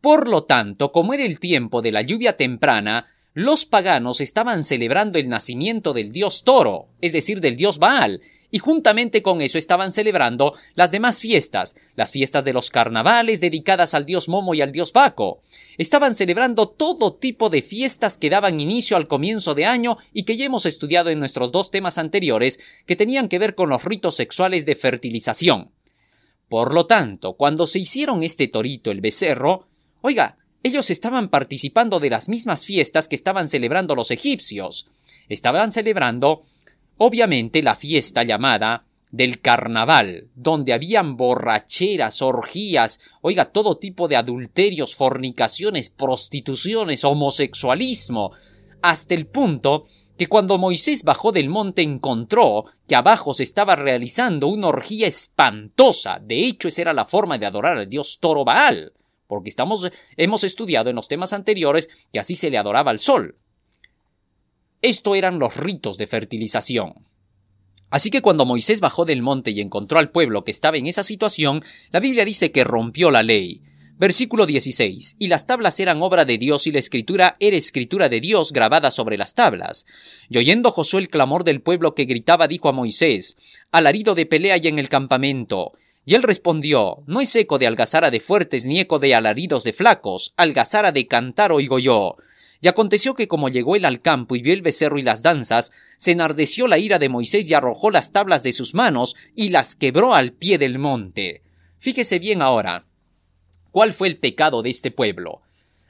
Por 0.00 0.28
lo 0.28 0.44
tanto, 0.44 0.90
como 0.90 1.12
era 1.12 1.24
el 1.24 1.38
tiempo 1.38 1.82
de 1.82 1.92
la 1.92 2.02
lluvia 2.02 2.36
temprana, 2.36 3.08
los 3.34 3.64
paganos 3.64 4.20
estaban 4.20 4.62
celebrando 4.62 5.18
el 5.18 5.28
nacimiento 5.28 5.92
del 5.92 6.12
dios 6.12 6.44
toro, 6.44 6.88
es 7.00 7.12
decir, 7.12 7.40
del 7.40 7.56
dios 7.56 7.78
Baal, 7.78 8.20
y 8.50 8.58
juntamente 8.58 9.22
con 9.22 9.40
eso 9.40 9.56
estaban 9.56 9.90
celebrando 9.90 10.52
las 10.74 10.90
demás 10.90 11.22
fiestas, 11.22 11.74
las 11.96 12.12
fiestas 12.12 12.44
de 12.44 12.52
los 12.52 12.68
carnavales 12.68 13.40
dedicadas 13.40 13.94
al 13.94 14.04
dios 14.04 14.28
Momo 14.28 14.54
y 14.54 14.60
al 14.60 14.72
dios 14.72 14.92
Baco. 14.92 15.40
Estaban 15.78 16.14
celebrando 16.14 16.68
todo 16.68 17.14
tipo 17.14 17.48
de 17.48 17.62
fiestas 17.62 18.18
que 18.18 18.28
daban 18.28 18.60
inicio 18.60 18.98
al 18.98 19.08
comienzo 19.08 19.54
de 19.54 19.64
año 19.64 19.96
y 20.12 20.24
que 20.24 20.36
ya 20.36 20.44
hemos 20.44 20.66
estudiado 20.66 21.08
en 21.08 21.18
nuestros 21.18 21.50
dos 21.50 21.70
temas 21.70 21.96
anteriores 21.96 22.60
que 22.84 22.94
tenían 22.94 23.30
que 23.30 23.38
ver 23.38 23.54
con 23.54 23.70
los 23.70 23.84
ritos 23.84 24.16
sexuales 24.16 24.66
de 24.66 24.76
fertilización. 24.76 25.70
Por 26.50 26.74
lo 26.74 26.84
tanto, 26.84 27.32
cuando 27.32 27.66
se 27.66 27.78
hicieron 27.78 28.22
este 28.22 28.48
torito, 28.48 28.90
el 28.90 29.00
becerro, 29.00 29.66
oiga, 30.02 30.36
ellos 30.62 30.90
estaban 30.90 31.28
participando 31.28 31.98
de 31.98 32.10
las 32.10 32.28
mismas 32.28 32.64
fiestas 32.64 33.08
que 33.08 33.16
estaban 33.16 33.48
celebrando 33.48 33.94
los 33.94 34.10
egipcios. 34.10 34.86
Estaban 35.28 35.72
celebrando, 35.72 36.44
obviamente, 36.98 37.62
la 37.62 37.74
fiesta 37.74 38.22
llamada 38.22 38.84
del 39.10 39.40
carnaval, 39.40 40.28
donde 40.34 40.72
habían 40.72 41.16
borracheras, 41.16 42.22
orgías, 42.22 43.00
oiga, 43.20 43.46
todo 43.46 43.76
tipo 43.76 44.08
de 44.08 44.16
adulterios, 44.16 44.94
fornicaciones, 44.94 45.90
prostituciones, 45.90 47.04
homosexualismo, 47.04 48.32
hasta 48.80 49.14
el 49.14 49.26
punto 49.26 49.86
que 50.16 50.28
cuando 50.28 50.58
Moisés 50.58 51.04
bajó 51.04 51.32
del 51.32 51.48
monte 51.48 51.82
encontró 51.82 52.66
que 52.86 52.94
abajo 52.94 53.34
se 53.34 53.42
estaba 53.42 53.76
realizando 53.76 54.46
una 54.46 54.68
orgía 54.68 55.06
espantosa. 55.06 56.20
De 56.22 56.46
hecho, 56.46 56.68
esa 56.68 56.82
era 56.82 56.92
la 56.94 57.06
forma 57.06 57.36
de 57.36 57.46
adorar 57.46 57.78
al 57.78 57.88
dios 57.88 58.18
Toro 58.20 58.44
Baal 58.44 58.92
porque 59.32 59.48
estamos, 59.48 59.90
hemos 60.18 60.44
estudiado 60.44 60.90
en 60.90 60.96
los 60.96 61.08
temas 61.08 61.32
anteriores 61.32 61.88
que 62.12 62.18
así 62.18 62.34
se 62.34 62.50
le 62.50 62.58
adoraba 62.58 62.90
al 62.90 62.98
sol. 62.98 63.38
Esto 64.82 65.14
eran 65.14 65.38
los 65.38 65.56
ritos 65.56 65.96
de 65.96 66.06
fertilización. 66.06 67.06
Así 67.88 68.10
que 68.10 68.20
cuando 68.20 68.44
Moisés 68.44 68.82
bajó 68.82 69.06
del 69.06 69.22
monte 69.22 69.50
y 69.50 69.62
encontró 69.62 69.98
al 69.98 70.10
pueblo 70.10 70.44
que 70.44 70.50
estaba 70.50 70.76
en 70.76 70.86
esa 70.86 71.02
situación, 71.02 71.64
la 71.92 72.00
Biblia 72.00 72.26
dice 72.26 72.52
que 72.52 72.62
rompió 72.62 73.10
la 73.10 73.22
ley. 73.22 73.62
Versículo 73.96 74.44
16. 74.44 75.16
Y 75.18 75.28
las 75.28 75.46
tablas 75.46 75.80
eran 75.80 76.02
obra 76.02 76.26
de 76.26 76.36
Dios 76.36 76.66
y 76.66 76.72
la 76.72 76.80
escritura 76.80 77.38
era 77.40 77.56
escritura 77.56 78.10
de 78.10 78.20
Dios 78.20 78.52
grabada 78.52 78.90
sobre 78.90 79.16
las 79.16 79.32
tablas. 79.32 79.86
Y 80.28 80.36
oyendo 80.36 80.70
Josué 80.72 81.00
el 81.00 81.08
clamor 81.08 81.42
del 81.42 81.62
pueblo 81.62 81.94
que 81.94 82.04
gritaba, 82.04 82.48
dijo 82.48 82.68
a 82.68 82.72
Moisés, 82.72 83.38
Alarido 83.70 84.14
de 84.14 84.26
pelea 84.26 84.58
y 84.58 84.68
en 84.68 84.78
el 84.78 84.90
campamento. 84.90 85.72
Y 86.04 86.14
él 86.14 86.22
respondió, 86.22 87.02
No 87.06 87.20
es 87.20 87.34
eco 87.36 87.58
de 87.58 87.66
algazara 87.66 88.10
de 88.10 88.20
fuertes 88.20 88.66
ni 88.66 88.80
eco 88.80 88.98
de 88.98 89.14
alaridos 89.14 89.64
de 89.64 89.72
flacos, 89.72 90.34
algazara 90.36 90.92
de 90.92 91.06
cantar 91.06 91.52
oigo 91.52 91.78
yo. 91.78 92.16
Y 92.60 92.68
aconteció 92.68 93.14
que 93.14 93.28
como 93.28 93.48
llegó 93.48 93.76
él 93.76 93.84
al 93.84 94.02
campo 94.02 94.36
y 94.36 94.42
vio 94.42 94.52
el 94.52 94.62
becerro 94.62 94.98
y 94.98 95.02
las 95.02 95.22
danzas, 95.22 95.72
se 95.96 96.12
enardeció 96.12 96.68
la 96.68 96.78
ira 96.78 96.98
de 96.98 97.08
Moisés 97.08 97.50
y 97.50 97.54
arrojó 97.54 97.90
las 97.90 98.12
tablas 98.12 98.42
de 98.42 98.52
sus 98.52 98.74
manos 98.74 99.16
y 99.34 99.48
las 99.48 99.74
quebró 99.74 100.14
al 100.14 100.32
pie 100.32 100.58
del 100.58 100.78
monte. 100.78 101.42
Fíjese 101.78 102.18
bien 102.18 102.42
ahora. 102.42 102.86
¿Cuál 103.72 103.92
fue 103.92 104.08
el 104.08 104.18
pecado 104.18 104.62
de 104.62 104.70
este 104.70 104.90
pueblo? 104.90 105.42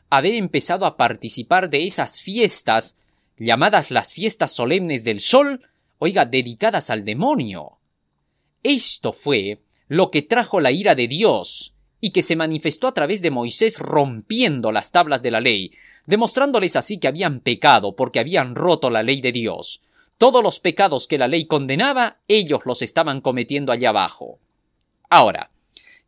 Haber 0.08 0.34
empezado 0.34 0.86
a 0.86 0.96
participar 0.96 1.68
de 1.68 1.84
esas 1.84 2.20
fiestas 2.20 2.98
llamadas 3.38 3.90
las 3.90 4.12
fiestas 4.12 4.52
solemnes 4.52 5.04
del 5.04 5.20
sol, 5.20 5.68
oiga, 5.98 6.24
dedicadas 6.24 6.90
al 6.90 7.04
demonio. 7.04 7.78
Esto 8.62 9.12
fue 9.12 9.60
lo 9.92 10.10
que 10.10 10.22
trajo 10.22 10.58
la 10.62 10.70
ira 10.70 10.94
de 10.94 11.06
Dios, 11.06 11.74
y 12.00 12.12
que 12.12 12.22
se 12.22 12.34
manifestó 12.34 12.88
a 12.88 12.94
través 12.94 13.20
de 13.20 13.30
Moisés 13.30 13.78
rompiendo 13.78 14.72
las 14.72 14.90
tablas 14.90 15.20
de 15.20 15.30
la 15.30 15.42
ley, 15.42 15.72
demostrándoles 16.06 16.76
así 16.76 16.96
que 16.96 17.08
habían 17.08 17.40
pecado 17.40 17.94
porque 17.94 18.18
habían 18.18 18.54
roto 18.54 18.88
la 18.88 19.02
ley 19.02 19.20
de 19.20 19.32
Dios. 19.32 19.82
Todos 20.16 20.42
los 20.42 20.60
pecados 20.60 21.06
que 21.06 21.18
la 21.18 21.28
ley 21.28 21.44
condenaba, 21.44 22.20
ellos 22.26 22.60
los 22.64 22.80
estaban 22.80 23.20
cometiendo 23.20 23.70
allá 23.70 23.90
abajo. 23.90 24.38
Ahora, 25.10 25.50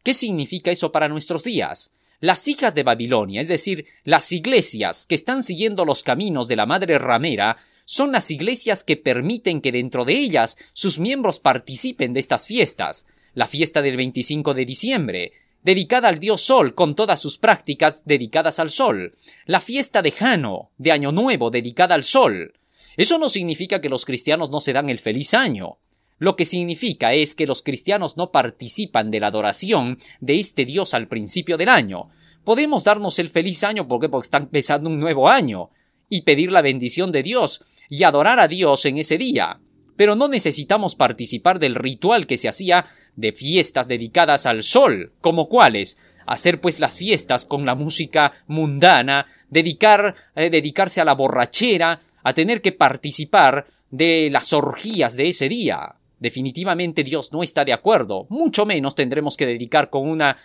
¿qué 0.03 0.15
significa 0.15 0.71
eso 0.71 0.91
para 0.91 1.09
nuestros 1.09 1.45
días? 1.45 1.93
Las 2.21 2.49
hijas 2.49 2.75
de 2.75 2.85
Babilonia, 2.85 3.43
es 3.43 3.49
decir, 3.49 3.85
las 4.03 4.33
iglesias 4.33 5.05
que 5.05 5.15
están 5.15 5.43
siguiendo 5.43 5.85
los 5.85 6.03
caminos 6.03 6.49
de 6.49 6.57
la 6.57 6.65
madre 6.65 6.99
ramera, 6.99 7.59
son 7.85 8.13
las 8.13 8.31
iglesias 8.31 8.83
que 8.83 8.97
permiten 8.97 9.61
que 9.61 9.73
dentro 9.73 10.07
de 10.07 10.15
ellas 10.15 10.57
sus 10.73 10.99
miembros 10.99 11.39
participen 11.39 12.15
de 12.15 12.21
estas 12.21 12.47
fiestas, 12.47 13.07
la 13.35 13.49
fiesta 13.49 13.83
del 13.83 13.97
25 13.97 14.55
de 14.55 14.65
diciembre, 14.65 15.33
dedicada 15.63 16.09
al 16.09 16.19
dios 16.19 16.41
Sol 16.41 16.75
con 16.75 16.95
todas 16.95 17.21
sus 17.21 17.39
prácticas 17.39 18.05
dedicadas 18.05 18.61
al 18.61 18.71
Sol, 18.71 19.17
la 19.47 19.61
fiesta 19.61 20.03
de 20.03 20.13
Jano, 20.13 20.71
de 20.79 20.93
Año 20.93 21.11
Nuevo, 21.11 21.51
dedicada 21.51 21.95
al 21.95 22.05
Sol. 22.05 22.55
Eso 22.97 23.19
no 23.19 23.29
significa 23.29 23.81
que 23.81 23.89
los 23.89 24.05
cristianos 24.05 24.51
no 24.51 24.61
se 24.61 24.73
dan 24.73 24.89
el 24.89 25.01
feliz 25.01 25.35
año. 25.35 25.79
Lo 26.19 26.37
que 26.37 26.45
significa 26.45 27.13
es 27.13 27.35
que 27.35 27.47
los 27.47 27.63
cristianos 27.63 28.17
no 28.17 28.31
participan 28.31 29.11
de 29.11 29.19
la 29.19 29.29
adoración 29.29 29.99
de 30.21 30.39
este 30.39 30.65
Dios 30.65 30.95
al 30.95 31.09
principio 31.09 31.57
del 31.57 31.71
año. 31.71 32.11
Podemos 32.45 32.85
darnos 32.85 33.19
el 33.19 33.31
feliz 33.31 33.65
año 33.65 33.89
porque, 33.89 34.09
porque 34.09 34.27
está 34.27 34.39
empezando 34.39 34.89
un 34.89 35.01
nuevo 35.01 35.29
año 35.29 35.71
y 36.09 36.23
pedir 36.23 36.53
la 36.53 36.63
bendición 36.63 37.11
de 37.11 37.25
Dios 37.25 37.65
y 37.89 38.05
adorar 38.05 38.39
a 38.39 38.47
Dios 38.47 38.85
en 38.87 38.99
ese 38.99 39.19
día 39.19 39.61
pero 39.97 40.17
no 40.17 40.29
necesitamos 40.29 40.95
participar 40.95 41.59
del 41.59 41.75
ritual 41.75 42.27
que 42.27 42.37
se 42.37 42.49
hacía 42.49 42.87
de 43.17 43.33
fiestas 43.33 43.89
dedicadas 43.89 44.47
al 44.47 44.63
sol, 44.63 45.13
como 45.21 45.49
cuáles, 45.49 45.99
hacer 46.27 46.61
pues 46.61 46.81
las 46.81 46.99
fiestas 46.99 47.45
con 47.45 47.65
la 47.67 47.75
música 47.75 48.33
mundana, 48.47 49.27
dedicar, 49.51 50.15
eh, 50.35 50.51
dedicarse 50.51 51.01
a 51.01 51.05
la 51.05 51.15
borrachera, 51.15 52.03
a 52.23 52.33
tener 52.33 52.63
que 52.63 52.73
participar 52.73 53.67
de 53.91 54.29
las 54.31 54.53
orgías 54.53 55.17
de 55.17 55.29
ese 55.29 55.49
día. 55.49 55.97
Definitivamente 56.19 57.05
Dios 57.05 57.33
no 57.33 57.43
está 57.43 57.67
de 57.67 57.75
acuerdo, 57.75 58.27
mucho 58.31 58.65
menos 58.65 58.95
tendremos 58.95 59.37
que 59.37 59.47
dedicar 59.47 59.91
con, 59.91 60.09
una 60.09 60.39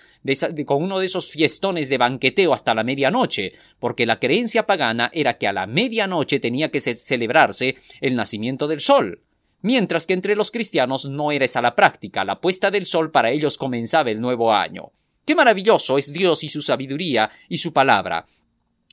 con 0.65 0.83
uno 0.83 0.99
de 0.99 1.05
esos 1.05 1.31
fiestones 1.31 1.87
de 1.87 1.97
banqueteo 1.97 2.53
hasta 2.53 2.75
la 2.75 2.83
medianoche, 2.83 3.53
porque 3.79 4.05
la 4.05 4.19
creencia 4.19 4.67
pagana 4.67 5.09
era 5.13 5.37
que 5.37 5.47
a 5.47 5.53
la 5.53 5.67
medianoche 5.67 6.39
tenía 6.39 6.69
que 6.69 6.81
celebrarse 6.81 7.75
el 8.01 8.15
nacimiento 8.17 8.67
del 8.67 8.81
sol 8.81 9.21
mientras 9.62 10.07
que 10.07 10.14
entre 10.14 10.36
los 10.36 10.51
cristianos 10.51 11.05
no 11.05 11.32
era 11.32 11.45
esa 11.45 11.62
la 11.62 11.76
práctica, 11.76 12.26
la 12.26 12.39
puesta 12.39 12.72
del 12.72 12.86
sol 12.86 13.12
para 13.12 13.32
ellos 13.32 13.57
comenzaba 13.57 14.10
el 14.10 14.22
nuevo 14.22 14.53
año. 14.53 14.91
Qué 15.26 15.36
maravilloso 15.36 15.97
es 15.97 16.12
Dios 16.14 16.43
y 16.43 16.49
su 16.49 16.62
sabiduría 16.62 17.30
y 17.47 17.57
su 17.57 17.72
palabra, 17.72 18.26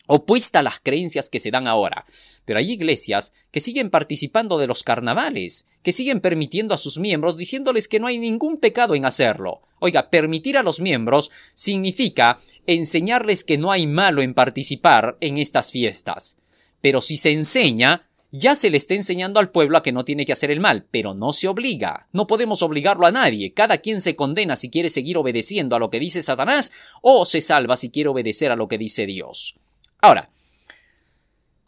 opuesta 0.07 0.61
a 0.61 0.63
las 0.63 0.81
creencias 0.81 1.29
que 1.29 1.39
se 1.39 1.51
dan 1.51 1.67
ahora. 1.67 2.07
Pero 2.45 2.59
hay 2.59 2.73
iglesias 2.73 3.35
que 3.51 3.61
siguen 3.61 3.91
participando 3.91 4.59
de 4.59 4.67
los 4.67 4.83
carnavales, 4.83 5.69
que 5.83 5.93
siguen 5.93 6.21
permitiendo 6.21 6.75
a 6.75 6.79
sus 6.79 6.99
miembros 6.99 7.37
diciéndoles 7.37 7.89
que 7.89 8.01
no 8.01 8.07
hay 8.07 8.19
ningún 8.19 8.59
pecado 8.59 8.95
en 8.95 9.05
hacerlo. 9.05 9.63
Oiga, 9.79 10.11
permitir 10.11 10.57
a 10.57 10.63
los 10.63 10.81
miembros 10.81 11.31
significa 11.55 12.41
enseñarles 12.67 13.45
que 13.45 13.59
no 13.59 13.71
hay 13.71 13.87
malo 13.87 14.23
en 14.23 14.35
participar 14.35 15.19
en 15.21 15.37
estas 15.37 15.71
fiestas. 15.71 16.39
Pero 16.81 17.01
si 17.01 17.17
se 17.17 17.33
enseña, 17.33 18.06
ya 18.39 18.55
se 18.55 18.71
le 18.71 18.77
está 18.77 18.95
enseñando 18.95 19.41
al 19.41 19.51
pueblo 19.51 19.79
a 19.79 19.83
que 19.83 19.93
no 19.93 20.05
tiene 20.05 20.27
que 20.27 20.33
hacer 20.33 20.51
el 20.51 20.61
mal, 20.61 20.87
pero 20.91 21.15
no 21.15 21.33
se 21.33 21.49
obliga. 21.49 22.09
No 22.13 22.27
podemos 22.27 22.63
obligarlo 22.63 23.07
a 23.07 23.13
nadie. 23.13 23.53
Cada 23.53 23.79
quien 23.79 24.01
se 24.01 24.17
condena 24.17 24.57
si 24.57 24.71
quiere 24.71 24.89
seguir 24.89 25.19
obedeciendo 25.19 25.77
a 25.77 25.79
lo 25.79 25.91
que 25.91 26.01
dice 26.01 26.23
Satanás 26.23 26.73
o 27.03 27.25
se 27.25 27.41
salva 27.41 27.77
si 27.77 27.91
quiere 27.91 28.09
obedecer 28.09 28.51
a 28.51 28.57
lo 28.57 28.69
que 28.69 28.79
dice 28.79 29.07
Dios. 29.07 29.57
Ahora, 30.01 30.31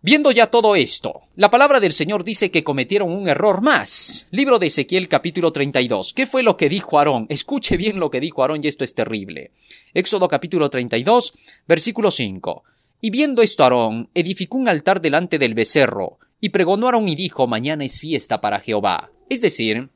Viendo 0.01 0.31
ya 0.31 0.47
todo 0.47 0.77
esto, 0.77 1.23
la 1.35 1.51
palabra 1.51 1.81
del 1.81 1.93
Señor 1.93 2.23
dice 2.23 2.53
que 2.53 2.63
cometieron 2.63 3.11
un 3.11 3.29
error 3.29 3.63
más. 3.63 4.29
Libro 4.31 4.61
de 4.61 4.69
Ezequiel 4.69 5.09
capítulo 5.09 5.51
32. 5.51 6.13
¿Qué 6.13 6.25
fue 6.25 6.45
lo 6.45 6.57
que 6.57 6.69
dijo 6.69 6.99
Aarón? 7.01 7.27
Escuche 7.29 7.77
bien 7.77 7.99
lo 7.99 8.09
que 8.09 8.21
dijo 8.21 8.43
Aarón 8.43 8.61
y 8.63 8.69
esto 8.69 8.85
es 8.85 8.95
terrible. 8.95 9.51
Éxodo 9.95 10.29
capítulo 10.29 10.71
32, 10.71 11.33
versículo 11.67 12.13
5. 12.13 12.63
Y 13.01 13.11
viendo 13.11 13.43
esto 13.43 13.65
Aarón, 13.65 14.09
edificó 14.15 14.57
un 14.57 14.69
altar 14.69 15.01
delante 15.01 15.37
del 15.37 15.55
becerro, 15.55 16.19
y 16.41 16.51
pregonó 16.51 16.87
Aarón 16.87 17.09
y 17.09 17.15
dijo, 17.15 17.47
mañana 17.47 17.85
es 17.85 18.01
fiesta 18.01 18.41
para 18.41 18.61
Jehová. 18.61 19.11
Es 19.29 19.41
decir, 19.41 19.91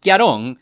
que 0.00 0.12
Aarón, 0.12 0.60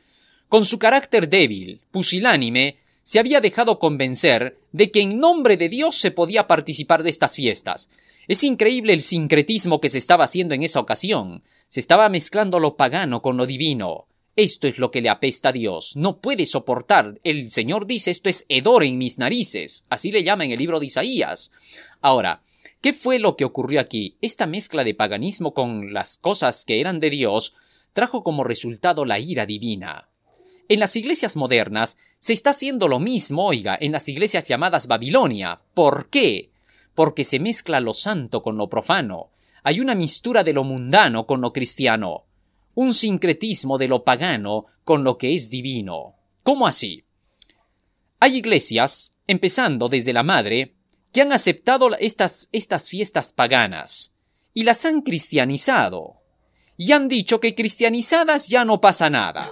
con 0.48 0.64
su 0.64 0.78
carácter 0.78 1.28
débil, 1.28 1.80
pusilánime, 1.90 2.78
se 3.02 3.18
había 3.18 3.40
dejado 3.40 3.78
convencer 3.78 4.58
de 4.72 4.90
que 4.90 5.02
en 5.02 5.18
nombre 5.18 5.56
de 5.56 5.68
Dios 5.68 5.96
se 5.96 6.10
podía 6.10 6.46
participar 6.46 7.02
de 7.02 7.10
estas 7.10 7.34
fiestas. 7.36 7.90
Es 8.28 8.42
increíble 8.42 8.94
el 8.94 9.02
sincretismo 9.02 9.80
que 9.80 9.90
se 9.90 9.98
estaba 9.98 10.24
haciendo 10.24 10.54
en 10.54 10.62
esa 10.62 10.80
ocasión. 10.80 11.42
Se 11.68 11.80
estaba 11.80 12.08
mezclando 12.08 12.58
lo 12.58 12.76
pagano 12.76 13.20
con 13.20 13.36
lo 13.36 13.44
divino. 13.44 14.06
Esto 14.36 14.66
es 14.66 14.78
lo 14.78 14.90
que 14.90 15.02
le 15.02 15.10
apesta 15.10 15.50
a 15.50 15.52
Dios. 15.52 15.96
No 15.96 16.18
puede 16.20 16.46
soportar. 16.46 17.20
El 17.22 17.52
Señor 17.52 17.86
dice 17.86 18.10
esto 18.10 18.30
es 18.30 18.46
hedor 18.48 18.82
en 18.82 18.96
mis 18.96 19.18
narices. 19.18 19.84
Así 19.90 20.10
le 20.10 20.24
llama 20.24 20.44
en 20.44 20.52
el 20.52 20.58
libro 20.58 20.80
de 20.80 20.86
Isaías. 20.86 21.52
Ahora, 22.00 22.42
¿qué 22.84 22.92
fue 22.92 23.18
lo 23.18 23.34
que 23.34 23.46
ocurrió 23.46 23.80
aquí? 23.80 24.18
Esta 24.20 24.46
mezcla 24.46 24.84
de 24.84 24.92
paganismo 24.92 25.54
con 25.54 25.94
las 25.94 26.18
cosas 26.18 26.66
que 26.66 26.80
eran 26.80 27.00
de 27.00 27.08
Dios 27.08 27.54
trajo 27.94 28.22
como 28.22 28.44
resultado 28.44 29.06
la 29.06 29.18
ira 29.18 29.46
divina. 29.46 30.10
En 30.68 30.80
las 30.80 30.94
iglesias 30.94 31.34
modernas 31.34 31.96
se 32.18 32.34
está 32.34 32.50
haciendo 32.50 32.86
lo 32.86 33.00
mismo, 33.00 33.46
oiga, 33.46 33.78
en 33.80 33.90
las 33.90 34.06
iglesias 34.10 34.46
llamadas 34.46 34.86
Babilonia. 34.86 35.56
¿Por 35.72 36.10
qué? 36.10 36.50
porque 36.94 37.24
se 37.24 37.40
mezcla 37.40 37.80
lo 37.80 37.94
santo 37.94 38.42
con 38.42 38.58
lo 38.58 38.68
profano. 38.68 39.30
Hay 39.62 39.80
una 39.80 39.94
mistura 39.94 40.44
de 40.44 40.52
lo 40.52 40.62
mundano 40.62 41.26
con 41.26 41.40
lo 41.40 41.54
cristiano, 41.54 42.26
un 42.74 42.92
sincretismo 42.92 43.78
de 43.78 43.88
lo 43.88 44.04
pagano 44.04 44.66
con 44.84 45.04
lo 45.04 45.16
que 45.16 45.32
es 45.32 45.48
divino. 45.48 46.16
¿Cómo 46.42 46.66
así? 46.66 47.02
Hay 48.20 48.36
iglesias, 48.36 49.16
empezando 49.26 49.88
desde 49.88 50.12
la 50.12 50.22
madre, 50.22 50.74
que 51.14 51.22
han 51.22 51.32
aceptado 51.32 51.96
estas, 52.00 52.48
estas 52.50 52.90
fiestas 52.90 53.32
paganas 53.32 54.14
y 54.52 54.64
las 54.64 54.84
han 54.84 55.00
cristianizado. 55.00 56.16
Y 56.76 56.90
han 56.90 57.06
dicho 57.06 57.38
que 57.38 57.54
cristianizadas 57.54 58.48
ya 58.48 58.64
no 58.64 58.80
pasa 58.80 59.08
nada. 59.08 59.48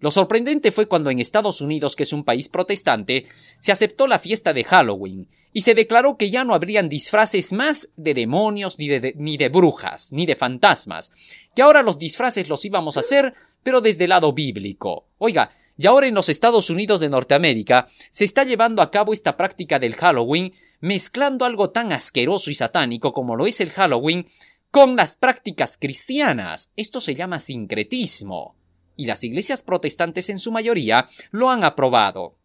Lo 0.00 0.10
sorprendente 0.10 0.72
fue 0.72 0.88
cuando 0.88 1.10
en 1.10 1.18
Estados 1.18 1.60
Unidos, 1.60 1.94
que 1.94 2.04
es 2.04 2.14
un 2.14 2.24
país 2.24 2.48
protestante, 2.48 3.26
se 3.58 3.70
aceptó 3.70 4.06
la 4.06 4.18
fiesta 4.18 4.54
de 4.54 4.64
Halloween 4.64 5.28
y 5.52 5.60
se 5.60 5.74
declaró 5.74 6.16
que 6.16 6.30
ya 6.30 6.42
no 6.42 6.54
habrían 6.54 6.88
disfraces 6.88 7.52
más 7.52 7.90
de 7.96 8.14
demonios, 8.14 8.78
ni 8.78 8.88
de, 8.88 9.12
ni 9.18 9.36
de 9.36 9.50
brujas, 9.50 10.10
ni 10.14 10.24
de 10.24 10.36
fantasmas, 10.36 11.12
que 11.54 11.60
ahora 11.60 11.82
los 11.82 11.98
disfraces 11.98 12.48
los 12.48 12.64
íbamos 12.64 12.96
a 12.96 13.00
hacer, 13.00 13.34
pero 13.62 13.82
desde 13.82 14.04
el 14.04 14.10
lado 14.10 14.32
bíblico. 14.32 15.06
Oiga, 15.18 15.52
y 15.76 15.86
ahora 15.86 16.06
en 16.06 16.14
los 16.14 16.28
Estados 16.28 16.70
Unidos 16.70 17.00
de 17.00 17.08
Norteamérica 17.08 17.88
se 18.10 18.24
está 18.24 18.44
llevando 18.44 18.80
a 18.80 18.90
cabo 18.90 19.12
esta 19.12 19.36
práctica 19.36 19.78
del 19.78 19.94
Halloween, 19.96 20.54
mezclando 20.80 21.44
algo 21.44 21.70
tan 21.70 21.92
asqueroso 21.92 22.50
y 22.50 22.54
satánico 22.54 23.12
como 23.12 23.36
lo 23.36 23.46
es 23.46 23.60
el 23.60 23.70
Halloween 23.70 24.26
con 24.70 24.96
las 24.96 25.16
prácticas 25.16 25.76
cristianas. 25.78 26.72
Esto 26.76 27.00
se 27.00 27.14
llama 27.14 27.38
sincretismo. 27.38 28.56
Y 28.96 29.06
las 29.06 29.24
iglesias 29.24 29.62
protestantes 29.62 30.30
en 30.30 30.38
su 30.38 30.52
mayoría 30.52 31.08
lo 31.30 31.50
han 31.50 31.64
aprobado. 31.64 32.36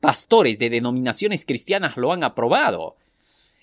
Pastores 0.00 0.58
de 0.58 0.70
denominaciones 0.70 1.44
cristianas 1.44 1.96
lo 1.96 2.12
han 2.12 2.24
aprobado. 2.24 2.96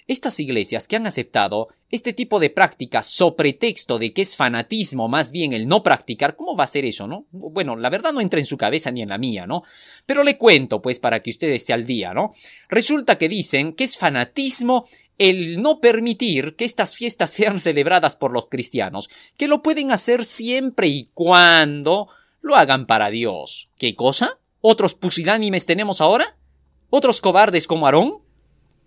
Estas 0.07 0.39
iglesias 0.39 0.87
que 0.87 0.95
han 0.95 1.07
aceptado 1.07 1.69
este 1.89 2.13
tipo 2.13 2.39
de 2.39 2.49
prácticas 2.49 3.07
so 3.07 3.35
pretexto 3.35 3.97
de 3.97 4.13
que 4.13 4.21
es 4.21 4.35
fanatismo 4.35 5.07
más 5.07 5.31
bien 5.31 5.53
el 5.53 5.67
no 5.67 5.81
practicar, 5.81 6.35
¿cómo 6.35 6.55
va 6.55 6.65
a 6.65 6.67
ser 6.67 6.85
eso, 6.85 7.07
no? 7.07 7.25
Bueno, 7.31 7.75
la 7.75 7.89
verdad 7.89 8.13
no 8.13 8.21
entra 8.21 8.39
en 8.39 8.45
su 8.45 8.57
cabeza 8.57 8.91
ni 8.91 9.01
en 9.01 9.09
la 9.09 9.17
mía, 9.17 9.47
¿no? 9.47 9.63
Pero 10.05 10.23
le 10.23 10.37
cuento, 10.37 10.81
pues, 10.81 10.99
para 10.99 11.21
que 11.21 11.29
usted 11.31 11.49
esté 11.49 11.73
al 11.73 11.85
día, 11.85 12.13
¿no? 12.13 12.33
Resulta 12.69 13.17
que 13.17 13.29
dicen 13.29 13.73
que 13.73 13.85
es 13.85 13.97
fanatismo 13.97 14.85
el 15.17 15.61
no 15.61 15.79
permitir 15.79 16.55
que 16.55 16.65
estas 16.65 16.95
fiestas 16.95 17.31
sean 17.31 17.59
celebradas 17.59 18.15
por 18.15 18.31
los 18.31 18.47
cristianos, 18.47 19.09
que 19.37 19.47
lo 19.47 19.61
pueden 19.61 19.91
hacer 19.91 20.25
siempre 20.25 20.87
y 20.87 21.09
cuando 21.13 22.09
lo 22.41 22.55
hagan 22.55 22.85
para 22.85 23.09
Dios. 23.09 23.69
¿Qué 23.77 23.95
cosa? 23.95 24.37
¿Otros 24.61 24.93
pusilánimes 24.93 25.65
tenemos 25.65 26.01
ahora? 26.01 26.37
¿Otros 26.89 27.21
cobardes 27.21 27.67
como 27.67 27.85
Aarón? 27.85 28.24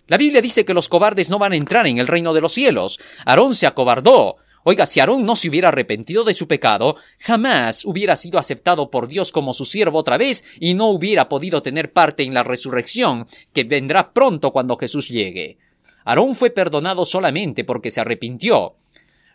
La 0.08 0.16
Biblia 0.16 0.40
dice 0.40 0.64
que 0.64 0.72
los 0.72 0.88
cobardes 0.88 1.28
no 1.28 1.38
van 1.38 1.52
a 1.52 1.56
entrar 1.56 1.86
en 1.86 1.98
el 1.98 2.06
reino 2.06 2.32
de 2.32 2.40
los 2.40 2.52
cielos. 2.52 2.98
Aarón 3.26 3.54
se 3.54 3.66
acobardó. 3.66 4.36
Oiga, 4.64 4.86
si 4.86 5.00
Aarón 5.00 5.26
no 5.26 5.36
se 5.36 5.50
hubiera 5.50 5.68
arrepentido 5.68 6.24
de 6.24 6.32
su 6.32 6.48
pecado, 6.48 6.96
jamás 7.18 7.84
hubiera 7.84 8.16
sido 8.16 8.38
aceptado 8.38 8.90
por 8.90 9.06
Dios 9.06 9.32
como 9.32 9.52
su 9.52 9.66
siervo 9.66 9.98
otra 9.98 10.16
vez 10.16 10.44
y 10.58 10.72
no 10.72 10.88
hubiera 10.88 11.28
podido 11.28 11.62
tener 11.62 11.92
parte 11.92 12.22
en 12.22 12.32
la 12.32 12.42
resurrección 12.42 13.26
que 13.52 13.64
vendrá 13.64 14.14
pronto 14.14 14.50
cuando 14.50 14.78
Jesús 14.78 15.08
llegue. 15.08 15.58
Aarón 16.06 16.34
fue 16.34 16.48
perdonado 16.48 17.04
solamente 17.04 17.64
porque 17.64 17.90
se 17.90 18.00
arrepintió. 18.00 18.76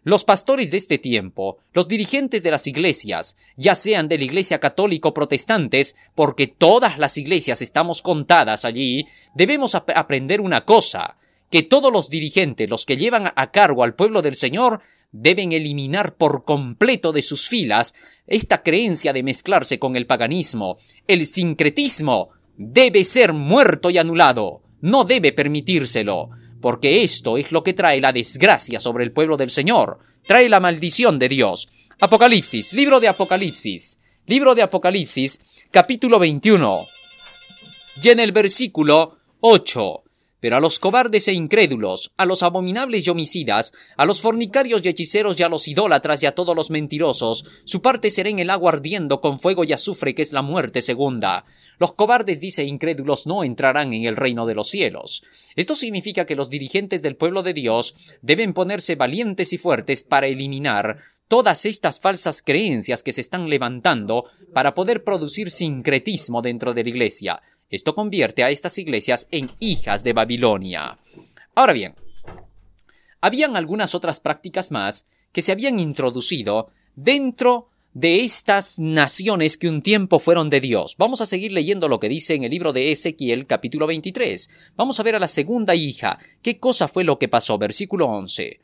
Los 0.06 0.26
pastores 0.26 0.70
de 0.70 0.78
este 0.78 0.98
tiempo, 0.98 1.60
los 1.72 1.88
dirigentes 1.88 2.44
de 2.44 2.52
las 2.52 2.68
iglesias, 2.68 3.38
ya 3.56 3.74
sean 3.74 4.10
de 4.10 4.18
la 4.18 4.26
iglesia 4.26 4.60
católica 4.60 5.08
o 5.08 5.14
protestantes, 5.14 5.96
porque 6.14 6.48
todas 6.48 6.98
las 6.98 7.18
iglesias 7.18 7.62
estamos 7.62 8.02
contadas 8.02 8.66
allí, 8.66 9.08
debemos 9.34 9.76
aprender 9.76 10.42
una 10.42 10.66
cosa, 10.66 11.18
que 11.50 11.64
todos 11.64 11.94
los 11.94 12.10
dirigentes, 12.10 12.70
los 12.70 12.86
que 12.86 12.98
llevan 12.98 13.32
a 13.34 13.52
cargo 13.52 13.84
al 13.84 13.96
pueblo 13.96 14.22
del 14.22 14.36
Señor, 14.36 14.82
deben 15.14 15.54
eliminar 15.54 16.16
por 16.16 16.44
completo 16.44 17.14
de 17.14 17.22
sus 17.22 17.48
filas 17.48 17.94
esta 18.28 18.62
creencia 18.62 19.14
de 19.14 19.24
mezclarse 19.24 19.80
con 19.80 19.96
el 19.96 20.06
paganismo. 20.06 20.78
El 21.08 21.26
sincretismo 21.26 22.30
debe 22.58 23.06
ser 23.06 23.32
muerto 23.32 23.90
y 23.90 24.00
anulado. 24.00 24.64
No 24.82 25.06
debe 25.06 25.32
permitírselo 25.32 26.32
porque 26.64 27.04
esto 27.04 27.38
es 27.38 27.52
lo 27.52 27.62
que 27.62 27.74
trae 27.74 28.00
la 28.00 28.14
desgracia 28.14 28.80
sobre 28.80 29.04
el 29.04 29.12
pueblo 29.12 29.36
del 29.36 29.50
Señor, 29.50 30.00
trae 30.26 30.48
la 30.48 30.62
maldición 30.62 31.20
de 31.20 31.28
Dios. 31.28 31.68
Apocalipsis, 32.00 32.72
libro 32.72 33.02
de 33.02 33.10
Apocalipsis, 33.10 34.00
libro 34.28 34.56
de 34.56 34.62
Apocalipsis, 34.62 35.42
capítulo 35.72 36.20
21. 36.20 36.88
Y 38.02 38.08
en 38.08 38.22
el 38.22 38.32
versículo 38.32 39.18
8 39.42 40.03
pero 40.44 40.58
a 40.58 40.60
los 40.60 40.78
cobardes 40.78 41.30
e 41.30 41.34
incrédulos, 41.34 42.12
a 42.18 42.26
los 42.26 42.44
abominables 42.44 43.08
y 43.08 43.10
homicidas, 43.10 43.72
a 43.96 44.04
los 44.04 44.20
fornicarios 44.20 44.82
y 44.84 44.90
hechiceros 44.90 45.40
y 45.40 45.44
a 45.44 45.48
los 45.48 45.70
idólatras 45.70 46.22
y 46.22 46.26
a 46.26 46.36
todos 46.36 46.54
los 46.54 46.70
mentirosos, 46.70 47.46
su 47.64 47.82
parte 47.82 48.10
será 48.10 48.28
en 48.28 48.40
el 48.40 48.50
agua 48.50 48.74
ardiendo 48.74 49.22
con 49.22 49.40
fuego 49.40 49.64
y 49.64 49.72
azufre 49.72 50.14
que 50.14 50.22
es 50.22 50.34
la 50.34 50.42
muerte 50.42 50.82
segunda. 50.82 51.46
Los 51.80 51.94
cobardes, 51.94 52.42
dice 52.42 52.66
incrédulos, 52.66 53.26
no 53.26 53.46
entrarán 53.46 53.94
en 53.94 54.04
el 54.04 54.18
reino 54.18 54.46
de 54.46 54.54
los 54.54 54.68
cielos. 54.68 55.24
Esto 55.56 55.76
significa 55.76 56.26
que 56.26 56.36
los 56.36 56.50
dirigentes 56.50 57.02
del 57.02 57.16
pueblo 57.16 57.42
de 57.42 57.54
Dios 57.54 57.96
deben 58.22 58.54
ponerse 58.54 58.96
valientes 58.96 59.54
y 59.54 59.58
fuertes 59.58 60.04
para 60.04 60.28
eliminar 60.28 60.98
todas 61.30 61.66
estas 61.66 62.02
falsas 62.02 62.42
creencias 62.42 63.02
que 63.02 63.14
se 63.14 63.22
están 63.22 63.48
levantando 63.50 64.26
para 64.54 64.74
poder 64.74 65.06
producir 65.06 65.50
sincretismo 65.50 66.42
dentro 66.42 66.74
de 66.74 66.84
la 66.84 66.90
Iglesia. 66.90 67.42
Esto 67.70 67.96
convierte 67.96 68.44
a 68.44 68.50
estas 68.50 68.78
iglesias 68.78 69.28
en 69.32 69.52
hijas 69.60 70.04
de 70.04 70.14
Babilonia. 70.14 70.98
Ahora 71.56 71.74
bien, 71.74 71.94
habían 73.22 73.56
algunas 73.56 73.96
otras 73.96 74.20
prácticas 74.20 74.72
más 74.72 75.08
que 75.32 75.42
se 75.42 75.52
habían 75.52 75.80
introducido 75.80 76.70
dentro 76.96 77.70
de 77.94 78.22
estas 78.22 78.80
naciones 78.80 79.58
que 79.58 79.70
un 79.70 79.82
tiempo 79.82 80.18
fueron 80.20 80.50
de 80.50 80.60
Dios. 80.60 80.96
Vamos 80.98 81.22
a 81.22 81.26
seguir 81.26 81.52
leyendo 81.52 81.88
lo 81.88 82.00
que 82.00 82.10
dice 82.10 82.34
en 82.34 82.44
el 82.44 82.52
libro 82.52 82.74
de 82.74 82.92
Ezequiel 82.92 83.46
capítulo 83.46 83.86
23. 83.86 84.50
Vamos 84.76 85.00
a 85.00 85.04
ver 85.04 85.16
a 85.16 85.20
la 85.20 85.28
segunda 85.28 85.76
hija. 85.76 86.20
¿Qué 86.42 86.58
cosa 86.58 86.88
fue 86.88 87.04
lo 87.04 87.20
que 87.20 87.28
pasó? 87.28 87.58
Versículo 87.58 88.08
11. 88.08 88.60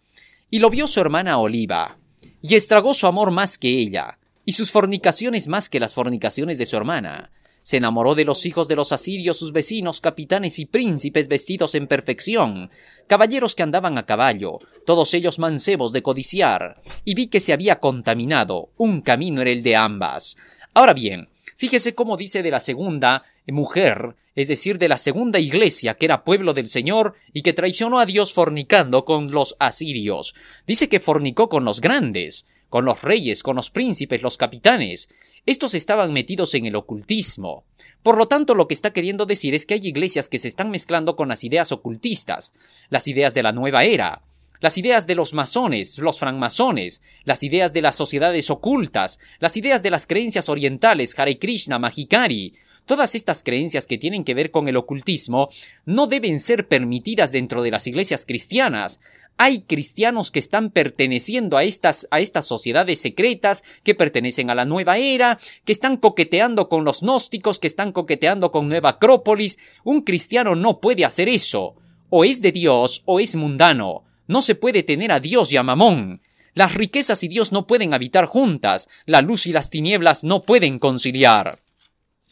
Y 0.50 0.60
lo 0.60 0.70
vio 0.72 0.88
su 0.88 1.00
hermana 1.00 1.38
Oliva, 1.38 2.00
y 2.41 2.56
estragó 2.56 2.95
su 2.95 3.06
amor 3.06 3.30
más 3.30 3.60
que 3.60 3.70
ella, 3.70 4.18
y 4.45 4.54
sus 4.54 4.72
fornicaciones 4.72 5.47
más 5.47 5.70
que 5.70 5.80
las 5.80 5.93
fornicaciones 5.93 6.58
de 6.58 6.66
su 6.66 6.76
hermana. 6.76 7.30
Se 7.70 7.78
enamoró 7.78 8.15
de 8.15 8.26
los 8.26 8.47
hijos 8.47 8.67
de 8.67 8.76
los 8.76 8.91
asirios, 8.93 9.38
sus 9.38 9.51
vecinos, 9.51 10.01
capitanes 10.01 10.57
y 10.57 10.65
príncipes 10.65 11.28
vestidos 11.28 11.76
en 11.76 11.86
perfección, 11.86 12.72
caballeros 13.05 13.53
que 13.53 13.61
andaban 13.61 13.95
a 13.99 14.07
caballo, 14.07 14.57
todos 14.88 15.13
ellos 15.13 15.38
mancebos 15.38 15.91
de 15.91 16.01
codiciar, 16.01 16.82
y 17.05 17.13
vi 17.13 17.28
que 17.28 17.39
se 17.39 17.53
había 17.53 17.80
contaminado, 17.80 18.70
un 18.78 19.01
camino 19.01 19.41
era 19.41 19.51
el 19.51 19.61
de 19.61 19.76
ambas. 19.76 20.36
Ahora 20.74 20.95
bien, 20.95 21.30
fíjese 21.57 21.93
cómo 21.93 22.17
dice 22.17 22.41
de 22.41 22.49
la 22.49 22.59
segunda 22.59 23.26
mujer, 23.45 24.15
es 24.34 24.47
decir, 24.47 24.80
de 24.80 24.88
la 24.88 24.97
segunda 24.97 25.38
iglesia, 25.38 25.93
que 25.93 26.05
era 26.05 26.24
pueblo 26.24 26.55
del 26.55 26.65
Señor 26.65 27.17
y 27.34 27.43
que 27.43 27.53
traicionó 27.53 27.99
a 27.99 28.07
Dios 28.07 28.34
fornicando 28.34 29.05
con 29.05 29.30
los 29.30 29.55
asirios. 29.59 30.34
Dice 30.65 30.89
que 30.89 30.99
fornicó 30.99 31.49
con 31.49 31.65
los 31.65 31.82
grandes, 31.82 32.47
con 32.70 32.86
los 32.86 33.01
reyes, 33.01 33.43
con 33.43 33.55
los 33.55 33.70
príncipes, 33.70 34.22
los 34.22 34.38
capitanes. 34.38 35.09
Estos 35.45 35.74
estaban 35.74 36.13
metidos 36.13 36.53
en 36.55 36.65
el 36.65 36.76
ocultismo. 36.76 37.63
Por 38.03 38.17
lo 38.17 38.28
tanto, 38.28 38.55
lo 38.55 38.67
que 38.67 38.74
está 38.74 38.93
queriendo 38.93 39.26
decir 39.26 39.53
es 39.53 39.65
que 39.65 39.74
hay 39.74 39.88
iglesias 39.88 40.30
que 40.30 40.38
se 40.38 40.47
están 40.47 40.72
mezclando 40.72 41.15
con 41.15 41.28
las 41.28 41.43
ideas 41.43 41.72
ocultistas, 41.72 42.53
las 42.89 43.07
ideas 43.07 43.34
de 43.34 43.43
la 43.43 43.51
nueva 43.51 43.84
era, 43.84 44.22
las 44.61 44.78
ideas 44.78 45.07
de 45.07 45.15
los 45.15 45.34
masones, 45.34 45.97
los 45.99 46.20
francmasones, 46.20 47.01
las 47.24 47.43
ideas 47.43 47.74
de 47.74 47.82
las 47.82 47.95
sociedades 47.95 48.49
ocultas, 48.49 49.20
las 49.39 49.57
ideas 49.57 49.84
de 49.84 49.89
las 49.89 50.07
creencias 50.07 50.49
orientales, 50.49 51.17
Hare 51.17 51.39
Krishna, 51.39 51.80
Mahikari, 51.80 52.53
Todas 52.89 53.13
estas 53.13 53.43
creencias 53.43 53.86
que 53.86 53.99
tienen 53.99 54.24
que 54.24 54.34
ver 54.34 54.49
con 54.49 54.67
el 54.67 54.76
ocultismo 54.76 55.49
no 55.86 56.07
deben 56.07 56.39
ser 56.39 56.67
permitidas 56.67 57.32
dentro 57.32 57.61
de 57.61 57.70
las 57.70 57.86
iglesias 57.86 58.26
cristianas. 58.26 58.99
Hay 59.42 59.62
cristianos 59.62 60.32
que 60.32 60.40
están 60.40 60.70
perteneciendo 60.70 61.56
a 61.56 61.64
estas, 61.64 62.10
a 62.12 62.20
estas 62.20 62.46
sociedades 62.46 63.00
secretas, 63.00 63.64
que 63.86 63.96
pertenecen 63.96 64.50
a 64.50 64.56
la 64.56 64.66
nueva 64.66 64.98
era, 64.98 65.40
que 65.64 65.72
están 65.72 65.96
coqueteando 65.96 66.68
con 66.68 66.84
los 66.84 67.04
gnósticos, 67.04 67.58
que 67.58 67.68
están 67.68 67.94
coqueteando 67.94 68.52
con 68.52 68.68
Nueva 68.68 68.90
Acrópolis. 68.90 69.58
Un 69.86 70.02
cristiano 70.02 70.56
no 70.56 70.82
puede 70.82 71.06
hacer 71.06 71.30
eso. 71.30 71.76
O 72.10 72.26
es 72.26 72.42
de 72.42 72.52
Dios 72.52 73.04
o 73.06 73.22
es 73.22 73.38
mundano. 73.38 74.04
No 74.28 74.42
se 74.42 74.56
puede 74.56 74.84
tener 74.84 75.10
a 75.14 75.22
Dios 75.22 75.54
y 75.54 75.56
a 75.56 75.64
Mamón. 75.64 76.22
Las 76.54 76.76
riquezas 76.76 77.24
y 77.24 77.30
Dios 77.30 77.54
no 77.54 77.66
pueden 77.66 77.94
habitar 77.94 78.26
juntas. 78.26 78.90
La 79.06 79.22
luz 79.22 79.48
y 79.48 79.54
las 79.54 79.70
tinieblas 79.70 80.26
no 80.26 80.42
pueden 80.42 80.80
conciliar. 80.80 81.58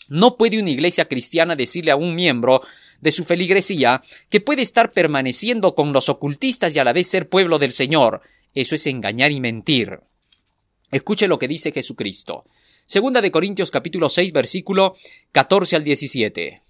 No 0.10 0.38
puede 0.38 0.60
una 0.60 0.70
iglesia 0.70 1.06
cristiana 1.06 1.56
decirle 1.56 1.92
a 1.92 1.96
un 1.96 2.16
miembro 2.16 2.62
de 3.02 3.12
su 3.12 3.24
feligresía 3.24 4.02
que 4.30 4.42
puede 4.42 4.62
estar 4.62 4.92
permaneciendo 4.92 5.76
con 5.76 5.94
los 5.94 6.10
ocultistas 6.10 6.76
y 6.76 6.80
a 6.80 6.84
la 6.84 6.94
vez 6.94 7.08
ser 7.08 7.30
pueblo 7.30 7.60
del 7.60 7.72
Señor. 7.72 8.22
Eso 8.54 8.76
es 8.76 8.88
engañar 8.88 9.32
y 9.32 9.40
mentir. 9.40 10.00
Escuche 10.92 11.28
lo 11.28 11.38
que 11.38 11.48
dice 11.48 11.72
Jesucristo. 11.72 12.46
Segunda 12.86 13.22
de 13.22 13.32
Corintios 13.32 13.70
capítulo 13.70 14.08
6 14.08 14.32
versículo 14.32 14.96
14 15.34 15.76
al 15.76 15.84
17. 15.84 16.62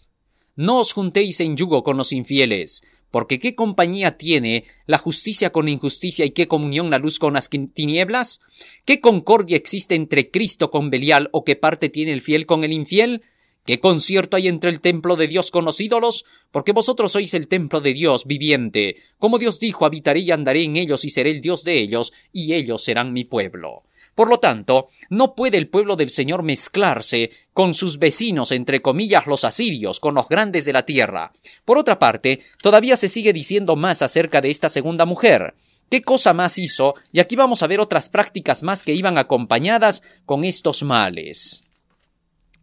No 0.55 0.79
os 0.79 0.93
juntéis 0.93 1.39
en 1.41 1.55
yugo 1.55 1.83
con 1.83 1.97
los 1.97 2.11
infieles, 2.11 2.81
porque 3.17 3.39
¿qué 3.39 3.55
compañía 3.55 4.15
tiene 4.15 4.65
la 4.85 4.99
justicia 4.99 5.49
con 5.49 5.67
injusticia 5.67 6.23
y 6.23 6.29
qué 6.29 6.47
comunión 6.47 6.91
la 6.91 6.99
luz 6.99 7.17
con 7.17 7.33
las 7.33 7.49
tinieblas? 7.49 8.41
¿Qué 8.85 9.01
concordia 9.01 9.57
existe 9.57 9.95
entre 9.95 10.29
Cristo 10.29 10.69
con 10.69 10.91
Belial 10.91 11.27
o 11.31 11.43
qué 11.43 11.55
parte 11.55 11.89
tiene 11.89 12.11
el 12.11 12.21
fiel 12.21 12.45
con 12.45 12.63
el 12.63 12.71
infiel? 12.71 13.23
¿Qué 13.65 13.79
concierto 13.79 14.37
hay 14.37 14.47
entre 14.47 14.69
el 14.69 14.81
templo 14.81 15.15
de 15.15 15.27
Dios 15.27 15.49
con 15.49 15.65
los 15.65 15.81
ídolos? 15.81 16.25
Porque 16.51 16.73
vosotros 16.73 17.11
sois 17.11 17.33
el 17.33 17.47
templo 17.47 17.79
de 17.79 17.95
Dios 17.95 18.27
viviente. 18.27 18.97
Como 19.17 19.39
Dios 19.39 19.59
dijo, 19.59 19.87
habitaré 19.87 20.19
y 20.19 20.29
andaré 20.29 20.65
en 20.65 20.75
ellos 20.75 21.03
y 21.03 21.09
seré 21.09 21.31
el 21.31 21.41
Dios 21.41 21.63
de 21.63 21.79
ellos, 21.79 22.13
y 22.31 22.53
ellos 22.53 22.83
serán 22.83 23.13
mi 23.13 23.23
pueblo. 23.23 23.81
Por 24.17 24.31
lo 24.31 24.39
tanto, 24.39 24.87
no 25.11 25.35
puede 25.35 25.59
el 25.59 25.69
pueblo 25.69 25.95
del 25.95 26.09
Señor 26.09 26.41
mezclarse 26.41 27.29
con 27.53 27.75
sus 27.75 27.99
vecinos, 27.99 28.51
entre 28.51 28.81
comillas, 28.81 29.27
los 29.27 29.43
asirios, 29.43 29.99
con 29.99 30.15
los 30.15 30.27
grandes 30.27 30.65
de 30.65 30.73
la 30.73 30.85
tierra. 30.87 31.31
Por 31.65 31.77
otra 31.77 31.99
parte, 31.99 32.41
todavía 32.59 32.95
se 32.95 33.09
sigue 33.09 33.31
diciendo 33.31 33.75
más 33.75 34.01
acerca 34.01 34.41
de 34.41 34.49
esta 34.49 34.69
segunda 34.69 35.05
mujer. 35.05 35.53
¿Qué 35.91 36.01
cosa 36.01 36.33
más 36.33 36.57
hizo? 36.57 36.95
Y 37.11 37.19
aquí 37.19 37.35
vamos 37.35 37.61
a 37.61 37.67
ver 37.67 37.79
otras 37.79 38.09
prácticas 38.09 38.63
más 38.63 38.81
que 38.81 38.95
iban 38.95 39.19
acompañadas 39.19 40.01
con 40.25 40.43
estos 40.45 40.81
males. 40.81 41.61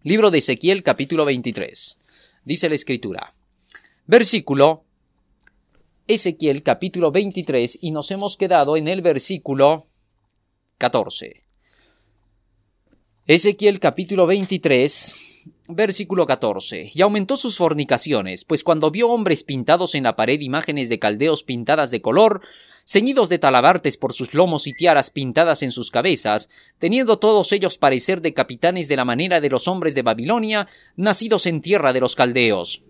Libro 0.02 0.32
de 0.32 0.38
Ezequiel 0.38 0.82
capítulo 0.82 1.24
23. 1.24 2.00
Dice 2.44 2.68
la 2.68 2.74
escritura. 2.74 3.32
Versículo 4.08 4.82
Ezequiel 6.08 6.64
capítulo 6.64 7.12
23 7.12 7.78
y 7.80 7.92
nos 7.92 8.10
hemos 8.10 8.36
quedado 8.36 8.76
en 8.76 8.88
el 8.88 9.02
versículo 9.02 9.86
14. 10.78 11.43
Ezequiel 13.26 13.80
capítulo 13.80 14.26
23, 14.26 15.14
versículo 15.68 16.26
14. 16.26 16.90
Y 16.92 17.00
aumentó 17.00 17.38
sus 17.38 17.56
fornicaciones, 17.56 18.44
pues 18.44 18.62
cuando 18.62 18.90
vio 18.90 19.08
hombres 19.08 19.44
pintados 19.44 19.94
en 19.94 20.02
la 20.02 20.14
pared 20.14 20.38
imágenes 20.42 20.90
de 20.90 20.98
caldeos 20.98 21.42
pintadas 21.42 21.90
de 21.90 22.02
color, 22.02 22.42
ceñidos 22.86 23.30
de 23.30 23.38
talabartes 23.38 23.96
por 23.96 24.12
sus 24.12 24.34
lomos 24.34 24.66
y 24.66 24.74
tiaras 24.74 25.10
pintadas 25.10 25.62
en 25.62 25.72
sus 25.72 25.90
cabezas, 25.90 26.50
teniendo 26.78 27.18
todos 27.18 27.50
ellos 27.52 27.78
parecer 27.78 28.20
de 28.20 28.34
capitanes 28.34 28.88
de 28.88 28.96
la 28.96 29.06
manera 29.06 29.40
de 29.40 29.48
los 29.48 29.68
hombres 29.68 29.94
de 29.94 30.02
Babilonia, 30.02 30.68
nacidos 30.94 31.46
en 31.46 31.62
tierra 31.62 31.94
de 31.94 32.00
los 32.00 32.16
caldeos. 32.16 32.82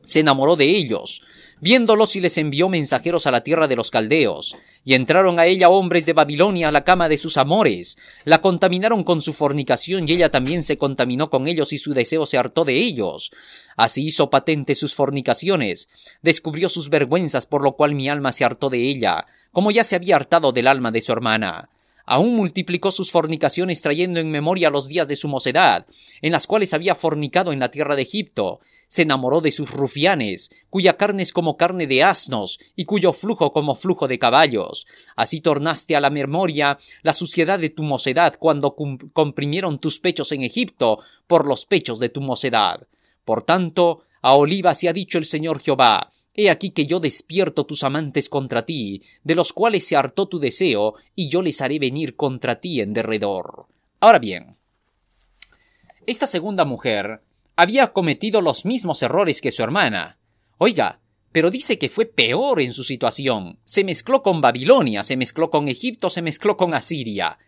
Se 0.00 0.20
enamoró 0.20 0.54
de 0.54 0.66
ellos, 0.66 1.22
viéndolos 1.60 2.14
y 2.14 2.20
les 2.20 2.38
envió 2.38 2.68
mensajeros 2.68 3.26
a 3.26 3.32
la 3.32 3.42
tierra 3.42 3.66
de 3.66 3.74
los 3.74 3.90
caldeos, 3.90 4.54
y 4.86 4.94
entraron 4.94 5.40
a 5.40 5.46
ella 5.46 5.68
hombres 5.68 6.06
de 6.06 6.12
Babilonia 6.12 6.68
a 6.68 6.70
la 6.70 6.84
cama 6.84 7.08
de 7.08 7.16
sus 7.16 7.38
amores, 7.38 7.98
la 8.24 8.40
contaminaron 8.40 9.02
con 9.02 9.20
su 9.20 9.32
fornicación 9.32 10.08
y 10.08 10.12
ella 10.12 10.30
también 10.30 10.62
se 10.62 10.78
contaminó 10.78 11.28
con 11.28 11.48
ellos 11.48 11.72
y 11.72 11.78
su 11.78 11.92
deseo 11.92 12.24
se 12.24 12.38
hartó 12.38 12.64
de 12.64 12.76
ellos. 12.76 13.32
Así 13.76 14.06
hizo 14.06 14.30
patente 14.30 14.76
sus 14.76 14.94
fornicaciones, 14.94 15.88
descubrió 16.22 16.68
sus 16.68 16.88
vergüenzas 16.88 17.46
por 17.46 17.64
lo 17.64 17.72
cual 17.72 17.96
mi 17.96 18.08
alma 18.08 18.30
se 18.30 18.44
hartó 18.44 18.70
de 18.70 18.88
ella, 18.88 19.26
como 19.50 19.72
ya 19.72 19.82
se 19.82 19.96
había 19.96 20.14
hartado 20.14 20.52
del 20.52 20.68
alma 20.68 20.92
de 20.92 21.00
su 21.00 21.10
hermana. 21.10 21.68
Aún 22.06 22.36
multiplicó 22.36 22.92
sus 22.92 23.10
fornicaciones 23.10 23.82
trayendo 23.82 24.20
en 24.20 24.30
memoria 24.30 24.70
los 24.70 24.86
días 24.86 25.08
de 25.08 25.16
su 25.16 25.28
mocedad, 25.28 25.86
en 26.22 26.32
las 26.32 26.46
cuales 26.46 26.72
había 26.72 26.94
fornicado 26.94 27.52
en 27.52 27.58
la 27.58 27.70
tierra 27.70 27.96
de 27.96 28.02
Egipto, 28.02 28.60
se 28.86 29.02
enamoró 29.02 29.40
de 29.40 29.50
sus 29.50 29.72
rufianes, 29.72 30.50
cuya 30.70 30.96
carne 30.96 31.22
es 31.22 31.32
como 31.32 31.56
carne 31.56 31.88
de 31.88 32.04
asnos, 32.04 32.60
y 32.76 32.84
cuyo 32.84 33.12
flujo 33.12 33.52
como 33.52 33.74
flujo 33.74 34.06
de 34.06 34.18
caballos. 34.18 34.86
Así 35.16 35.40
tornaste 35.40 35.96
a 35.96 36.00
la 36.00 36.10
memoria 36.10 36.78
la 37.02 37.12
suciedad 37.12 37.58
de 37.58 37.70
tu 37.70 37.82
mocedad 37.82 38.36
cuando 38.38 38.76
comprimieron 39.12 39.80
tus 39.80 39.98
pechos 39.98 40.30
en 40.32 40.42
Egipto 40.42 41.00
por 41.26 41.46
los 41.46 41.66
pechos 41.66 41.98
de 41.98 42.08
tu 42.08 42.20
mocedad. 42.20 42.86
Por 43.24 43.42
tanto, 43.42 44.04
a 44.22 44.34
Oliva 44.34 44.74
se 44.74 44.88
ha 44.88 44.92
dicho 44.92 45.18
el 45.18 45.24
Señor 45.24 45.60
Jehová, 45.60 46.12
He 46.36 46.50
aquí 46.50 46.70
que 46.70 46.86
yo 46.86 47.00
despierto 47.00 47.64
tus 47.64 47.82
amantes 47.82 48.28
contra 48.28 48.66
ti, 48.66 49.02
de 49.24 49.34
los 49.34 49.54
cuales 49.54 49.86
se 49.86 49.96
hartó 49.96 50.28
tu 50.28 50.38
deseo, 50.38 50.94
y 51.14 51.30
yo 51.30 51.40
les 51.40 51.62
haré 51.62 51.78
venir 51.78 52.14
contra 52.14 52.60
ti 52.60 52.80
en 52.80 52.92
derredor. 52.92 53.66
Ahora 54.00 54.18
bien, 54.18 54.56
esta 56.06 56.26
segunda 56.26 56.66
mujer 56.66 57.22
había 57.56 57.92
cometido 57.94 58.42
los 58.42 58.66
mismos 58.66 59.02
errores 59.02 59.40
que 59.40 59.50
su 59.50 59.62
hermana. 59.62 60.18
Oiga, 60.58 61.00
pero 61.32 61.50
dice 61.50 61.78
que 61.78 61.88
fue 61.88 62.04
peor 62.04 62.60
en 62.60 62.72
su 62.72 62.84
situación. 62.84 63.58
Se 63.64 63.82
mezcló 63.82 64.22
con 64.22 64.42
Babilonia, 64.42 65.02
se 65.02 65.16
mezcló 65.16 65.50
con 65.50 65.68
Egipto, 65.68 66.10
se 66.10 66.22
mezcló 66.22 66.56
con 66.56 66.74
Asiria. 66.74 67.38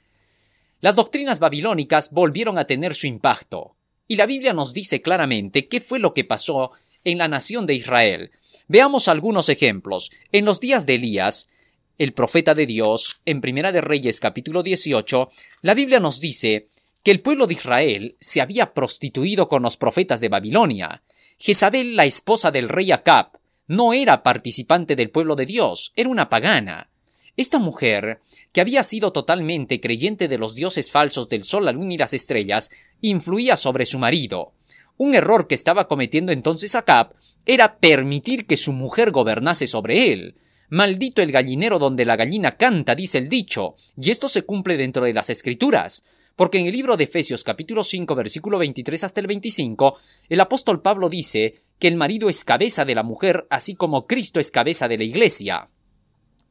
Las 0.80 0.96
doctrinas 0.96 1.40
babilónicas 1.40 2.10
volvieron 2.10 2.58
a 2.58 2.66
tener 2.66 2.94
su 2.94 3.06
impacto. 3.06 3.76
Y 4.06 4.16
la 4.16 4.26
Biblia 4.26 4.54
nos 4.54 4.72
dice 4.72 5.02
claramente 5.02 5.68
qué 5.68 5.80
fue 5.80 5.98
lo 5.98 6.14
que 6.14 6.24
pasó 6.24 6.72
en 7.04 7.18
la 7.18 7.28
nación 7.28 7.66
de 7.66 7.74
Israel. 7.74 8.30
Veamos 8.70 9.08
algunos 9.08 9.48
ejemplos. 9.48 10.10
En 10.30 10.44
los 10.44 10.60
días 10.60 10.84
de 10.84 10.96
Elías, 10.96 11.48
el 11.96 12.12
profeta 12.12 12.54
de 12.54 12.66
Dios, 12.66 13.22
en 13.24 13.40
Primera 13.40 13.72
de 13.72 13.80
Reyes 13.80 14.20
capítulo 14.20 14.62
18, 14.62 15.30
la 15.62 15.72
Biblia 15.72 16.00
nos 16.00 16.20
dice 16.20 16.68
que 17.02 17.10
el 17.10 17.20
pueblo 17.20 17.46
de 17.46 17.54
Israel 17.54 18.16
se 18.20 18.42
había 18.42 18.74
prostituido 18.74 19.48
con 19.48 19.62
los 19.62 19.78
profetas 19.78 20.20
de 20.20 20.28
Babilonia. 20.28 21.02
Jezabel, 21.38 21.96
la 21.96 22.04
esposa 22.04 22.50
del 22.50 22.68
rey 22.68 22.92
Acab, 22.92 23.38
no 23.68 23.94
era 23.94 24.22
participante 24.22 24.96
del 24.96 25.08
pueblo 25.08 25.34
de 25.34 25.46
Dios, 25.46 25.94
era 25.96 26.10
una 26.10 26.28
pagana. 26.28 26.90
Esta 27.38 27.58
mujer, 27.58 28.20
que 28.52 28.60
había 28.60 28.82
sido 28.82 29.12
totalmente 29.12 29.80
creyente 29.80 30.28
de 30.28 30.36
los 30.36 30.54
dioses 30.54 30.90
falsos 30.90 31.30
del 31.30 31.44
sol, 31.44 31.64
la 31.64 31.72
luna 31.72 31.94
y 31.94 31.96
las 31.96 32.12
estrellas, 32.12 32.68
influía 33.00 33.56
sobre 33.56 33.86
su 33.86 33.98
marido. 33.98 34.52
Un 34.98 35.14
error 35.14 35.46
que 35.46 35.54
estaba 35.54 35.88
cometiendo 35.88 36.32
entonces 36.32 36.74
Acab 36.74 37.14
era 37.48 37.78
permitir 37.78 38.46
que 38.46 38.58
su 38.58 38.74
mujer 38.74 39.10
gobernase 39.10 39.66
sobre 39.66 40.12
él. 40.12 40.36
Maldito 40.68 41.22
el 41.22 41.32
gallinero 41.32 41.78
donde 41.78 42.04
la 42.04 42.14
gallina 42.14 42.58
canta, 42.58 42.94
dice 42.94 43.16
el 43.16 43.30
dicho, 43.30 43.74
y 43.96 44.10
esto 44.10 44.28
se 44.28 44.42
cumple 44.42 44.76
dentro 44.76 45.04
de 45.04 45.14
las 45.14 45.30
escrituras. 45.30 46.04
Porque 46.36 46.58
en 46.58 46.66
el 46.66 46.72
libro 46.72 46.98
de 46.98 47.04
Efesios 47.04 47.44
capítulo 47.44 47.84
5 47.84 48.14
versículo 48.14 48.58
23 48.58 49.02
hasta 49.02 49.20
el 49.20 49.26
25, 49.28 49.96
el 50.28 50.40
apóstol 50.40 50.82
Pablo 50.82 51.08
dice 51.08 51.62
que 51.78 51.88
el 51.88 51.96
marido 51.96 52.28
es 52.28 52.44
cabeza 52.44 52.84
de 52.84 52.94
la 52.94 53.02
mujer 53.02 53.46
así 53.48 53.74
como 53.74 54.06
Cristo 54.06 54.40
es 54.40 54.50
cabeza 54.50 54.86
de 54.86 54.98
la 54.98 55.04
iglesia. 55.04 55.70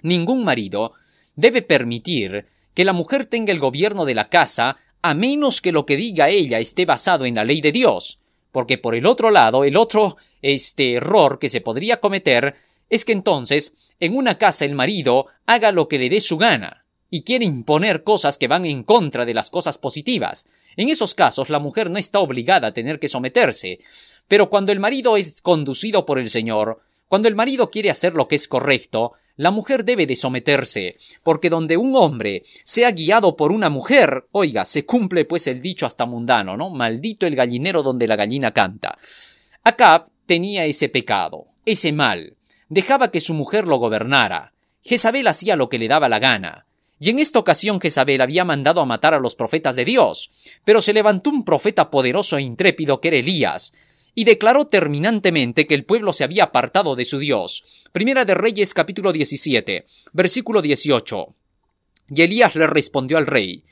Ningún 0.02 0.44
marido 0.44 0.94
debe 1.36 1.62
permitir 1.62 2.48
que 2.74 2.86
la 2.86 2.94
mujer 2.94 3.28
tenga 3.28 3.54
el 3.54 3.60
gobierno 3.60 4.04
de 4.04 4.16
la 4.16 4.30
casa 4.30 4.78
a 5.04 5.14
menos 5.14 5.62
que 5.62 5.72
lo 5.72 5.86
que 5.86 5.96
diga 5.96 6.30
ella 6.30 6.58
esté 6.58 6.86
basado 6.86 7.26
en 7.26 7.36
la 7.36 7.46
ley 7.46 7.62
de 7.62 7.72
Dios. 7.72 8.20
Porque 8.52 8.80
por 8.80 8.96
el 8.96 9.06
otro 9.06 9.30
lado, 9.30 9.64
el 9.64 9.78
otro 9.78 10.18
este 10.42 10.94
error 10.94 11.40
que 11.40 11.50
se 11.50 11.62
podría 11.62 12.00
cometer 12.00 12.56
es 12.90 13.06
que 13.06 13.12
entonces 13.12 13.76
en 14.00 14.16
una 14.16 14.38
casa 14.38 14.66
el 14.66 14.76
marido 14.76 15.28
haga 15.46 15.72
lo 15.72 15.88
que 15.88 15.98
le 15.98 16.10
dé 16.10 16.20
su 16.20 16.38
gana 16.38 16.86
y 17.10 17.24
quiere 17.24 17.46
imponer 17.46 18.04
cosas 18.04 18.38
que 18.38 18.48
van 18.48 18.66
en 18.66 18.84
contra 18.84 19.26
de 19.26 19.34
las 19.34 19.50
cosas 19.50 19.78
positivas. 19.78 20.50
En 20.76 20.90
esos 20.90 21.16
casos 21.16 21.50
la 21.50 21.60
mujer 21.60 21.90
no 21.90 21.98
está 21.98 22.20
obligada 22.20 22.68
a 22.68 22.74
tener 22.74 23.00
que 23.00 23.08
someterse, 23.08 23.80
pero 24.28 24.50
cuando 24.50 24.72
el 24.72 24.80
marido 24.80 25.18
es 25.18 25.42
conducido 25.42 26.06
por 26.06 26.20
el 26.20 26.30
Señor, 26.30 26.82
cuando 27.08 27.28
el 27.28 27.36
marido 27.36 27.70
quiere 27.70 27.90
hacer 27.90 28.14
lo 28.14 28.28
que 28.28 28.36
es 28.36 28.48
correcto, 28.48 29.14
la 29.38 29.52
mujer 29.52 29.86
debe 29.86 30.08
de 30.08 30.16
someterse, 30.16 30.98
porque 31.24 31.50
donde 31.50 31.78
un 31.78 31.96
hombre 31.96 32.44
sea 32.64 32.92
guiado 32.92 33.36
por 33.38 33.52
una 33.52 33.70
mujer, 33.70 34.26
oiga, 34.32 34.66
se 34.66 34.86
cumple 34.86 35.26
pues 35.26 35.48
el 35.48 35.62
dicho 35.62 35.86
hasta 35.86 36.06
mundano, 36.08 36.58
¿no? 36.58 36.72
Maldito 36.72 37.26
el 37.28 37.36
gallinero 37.36 37.84
donde 37.84 38.08
la 38.08 38.16
gallina 38.16 38.52
canta. 38.52 38.98
Acab 39.64 40.08
tenía 40.28 40.66
ese 40.66 40.90
pecado, 40.90 41.48
ese 41.66 41.92
mal, 41.92 42.38
dejaba 42.70 43.10
que 43.10 43.22
su 43.22 43.34
mujer 43.34 43.66
lo 43.66 43.78
gobernara, 43.78 44.54
Jezabel 44.84 45.28
hacía 45.28 45.56
lo 45.56 45.70
que 45.70 45.80
le 45.80 45.88
daba 45.88 46.08
la 46.08 46.20
gana. 46.20 46.66
Y 47.00 47.10
en 47.10 47.20
esta 47.20 47.40
ocasión 47.40 47.82
Jezabel 47.82 48.22
había 48.22 48.46
mandado 48.46 48.82
a 48.82 48.86
matar 48.86 49.14
a 49.14 49.20
los 49.20 49.36
profetas 49.36 49.76
de 49.76 49.86
Dios, 49.86 50.32
pero 50.64 50.82
se 50.82 50.94
levantó 50.94 51.30
un 51.30 51.44
profeta 51.44 51.90
poderoso 51.90 52.38
e 52.38 52.42
intrépido 52.42 53.02
que 53.02 53.10
era 53.10 53.18
Elías, 53.18 53.74
y 54.16 54.24
declaró 54.24 54.66
terminantemente 54.66 55.68
que 55.68 55.76
el 55.76 55.86
pueblo 55.86 56.12
se 56.12 56.24
había 56.24 56.46
apartado 56.46 56.96
de 56.96 57.06
su 57.06 57.20
Dios. 57.20 57.86
Primera 57.92 58.26
de 58.26 58.34
Reyes 58.34 58.74
capítulo 58.74 59.14
17, 59.14 59.86
versículo 60.14 60.62
18. 60.62 61.36
Y 62.16 62.22
Elías 62.22 62.56
le 62.56 62.66
respondió 62.66 63.18
al 63.18 63.28
rey, 63.28 63.64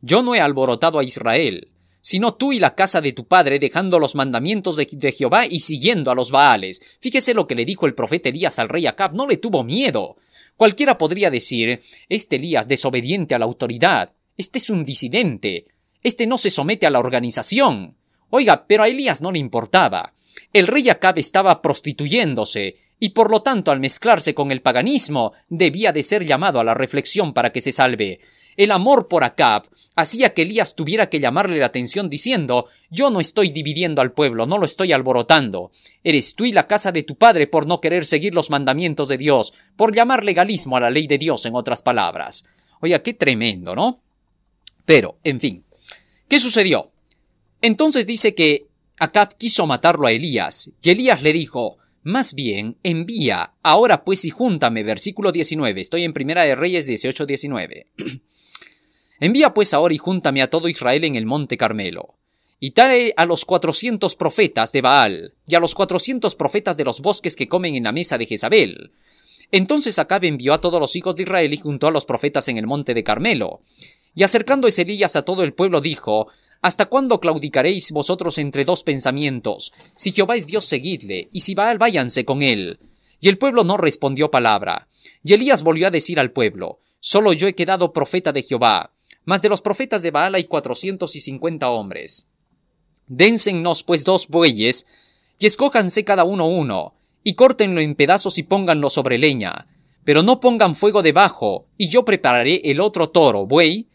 Yo 0.00 0.22
no 0.22 0.34
he 0.34 0.40
alborotado 0.40 1.00
a 1.00 1.04
Israel, 1.04 1.68
sino 2.00 2.34
tú 2.34 2.52
y 2.52 2.60
la 2.60 2.74
casa 2.74 3.00
de 3.00 3.12
tu 3.12 3.26
padre 3.26 3.58
dejando 3.58 3.98
los 3.98 4.14
mandamientos 4.14 4.76
de, 4.76 5.12
Jehová 5.12 5.46
y 5.46 5.60
siguiendo 5.60 6.10
a 6.10 6.14
los 6.14 6.30
Baales. 6.30 6.82
Fíjese 7.00 7.34
lo 7.34 7.46
que 7.46 7.54
le 7.54 7.64
dijo 7.64 7.86
el 7.86 7.94
profeta 7.94 8.28
Elías 8.28 8.58
al 8.58 8.68
rey 8.68 8.86
Acab, 8.86 9.14
no 9.14 9.26
le 9.26 9.36
tuvo 9.36 9.64
miedo. 9.64 10.16
Cualquiera 10.56 10.98
podría 10.98 11.30
decir, 11.30 11.80
este 12.08 12.36
Elías 12.36 12.68
desobediente 12.68 13.34
a 13.34 13.38
la 13.38 13.46
autoridad, 13.46 14.12
este 14.36 14.58
es 14.58 14.70
un 14.70 14.84
disidente, 14.84 15.66
este 16.02 16.26
no 16.26 16.38
se 16.38 16.50
somete 16.50 16.86
a 16.86 16.90
la 16.90 16.98
organización. 16.98 17.96
Oiga, 18.30 18.66
pero 18.66 18.82
a 18.82 18.88
Elías 18.88 19.22
no 19.22 19.32
le 19.32 19.38
importaba. 19.38 20.14
El 20.52 20.66
rey 20.66 20.88
Acab 20.88 21.18
estaba 21.18 21.62
prostituyéndose, 21.62 22.76
y 22.98 23.10
por 23.10 23.30
lo 23.30 23.42
tanto 23.42 23.70
al 23.70 23.80
mezclarse 23.80 24.34
con 24.34 24.52
el 24.52 24.60
paganismo 24.60 25.32
debía 25.48 25.92
de 25.92 26.02
ser 26.02 26.24
llamado 26.24 26.60
a 26.60 26.64
la 26.64 26.74
reflexión 26.74 27.32
para 27.32 27.50
que 27.50 27.62
se 27.62 27.72
salve. 27.72 28.20
El 28.56 28.70
amor 28.72 29.08
por 29.08 29.24
Acab 29.24 29.68
hacía 29.94 30.34
que 30.34 30.42
Elías 30.42 30.74
tuviera 30.74 31.08
que 31.08 31.20
llamarle 31.20 31.58
la 31.58 31.66
atención 31.66 32.08
diciendo 32.08 32.66
Yo 32.90 33.10
no 33.10 33.20
estoy 33.20 33.50
dividiendo 33.50 34.02
al 34.02 34.12
pueblo, 34.12 34.46
no 34.46 34.58
lo 34.58 34.64
estoy 34.64 34.92
alborotando. 34.92 35.70
Eres 36.04 36.34
tú 36.34 36.44
y 36.44 36.52
la 36.52 36.66
casa 36.66 36.92
de 36.92 37.02
tu 37.02 37.16
padre 37.16 37.46
por 37.46 37.66
no 37.66 37.80
querer 37.80 38.04
seguir 38.04 38.34
los 38.34 38.50
mandamientos 38.50 39.08
de 39.08 39.18
Dios, 39.18 39.54
por 39.76 39.94
llamar 39.94 40.24
legalismo 40.24 40.76
a 40.76 40.80
la 40.80 40.90
ley 40.90 41.06
de 41.06 41.18
Dios, 41.18 41.46
en 41.46 41.54
otras 41.54 41.82
palabras. 41.82 42.44
Oiga, 42.80 43.02
qué 43.02 43.14
tremendo, 43.14 43.74
¿no? 43.74 44.00
Pero, 44.84 45.18
en 45.24 45.40
fin, 45.40 45.64
¿qué 46.28 46.40
sucedió? 46.40 46.90
Entonces 47.62 48.06
dice 48.06 48.34
que 48.34 48.66
Acab 48.98 49.36
quiso 49.36 49.66
matarlo 49.66 50.06
a 50.06 50.12
Elías, 50.12 50.72
y 50.82 50.90
Elías 50.90 51.22
le 51.22 51.32
dijo 51.32 51.78
más 52.02 52.34
bien, 52.34 52.76
envía, 52.82 53.52
ahora 53.62 54.04
pues 54.04 54.24
y 54.24 54.30
júntame, 54.30 54.82
versículo 54.82 55.32
19, 55.32 55.80
estoy 55.80 56.04
en 56.04 56.14
Primera 56.14 56.44
de 56.44 56.54
Reyes 56.54 56.86
18, 56.86 57.26
19. 57.26 57.86
Envía 59.20 59.52
pues 59.52 59.74
ahora 59.74 59.92
y 59.92 59.98
júntame 59.98 60.40
a 60.40 60.48
todo 60.48 60.68
Israel 60.68 61.04
en 61.04 61.14
el 61.14 61.26
monte 61.26 61.58
Carmelo. 61.58 62.14
Y 62.58 62.70
trae 62.70 63.12
a 63.16 63.26
los 63.26 63.44
cuatrocientos 63.44 64.16
profetas 64.16 64.72
de 64.72 64.80
Baal, 64.80 65.34
y 65.46 65.54
a 65.54 65.60
los 65.60 65.74
cuatrocientos 65.74 66.34
profetas 66.34 66.76
de 66.78 66.84
los 66.84 67.00
bosques 67.00 67.36
que 67.36 67.48
comen 67.48 67.74
en 67.74 67.84
la 67.84 67.92
mesa 67.92 68.16
de 68.16 68.26
Jezabel. 68.26 68.92
Entonces 69.52 69.98
Acabe 69.98 70.28
envió 70.28 70.54
a 70.54 70.60
todos 70.60 70.80
los 70.80 70.96
hijos 70.96 71.16
de 71.16 71.24
Israel 71.24 71.52
y 71.52 71.58
juntó 71.58 71.88
a 71.88 71.90
los 71.90 72.06
profetas 72.06 72.48
en 72.48 72.56
el 72.56 72.66
monte 72.66 72.94
de 72.94 73.04
Carmelo. 73.04 73.60
Y 74.14 74.22
acercándose 74.22 74.82
Elías 74.82 75.16
a 75.16 75.22
todo 75.22 75.42
el 75.42 75.52
pueblo 75.52 75.80
dijo, 75.80 76.28
¿Hasta 76.62 76.86
cuándo 76.86 77.20
claudicaréis 77.20 77.92
vosotros 77.92 78.38
entre 78.38 78.64
dos 78.64 78.84
pensamientos? 78.84 79.72
Si 79.94 80.12
Jehová 80.12 80.36
es 80.36 80.46
Dios, 80.46 80.64
seguidle, 80.64 81.28
y 81.32 81.40
si 81.40 81.54
Baal, 81.54 81.78
váyanse 81.78 82.24
con 82.24 82.42
él. 82.42 82.78
Y 83.20 83.28
el 83.28 83.38
pueblo 83.38 83.64
no 83.64 83.76
respondió 83.76 84.30
palabra. 84.30 84.88
Y 85.22 85.34
Elías 85.34 85.62
volvió 85.62 85.86
a 85.86 85.90
decir 85.90 86.18
al 86.20 86.32
pueblo, 86.32 86.80
Solo 87.00 87.32
yo 87.32 87.48
he 87.48 87.54
quedado 87.54 87.94
profeta 87.94 88.32
de 88.32 88.42
Jehová, 88.42 88.92
mas 89.24 89.42
de 89.42 89.48
los 89.48 89.60
profetas 89.60 90.02
de 90.02 90.10
Baal 90.10 90.34
hay 90.34 90.44
cuatrocientos 90.44 91.16
y 91.16 91.20
cincuenta 91.20 91.70
hombres. 91.70 92.28
Dénsenos 93.06 93.82
pues 93.82 94.04
dos 94.04 94.28
bueyes, 94.28 94.86
y 95.38 95.46
escójanse 95.46 96.04
cada 96.04 96.24
uno 96.24 96.48
uno, 96.48 96.94
y 97.22 97.34
córtenlo 97.34 97.80
en 97.80 97.94
pedazos 97.94 98.38
y 98.38 98.42
pónganlo 98.42 98.90
sobre 98.90 99.18
leña, 99.18 99.66
pero 100.04 100.22
no 100.22 100.40
pongan 100.40 100.74
fuego 100.74 101.02
debajo, 101.02 101.66
y 101.76 101.88
yo 101.88 102.04
prepararé 102.04 102.60
el 102.64 102.80
otro 102.80 103.10
toro, 103.10 103.46
buey, 103.46 103.88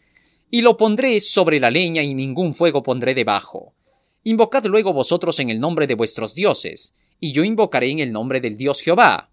y 0.50 0.62
lo 0.62 0.76
pondré 0.76 1.18
sobre 1.20 1.60
la 1.60 1.70
leña 1.70 2.02
y 2.02 2.14
ningún 2.14 2.54
fuego 2.54 2.82
pondré 2.82 3.14
debajo. 3.14 3.74
Invocad 4.22 4.64
luego 4.66 4.92
vosotros 4.92 5.38
en 5.40 5.50
el 5.50 5.60
nombre 5.60 5.86
de 5.86 5.94
vuestros 5.94 6.34
dioses, 6.34 6.94
y 7.20 7.32
yo 7.32 7.44
invocaré 7.44 7.90
en 7.90 8.00
el 8.00 8.12
nombre 8.12 8.40
del 8.40 8.56
Dios 8.56 8.80
Jehová. 8.80 9.30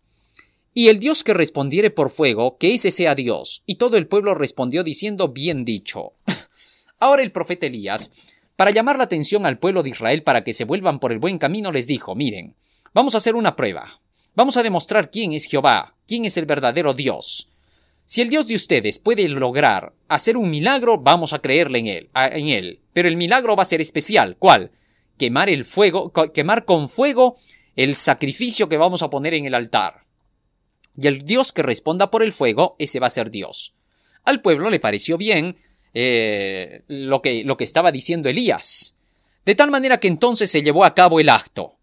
Y 0.73 0.87
el 0.87 0.99
Dios 0.99 1.23
que 1.23 1.33
respondiere 1.33 1.91
por 1.91 2.09
fuego, 2.09 2.57
que 2.57 2.73
ese 2.73 2.89
sea 2.89 3.13
Dios. 3.13 3.63
Y 3.65 3.75
todo 3.75 3.97
el 3.97 4.07
pueblo 4.07 4.33
respondió 4.33 4.83
diciendo 4.83 5.29
bien 5.29 5.65
dicho. 5.65 6.13
Ahora 6.99 7.21
el 7.21 7.31
profeta 7.31 7.67
Elías, 7.67 8.11
para 8.55 8.71
llamar 8.71 8.97
la 8.97 9.03
atención 9.03 9.45
al 9.45 9.59
pueblo 9.59 9.83
de 9.83 9.91
Israel 9.91 10.23
para 10.23 10.43
que 10.43 10.53
se 10.53 10.65
vuelvan 10.65 10.99
por 10.99 11.11
el 11.11 11.19
buen 11.19 11.37
camino, 11.37 11.71
les 11.71 11.87
dijo, 11.87 12.15
miren, 12.15 12.55
vamos 12.93 13.13
a 13.13 13.17
hacer 13.19 13.35
una 13.35 13.55
prueba. 13.55 14.01
Vamos 14.35 14.57
a 14.57 14.63
demostrar 14.63 15.11
quién 15.11 15.33
es 15.33 15.45
Jehová, 15.45 15.95
quién 16.07 16.25
es 16.25 16.37
el 16.37 16.45
verdadero 16.45 16.93
Dios. 16.93 17.49
Si 18.05 18.21
el 18.21 18.29
Dios 18.29 18.47
de 18.47 18.55
ustedes 18.55 18.99
puede 18.99 19.27
lograr 19.29 19.93
hacer 20.07 20.37
un 20.37 20.49
milagro, 20.49 20.97
vamos 20.97 21.33
a 21.33 21.39
creerle 21.39 21.79
en 21.79 21.87
él, 21.87 22.09
en 22.15 22.47
él. 22.47 22.79
Pero 22.93 23.07
el 23.07 23.15
milagro 23.15 23.55
va 23.55 23.63
a 23.63 23.67
ser 23.67 23.79
especial. 23.79 24.35
¿Cuál? 24.39 24.71
Quemar 25.17 25.49
el 25.49 25.65
fuego, 25.65 26.11
quemar 26.33 26.65
con 26.65 26.89
fuego 26.89 27.37
el 27.75 27.95
sacrificio 27.95 28.67
que 28.67 28.77
vamos 28.77 29.03
a 29.03 29.09
poner 29.09 29.33
en 29.35 29.45
el 29.45 29.53
altar. 29.53 30.02
Y 30.97 31.07
el 31.07 31.23
Dios 31.23 31.51
que 31.51 31.63
responda 31.63 32.11
por 32.11 32.23
el 32.23 32.33
fuego, 32.33 32.75
ese 32.79 32.99
va 32.99 33.07
a 33.07 33.11
ser 33.11 33.31
Dios. 33.31 33.73
Al 34.23 34.41
pueblo 34.41 34.69
le 34.69 34.79
pareció 34.79 35.17
bien 35.17 35.57
eh, 35.93 36.83
lo, 36.87 37.21
que, 37.21 37.43
lo 37.43 37.57
que 37.57 37.63
estaba 37.63 37.91
diciendo 37.91 38.29
Elías. 38.29 38.95
De 39.45 39.55
tal 39.55 39.71
manera 39.71 39.99
que 39.99 40.07
entonces 40.07 40.49
se 40.49 40.61
llevó 40.61 40.85
a 40.85 40.93
cabo 40.93 41.19
el 41.19 41.29
acto. 41.29 41.75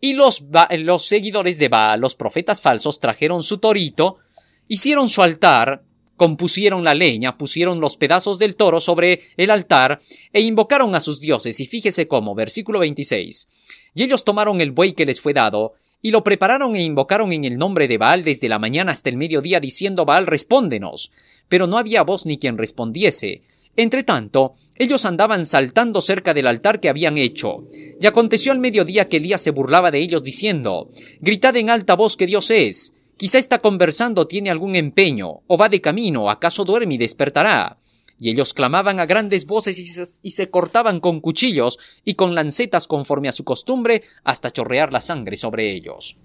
Y 0.00 0.14
los, 0.14 0.46
los 0.78 1.06
seguidores 1.06 1.58
de 1.58 1.68
Baal, 1.68 2.00
los 2.00 2.16
profetas 2.16 2.60
falsos, 2.60 2.98
trajeron 2.98 3.42
su 3.42 3.58
torito, 3.58 4.18
hicieron 4.66 5.08
su 5.08 5.22
altar, 5.22 5.84
compusieron 6.16 6.82
la 6.82 6.94
leña, 6.94 7.36
pusieron 7.36 7.80
los 7.80 7.96
pedazos 7.96 8.38
del 8.38 8.56
toro 8.56 8.80
sobre 8.80 9.22
el 9.36 9.50
altar 9.50 10.00
e 10.32 10.40
invocaron 10.40 10.94
a 10.94 11.00
sus 11.00 11.20
dioses. 11.20 11.60
Y 11.60 11.66
fíjese 11.66 12.08
cómo, 12.08 12.34
versículo 12.34 12.78
26. 12.80 13.48
Y 13.94 14.02
ellos 14.02 14.24
tomaron 14.24 14.60
el 14.60 14.72
buey 14.72 14.92
que 14.92 15.06
les 15.06 15.20
fue 15.20 15.34
dado, 15.34 15.74
y 16.02 16.10
lo 16.10 16.24
prepararon 16.24 16.74
e 16.74 16.82
invocaron 16.82 17.32
en 17.32 17.44
el 17.44 17.56
nombre 17.56 17.86
de 17.86 17.96
Baal 17.96 18.24
desde 18.24 18.48
la 18.48 18.58
mañana 18.58 18.90
hasta 18.90 19.08
el 19.08 19.16
mediodía, 19.16 19.60
diciendo 19.60 20.04
Baal, 20.04 20.26
respóndenos. 20.26 21.12
Pero 21.48 21.68
no 21.68 21.78
había 21.78 22.02
voz 22.02 22.26
ni 22.26 22.38
quien 22.38 22.58
respondiese. 22.58 23.42
Entre 23.76 24.02
tanto, 24.02 24.54
ellos 24.74 25.04
andaban 25.04 25.46
saltando 25.46 26.00
cerca 26.00 26.34
del 26.34 26.48
altar 26.48 26.80
que 26.80 26.88
habían 26.88 27.16
hecho. 27.18 27.64
Y 28.00 28.06
aconteció 28.06 28.50
al 28.50 28.58
mediodía 28.58 29.08
que 29.08 29.18
Elías 29.18 29.40
se 29.40 29.52
burlaba 29.52 29.92
de 29.92 30.00
ellos, 30.00 30.24
diciendo 30.24 30.90
Gritad 31.20 31.56
en 31.56 31.70
alta 31.70 31.94
voz 31.94 32.16
que 32.16 32.26
Dios 32.26 32.50
es. 32.50 32.94
Quizá 33.16 33.38
está 33.38 33.60
conversando, 33.60 34.26
tiene 34.26 34.50
algún 34.50 34.74
empeño, 34.74 35.42
o 35.46 35.56
va 35.56 35.68
de 35.68 35.80
camino, 35.80 36.28
acaso 36.28 36.64
duerme 36.64 36.94
y 36.94 36.98
despertará. 36.98 37.78
Y 38.22 38.30
ellos 38.30 38.54
clamaban 38.54 39.00
a 39.00 39.06
grandes 39.06 39.46
voces 39.46 39.80
y 40.22 40.30
se, 40.30 40.48
cortaban 40.48 41.00
con 41.00 41.20
cuchillos 41.20 41.80
y 42.04 42.14
con 42.14 42.36
lancetas 42.36 42.86
conforme 42.86 43.28
a 43.28 43.32
su 43.32 43.42
costumbre 43.42 44.04
hasta 44.22 44.52
chorrear 44.52 44.92
la 44.92 45.00
sangre 45.00 45.34
sobre 45.34 45.72
ellos. 45.72 46.18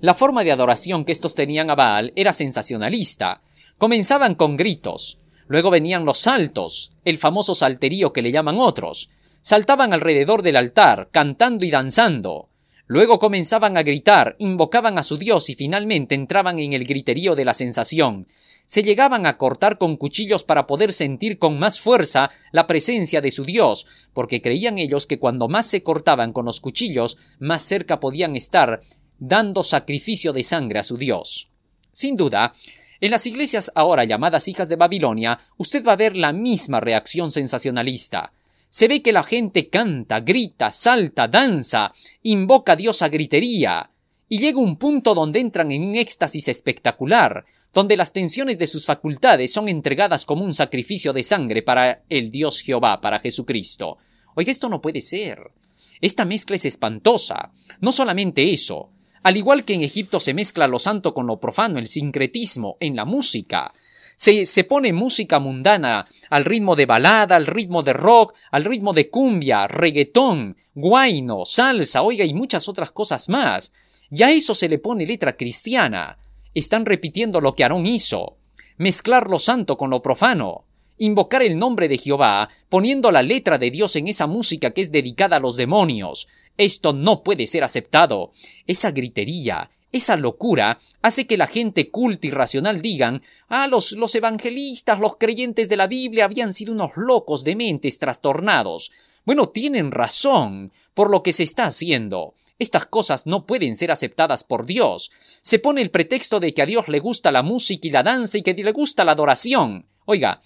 La 0.00 0.14
forma 0.14 0.44
de 0.44 0.52
adoración 0.52 1.04
que 1.04 1.10
estos 1.10 1.34
tenían 1.34 1.68
a 1.70 1.74
Baal 1.74 2.12
era 2.14 2.32
sensacionalista. 2.32 3.42
Comenzaban 3.76 4.36
con 4.36 4.56
gritos, 4.56 5.18
luego 5.48 5.70
venían 5.70 6.04
los 6.04 6.18
saltos, 6.18 6.92
el 7.04 7.18
famoso 7.18 7.56
salterío 7.56 8.12
que 8.12 8.22
le 8.22 8.30
llaman 8.30 8.58
otros. 8.58 9.10
Saltaban 9.40 9.92
alrededor 9.92 10.42
del 10.42 10.54
altar, 10.54 11.08
cantando 11.10 11.64
y 11.64 11.72
danzando. 11.72 12.50
Luego 12.86 13.18
comenzaban 13.18 13.76
a 13.76 13.82
gritar, 13.82 14.36
invocaban 14.38 14.96
a 14.96 15.02
su 15.02 15.18
Dios 15.18 15.50
y 15.50 15.56
finalmente 15.56 16.14
entraban 16.14 16.60
en 16.60 16.72
el 16.72 16.84
griterío 16.86 17.34
de 17.34 17.44
la 17.44 17.54
sensación, 17.54 18.28
se 18.68 18.82
llegaban 18.82 19.24
a 19.24 19.38
cortar 19.38 19.78
con 19.78 19.96
cuchillos 19.96 20.44
para 20.44 20.66
poder 20.66 20.92
sentir 20.92 21.38
con 21.38 21.58
más 21.58 21.80
fuerza 21.80 22.30
la 22.52 22.66
presencia 22.66 23.22
de 23.22 23.30
su 23.30 23.46
Dios, 23.46 23.86
porque 24.12 24.42
creían 24.42 24.76
ellos 24.76 25.06
que 25.06 25.18
cuando 25.18 25.48
más 25.48 25.64
se 25.64 25.82
cortaban 25.82 26.34
con 26.34 26.44
los 26.44 26.60
cuchillos, 26.60 27.16
más 27.38 27.62
cerca 27.62 27.98
podían 27.98 28.36
estar 28.36 28.82
dando 29.18 29.62
sacrificio 29.62 30.34
de 30.34 30.42
sangre 30.42 30.80
a 30.80 30.84
su 30.84 30.98
Dios. 30.98 31.48
Sin 31.92 32.14
duda, 32.14 32.52
en 33.00 33.10
las 33.10 33.26
iglesias 33.26 33.72
ahora 33.74 34.04
llamadas 34.04 34.48
hijas 34.48 34.68
de 34.68 34.76
Babilonia, 34.76 35.40
usted 35.56 35.82
va 35.82 35.92
a 35.92 35.96
ver 35.96 36.14
la 36.14 36.34
misma 36.34 36.78
reacción 36.78 37.32
sensacionalista. 37.32 38.34
Se 38.68 38.86
ve 38.86 39.00
que 39.00 39.12
la 39.12 39.22
gente 39.22 39.70
canta, 39.70 40.20
grita, 40.20 40.72
salta, 40.72 41.26
danza, 41.26 41.94
invoca 42.22 42.72
a 42.72 42.76
Dios 42.76 43.00
a 43.00 43.08
gritería, 43.08 43.92
y 44.28 44.40
llega 44.40 44.58
un 44.58 44.76
punto 44.76 45.14
donde 45.14 45.40
entran 45.40 45.72
en 45.72 45.84
un 45.84 45.94
éxtasis 45.94 46.48
espectacular, 46.48 47.46
donde 47.78 47.96
las 47.96 48.12
tensiones 48.12 48.58
de 48.58 48.66
sus 48.66 48.86
facultades 48.86 49.52
son 49.52 49.68
entregadas 49.68 50.24
como 50.24 50.44
un 50.44 50.52
sacrificio 50.52 51.12
de 51.12 51.22
sangre 51.22 51.62
para 51.62 52.02
el 52.08 52.32
Dios 52.32 52.60
Jehová, 52.60 53.00
para 53.00 53.20
Jesucristo. 53.20 53.98
Oiga, 54.34 54.50
esto 54.50 54.68
no 54.68 54.80
puede 54.80 55.00
ser. 55.00 55.52
Esta 56.00 56.24
mezcla 56.24 56.56
es 56.56 56.64
espantosa. 56.64 57.52
No 57.80 57.92
solamente 57.92 58.50
eso, 58.50 58.90
al 59.22 59.36
igual 59.36 59.62
que 59.62 59.74
en 59.74 59.82
Egipto 59.82 60.18
se 60.18 60.34
mezcla 60.34 60.66
lo 60.66 60.80
santo 60.80 61.14
con 61.14 61.28
lo 61.28 61.38
profano, 61.38 61.78
el 61.78 61.86
sincretismo 61.86 62.78
en 62.80 62.96
la 62.96 63.04
música. 63.04 63.72
Se, 64.16 64.44
se, 64.44 64.64
pone 64.64 64.92
música 64.92 65.38
mundana 65.38 66.08
al 66.30 66.44
ritmo 66.44 66.74
de 66.74 66.86
balada, 66.86 67.36
al 67.36 67.46
ritmo 67.46 67.84
de 67.84 67.92
rock, 67.92 68.34
al 68.50 68.64
ritmo 68.64 68.92
de 68.92 69.08
cumbia, 69.08 69.68
reggaetón, 69.68 70.56
guayno, 70.74 71.44
salsa, 71.44 72.02
oiga, 72.02 72.24
y 72.24 72.34
muchas 72.34 72.68
otras 72.68 72.90
cosas 72.90 73.28
más. 73.28 73.72
Ya 74.10 74.26
a 74.26 74.32
eso 74.32 74.52
se 74.52 74.68
le 74.68 74.80
pone 74.80 75.06
letra 75.06 75.36
cristiana. 75.36 76.18
Están 76.54 76.86
repitiendo 76.86 77.40
lo 77.40 77.54
que 77.54 77.62
Aarón 77.62 77.86
hizo, 77.86 78.36
mezclar 78.76 79.28
lo 79.28 79.38
santo 79.38 79.76
con 79.76 79.90
lo 79.90 80.02
profano, 80.02 80.64
invocar 80.98 81.42
el 81.42 81.58
nombre 81.58 81.88
de 81.88 81.98
Jehová, 81.98 82.48
poniendo 82.68 83.10
la 83.10 83.22
letra 83.22 83.58
de 83.58 83.70
Dios 83.70 83.96
en 83.96 84.08
esa 84.08 84.26
música 84.26 84.72
que 84.72 84.80
es 84.80 84.92
dedicada 84.92 85.36
a 85.36 85.40
los 85.40 85.56
demonios. 85.56 86.28
Esto 86.56 86.92
no 86.92 87.22
puede 87.22 87.46
ser 87.46 87.64
aceptado. 87.64 88.32
Esa 88.66 88.90
gritería, 88.90 89.70
esa 89.92 90.16
locura 90.16 90.80
hace 91.00 91.26
que 91.26 91.36
la 91.36 91.46
gente 91.46 91.90
culta 91.90 92.26
y 92.26 92.30
racional 92.30 92.82
digan 92.82 93.22
ah, 93.48 93.68
los, 93.68 93.92
los 93.92 94.14
evangelistas, 94.14 94.98
los 94.98 95.16
creyentes 95.16 95.68
de 95.68 95.76
la 95.76 95.86
Biblia 95.86 96.24
habían 96.24 96.52
sido 96.52 96.72
unos 96.72 96.90
locos 96.96 97.44
de 97.44 97.56
mentes 97.56 97.98
trastornados. 97.98 98.92
Bueno, 99.24 99.48
tienen 99.48 99.90
razón 99.92 100.72
por 100.94 101.10
lo 101.10 101.22
que 101.22 101.32
se 101.32 101.44
está 101.44 101.64
haciendo. 101.64 102.34
Estas 102.58 102.86
cosas 102.86 103.26
no 103.26 103.46
pueden 103.46 103.76
ser 103.76 103.90
aceptadas 103.90 104.42
por 104.42 104.66
Dios. 104.66 105.10
Se 105.40 105.58
pone 105.58 105.80
el 105.80 105.90
pretexto 105.90 106.40
de 106.40 106.52
que 106.52 106.62
a 106.62 106.66
Dios 106.66 106.88
le 106.88 106.98
gusta 106.98 107.30
la 107.30 107.42
música 107.42 107.86
y 107.86 107.90
la 107.90 108.02
danza 108.02 108.38
y 108.38 108.42
que 108.42 108.54
le 108.54 108.72
gusta 108.72 109.04
la 109.04 109.12
adoración. 109.12 109.86
Oiga, 110.06 110.42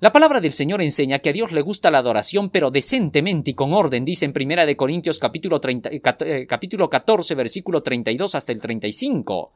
la 0.00 0.12
palabra 0.12 0.40
del 0.40 0.54
Señor 0.54 0.80
enseña 0.80 1.18
que 1.18 1.28
a 1.28 1.32
Dios 1.34 1.52
le 1.52 1.60
gusta 1.60 1.90
la 1.90 1.98
adoración, 1.98 2.48
pero 2.48 2.70
decentemente 2.70 3.50
y 3.50 3.54
con 3.54 3.74
orden, 3.74 4.06
dice 4.06 4.24
en 4.24 4.32
Primera 4.32 4.64
de 4.64 4.74
Corintios 4.74 5.18
capítulo, 5.18 5.60
30, 5.60 5.90
eh, 5.90 6.00
eh, 6.20 6.46
capítulo 6.48 6.88
14, 6.88 7.34
versículo 7.34 7.82
32 7.82 8.34
hasta 8.34 8.52
el 8.52 8.60
35. 8.60 9.52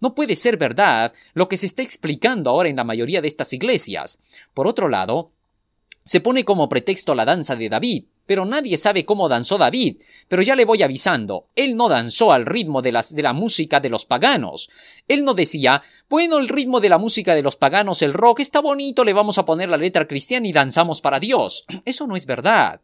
No 0.00 0.14
puede 0.14 0.34
ser 0.34 0.58
verdad 0.58 1.14
lo 1.32 1.48
que 1.48 1.56
se 1.56 1.64
está 1.64 1.82
explicando 1.82 2.50
ahora 2.50 2.68
en 2.68 2.76
la 2.76 2.84
mayoría 2.84 3.22
de 3.22 3.28
estas 3.28 3.54
iglesias. 3.54 4.20
Por 4.52 4.66
otro 4.66 4.90
lado, 4.90 5.30
se 6.04 6.20
pone 6.20 6.44
como 6.44 6.68
pretexto 6.68 7.14
la 7.14 7.24
danza 7.24 7.56
de 7.56 7.70
David, 7.70 8.04
pero 8.26 8.44
nadie 8.44 8.76
sabe 8.76 9.04
cómo 9.04 9.28
danzó 9.28 9.56
David. 9.56 9.98
Pero 10.28 10.42
ya 10.42 10.56
le 10.56 10.64
voy 10.64 10.82
avisando, 10.82 11.46
él 11.54 11.76
no 11.76 11.88
danzó 11.88 12.32
al 12.32 12.46
ritmo 12.46 12.82
de, 12.82 12.92
la 12.92 13.32
música 13.32 13.80
de 13.80 13.88
los 13.88 14.06
paganos. 14.06 14.68
Él 15.06 15.24
no 15.24 15.34
decía, 15.34 15.82
bueno, 16.10 16.38
el 16.38 16.48
ritmo 16.48 16.80
de 16.80 16.88
la 16.88 16.98
música 16.98 17.34
de 17.34 17.42
los 17.42 17.56
paganos, 17.56 18.02
el 18.02 18.12
rock, 18.12 18.40
está 18.40 18.60
bonito, 18.60 19.04
le 19.04 19.12
vamos 19.12 19.38
a 19.38 19.46
poner 19.46 19.68
la 19.68 19.76
letra 19.76 20.08
cristiana 20.08 20.48
y 20.48 20.52
danzamos 20.52 21.00
para 21.00 21.20
Dios. 21.20 21.64
Eso 21.84 22.06
no 22.06 22.16
es 22.16 22.26
verdad. 22.26 22.80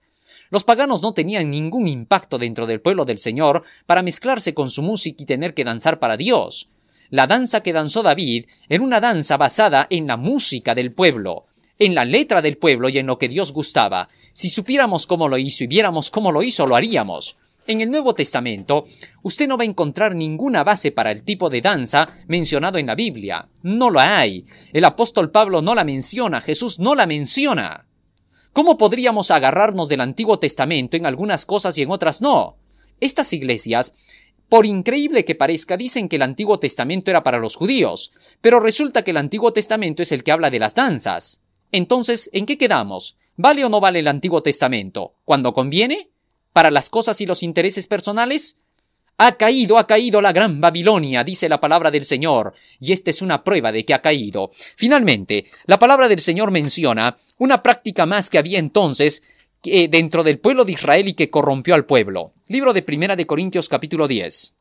Los 0.50 0.64
paganos 0.64 1.02
no 1.02 1.14
tenían 1.14 1.50
ningún 1.50 1.88
impacto 1.88 2.38
dentro 2.38 2.66
del 2.66 2.80
pueblo 2.80 3.04
del 3.04 3.18
Señor 3.18 3.64
para 3.86 4.02
mezclarse 4.02 4.54
con 4.54 4.70
su 4.70 4.82
música 4.82 5.22
y 5.22 5.26
tener 5.26 5.54
que 5.54 5.64
danzar 5.64 5.98
para 5.98 6.16
Dios. 6.16 6.68
La 7.08 7.26
danza 7.26 7.62
que 7.62 7.72
danzó 7.72 8.02
David 8.02 8.46
era 8.68 8.82
una 8.82 9.00
danza 9.00 9.36
basada 9.36 9.86
en 9.90 10.06
la 10.06 10.16
música 10.16 10.74
del 10.74 10.92
pueblo, 10.92 11.46
en 11.84 11.96
la 11.96 12.04
letra 12.04 12.42
del 12.42 12.58
pueblo 12.58 12.88
y 12.88 12.98
en 12.98 13.06
lo 13.06 13.18
que 13.18 13.28
Dios 13.28 13.52
gustaba. 13.52 14.08
Si 14.32 14.50
supiéramos 14.50 15.08
cómo 15.08 15.28
lo 15.28 15.36
hizo 15.36 15.64
y 15.64 15.66
viéramos 15.66 16.12
cómo 16.12 16.30
lo 16.30 16.44
hizo, 16.44 16.64
lo 16.64 16.76
haríamos. 16.76 17.38
En 17.66 17.80
el 17.80 17.90
Nuevo 17.90 18.14
Testamento, 18.14 18.84
usted 19.22 19.48
no 19.48 19.56
va 19.56 19.62
a 19.62 19.66
encontrar 19.66 20.14
ninguna 20.14 20.62
base 20.62 20.92
para 20.92 21.10
el 21.10 21.24
tipo 21.24 21.50
de 21.50 21.60
danza 21.60 22.08
mencionado 22.28 22.78
en 22.78 22.86
la 22.86 22.94
Biblia. 22.94 23.48
No 23.62 23.90
lo 23.90 23.98
hay. 23.98 24.46
El 24.72 24.84
apóstol 24.84 25.32
Pablo 25.32 25.60
no 25.60 25.74
la 25.74 25.82
menciona, 25.82 26.40
Jesús 26.40 26.78
no 26.78 26.94
la 26.94 27.06
menciona. 27.06 27.86
¿Cómo 28.52 28.76
podríamos 28.76 29.32
agarrarnos 29.32 29.88
del 29.88 30.02
Antiguo 30.02 30.38
Testamento 30.38 30.96
en 30.96 31.06
algunas 31.06 31.46
cosas 31.46 31.76
y 31.78 31.82
en 31.82 31.90
otras 31.90 32.22
no? 32.22 32.58
Estas 33.00 33.32
iglesias, 33.32 33.96
por 34.48 34.66
increíble 34.66 35.24
que 35.24 35.34
parezca, 35.34 35.76
dicen 35.76 36.08
que 36.08 36.16
el 36.16 36.22
Antiguo 36.22 36.60
Testamento 36.60 37.10
era 37.10 37.24
para 37.24 37.38
los 37.38 37.56
judíos, 37.56 38.12
pero 38.40 38.60
resulta 38.60 39.02
que 39.02 39.10
el 39.10 39.16
Antiguo 39.16 39.52
Testamento 39.52 40.02
es 40.02 40.12
el 40.12 40.22
que 40.22 40.30
habla 40.30 40.50
de 40.50 40.60
las 40.60 40.76
danzas. 40.76 41.41
Entonces, 41.72 42.28
¿en 42.34 42.44
qué 42.44 42.58
quedamos? 42.58 43.16
¿Vale 43.36 43.64
o 43.64 43.70
no 43.70 43.80
vale 43.80 44.00
el 44.00 44.08
Antiguo 44.08 44.42
Testamento? 44.42 45.14
¿Cuando 45.24 45.54
conviene? 45.54 46.10
¿Para 46.52 46.70
las 46.70 46.90
cosas 46.90 47.20
y 47.22 47.26
los 47.26 47.42
intereses 47.42 47.86
personales? 47.86 48.58
Ha 49.16 49.36
caído, 49.36 49.78
ha 49.78 49.86
caído 49.86 50.20
la 50.20 50.32
gran 50.32 50.60
Babilonia, 50.60 51.24
dice 51.24 51.48
la 51.48 51.60
palabra 51.60 51.90
del 51.90 52.04
Señor, 52.04 52.54
y 52.78 52.92
esta 52.92 53.10
es 53.10 53.22
una 53.22 53.42
prueba 53.42 53.72
de 53.72 53.84
que 53.84 53.94
ha 53.94 54.02
caído. 54.02 54.50
Finalmente, 54.76 55.46
la 55.64 55.78
palabra 55.78 56.08
del 56.08 56.20
Señor 56.20 56.50
menciona 56.50 57.16
una 57.38 57.62
práctica 57.62 58.04
más 58.04 58.28
que 58.28 58.38
había 58.38 58.58
entonces 58.58 59.22
eh, 59.64 59.88
dentro 59.88 60.22
del 60.24 60.40
pueblo 60.40 60.64
de 60.64 60.72
Israel 60.72 61.08
y 61.08 61.14
que 61.14 61.30
corrompió 61.30 61.74
al 61.74 61.86
pueblo. 61.86 62.32
Libro 62.48 62.72
de 62.72 62.82
Primera 62.82 63.16
de 63.16 63.26
Corintios 63.26 63.68
capítulo 63.68 64.08
10. 64.08 64.54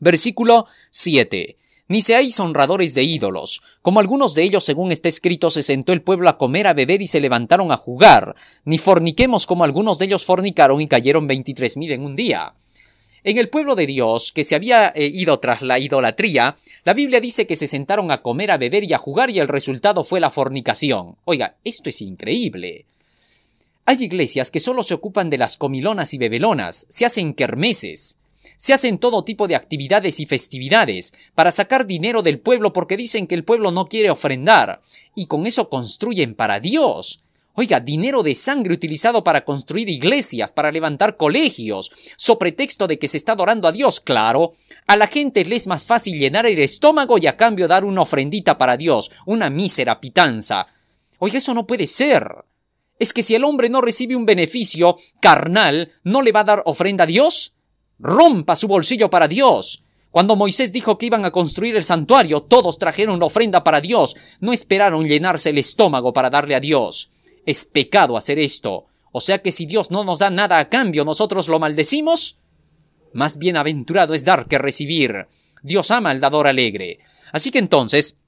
Versículo 0.00 0.66
7 0.90 1.57
ni 1.88 2.02
seáis 2.02 2.38
honradores 2.38 2.94
de 2.94 3.02
ídolos, 3.02 3.62
como 3.82 4.00
algunos 4.00 4.34
de 4.34 4.42
ellos, 4.42 4.64
según 4.64 4.92
está 4.92 5.08
escrito, 5.08 5.50
se 5.50 5.62
sentó 5.62 5.92
el 5.92 6.02
pueblo 6.02 6.28
a 6.28 6.36
comer, 6.38 6.66
a 6.66 6.74
beber 6.74 7.02
y 7.02 7.06
se 7.06 7.20
levantaron 7.20 7.72
a 7.72 7.78
jugar, 7.78 8.36
ni 8.64 8.78
forniquemos 8.78 9.46
como 9.46 9.64
algunos 9.64 9.98
de 9.98 10.04
ellos 10.06 10.24
fornicaron 10.24 10.80
y 10.80 10.86
cayeron 10.86 11.26
veintitrés 11.26 11.76
mil 11.76 11.90
en 11.92 12.04
un 12.04 12.14
día. 12.14 12.54
En 13.24 13.36
el 13.36 13.48
pueblo 13.48 13.74
de 13.74 13.86
Dios, 13.86 14.32
que 14.32 14.44
se 14.44 14.54
había 14.54 14.92
eh, 14.94 15.06
ido 15.06 15.38
tras 15.40 15.62
la 15.62 15.78
idolatría, 15.78 16.56
la 16.84 16.94
Biblia 16.94 17.20
dice 17.20 17.46
que 17.46 17.56
se 17.56 17.66
sentaron 17.66 18.10
a 18.10 18.22
comer, 18.22 18.50
a 18.50 18.58
beber 18.58 18.84
y 18.84 18.92
a 18.92 18.98
jugar 18.98 19.30
y 19.30 19.40
el 19.40 19.48
resultado 19.48 20.04
fue 20.04 20.20
la 20.20 20.30
fornicación. 20.30 21.16
Oiga, 21.24 21.56
esto 21.64 21.88
es 21.88 22.00
increíble. 22.00 22.84
Hay 23.86 23.96
iglesias 24.04 24.50
que 24.50 24.60
solo 24.60 24.82
se 24.82 24.94
ocupan 24.94 25.30
de 25.30 25.38
las 25.38 25.56
comilonas 25.56 26.14
y 26.14 26.18
bebelonas, 26.18 26.86
se 26.90 27.06
hacen 27.06 27.34
kermeses, 27.34 28.20
se 28.58 28.74
hacen 28.74 28.98
todo 28.98 29.22
tipo 29.22 29.46
de 29.46 29.54
actividades 29.54 30.18
y 30.18 30.26
festividades 30.26 31.14
para 31.36 31.52
sacar 31.52 31.86
dinero 31.86 32.22
del 32.22 32.40
pueblo 32.40 32.72
porque 32.72 32.96
dicen 32.96 33.28
que 33.28 33.36
el 33.36 33.44
pueblo 33.44 33.70
no 33.70 33.86
quiere 33.86 34.10
ofrendar, 34.10 34.82
y 35.14 35.26
con 35.26 35.46
eso 35.46 35.70
construyen 35.70 36.34
para 36.34 36.58
Dios. 36.58 37.22
Oiga, 37.54 37.80
dinero 37.80 38.22
de 38.22 38.34
sangre 38.34 38.74
utilizado 38.74 39.22
para 39.24 39.44
construir 39.44 39.88
iglesias, 39.88 40.52
para 40.52 40.72
levantar 40.72 41.16
colegios, 41.16 41.92
so 42.16 42.36
pretexto 42.36 42.88
de 42.88 42.98
que 42.98 43.08
se 43.08 43.16
está 43.16 43.32
adorando 43.32 43.68
a 43.68 43.72
Dios, 43.72 44.00
claro. 44.00 44.54
A 44.86 44.96
la 44.96 45.06
gente 45.06 45.44
le 45.44 45.56
es 45.56 45.68
más 45.68 45.84
fácil 45.84 46.18
llenar 46.18 46.46
el 46.46 46.58
estómago 46.58 47.18
y 47.18 47.26
a 47.26 47.36
cambio 47.36 47.68
dar 47.68 47.84
una 47.84 48.02
ofrendita 48.02 48.58
para 48.58 48.76
Dios, 48.76 49.10
una 49.24 49.50
mísera 49.50 50.00
pitanza. 50.00 50.66
Oiga, 51.18 51.38
eso 51.38 51.54
no 51.54 51.66
puede 51.66 51.86
ser. 51.86 52.44
¿Es 52.98 53.12
que 53.12 53.22
si 53.22 53.36
el 53.36 53.44
hombre 53.44 53.70
no 53.70 53.80
recibe 53.80 54.16
un 54.16 54.26
beneficio 54.26 54.96
carnal, 55.20 55.92
no 56.02 56.22
le 56.22 56.32
va 56.32 56.40
a 56.40 56.44
dar 56.44 56.62
ofrenda 56.64 57.04
a 57.04 57.06
Dios? 57.06 57.54
Rompa 57.98 58.56
su 58.56 58.68
bolsillo 58.68 59.10
para 59.10 59.28
Dios. 59.28 59.82
Cuando 60.10 60.36
Moisés 60.36 60.72
dijo 60.72 60.96
que 60.96 61.06
iban 61.06 61.24
a 61.24 61.30
construir 61.30 61.76
el 61.76 61.84
santuario, 61.84 62.40
todos 62.40 62.78
trajeron 62.78 63.16
una 63.16 63.26
ofrenda 63.26 63.62
para 63.62 63.80
Dios, 63.80 64.16
no 64.40 64.52
esperaron 64.52 65.06
llenarse 65.06 65.50
el 65.50 65.58
estómago 65.58 66.12
para 66.12 66.30
darle 66.30 66.54
a 66.54 66.60
Dios. 66.60 67.10
Es 67.44 67.64
pecado 67.64 68.16
hacer 68.16 68.38
esto. 68.38 68.86
O 69.12 69.20
sea 69.20 69.38
que 69.38 69.52
si 69.52 69.66
Dios 69.66 69.90
no 69.90 70.04
nos 70.04 70.20
da 70.20 70.30
nada 70.30 70.58
a 70.58 70.68
cambio, 70.68 71.04
nosotros 71.04 71.48
lo 71.48 71.58
maldecimos. 71.58 72.38
Más 73.12 73.38
bienaventurado 73.38 74.14
es 74.14 74.24
dar 74.24 74.46
que 74.46 74.58
recibir. 74.58 75.26
Dios 75.62 75.90
ama 75.90 76.10
al 76.10 76.20
dador 76.20 76.46
alegre. 76.46 77.00
Así 77.32 77.50
que 77.50 77.58
entonces, 77.58 78.18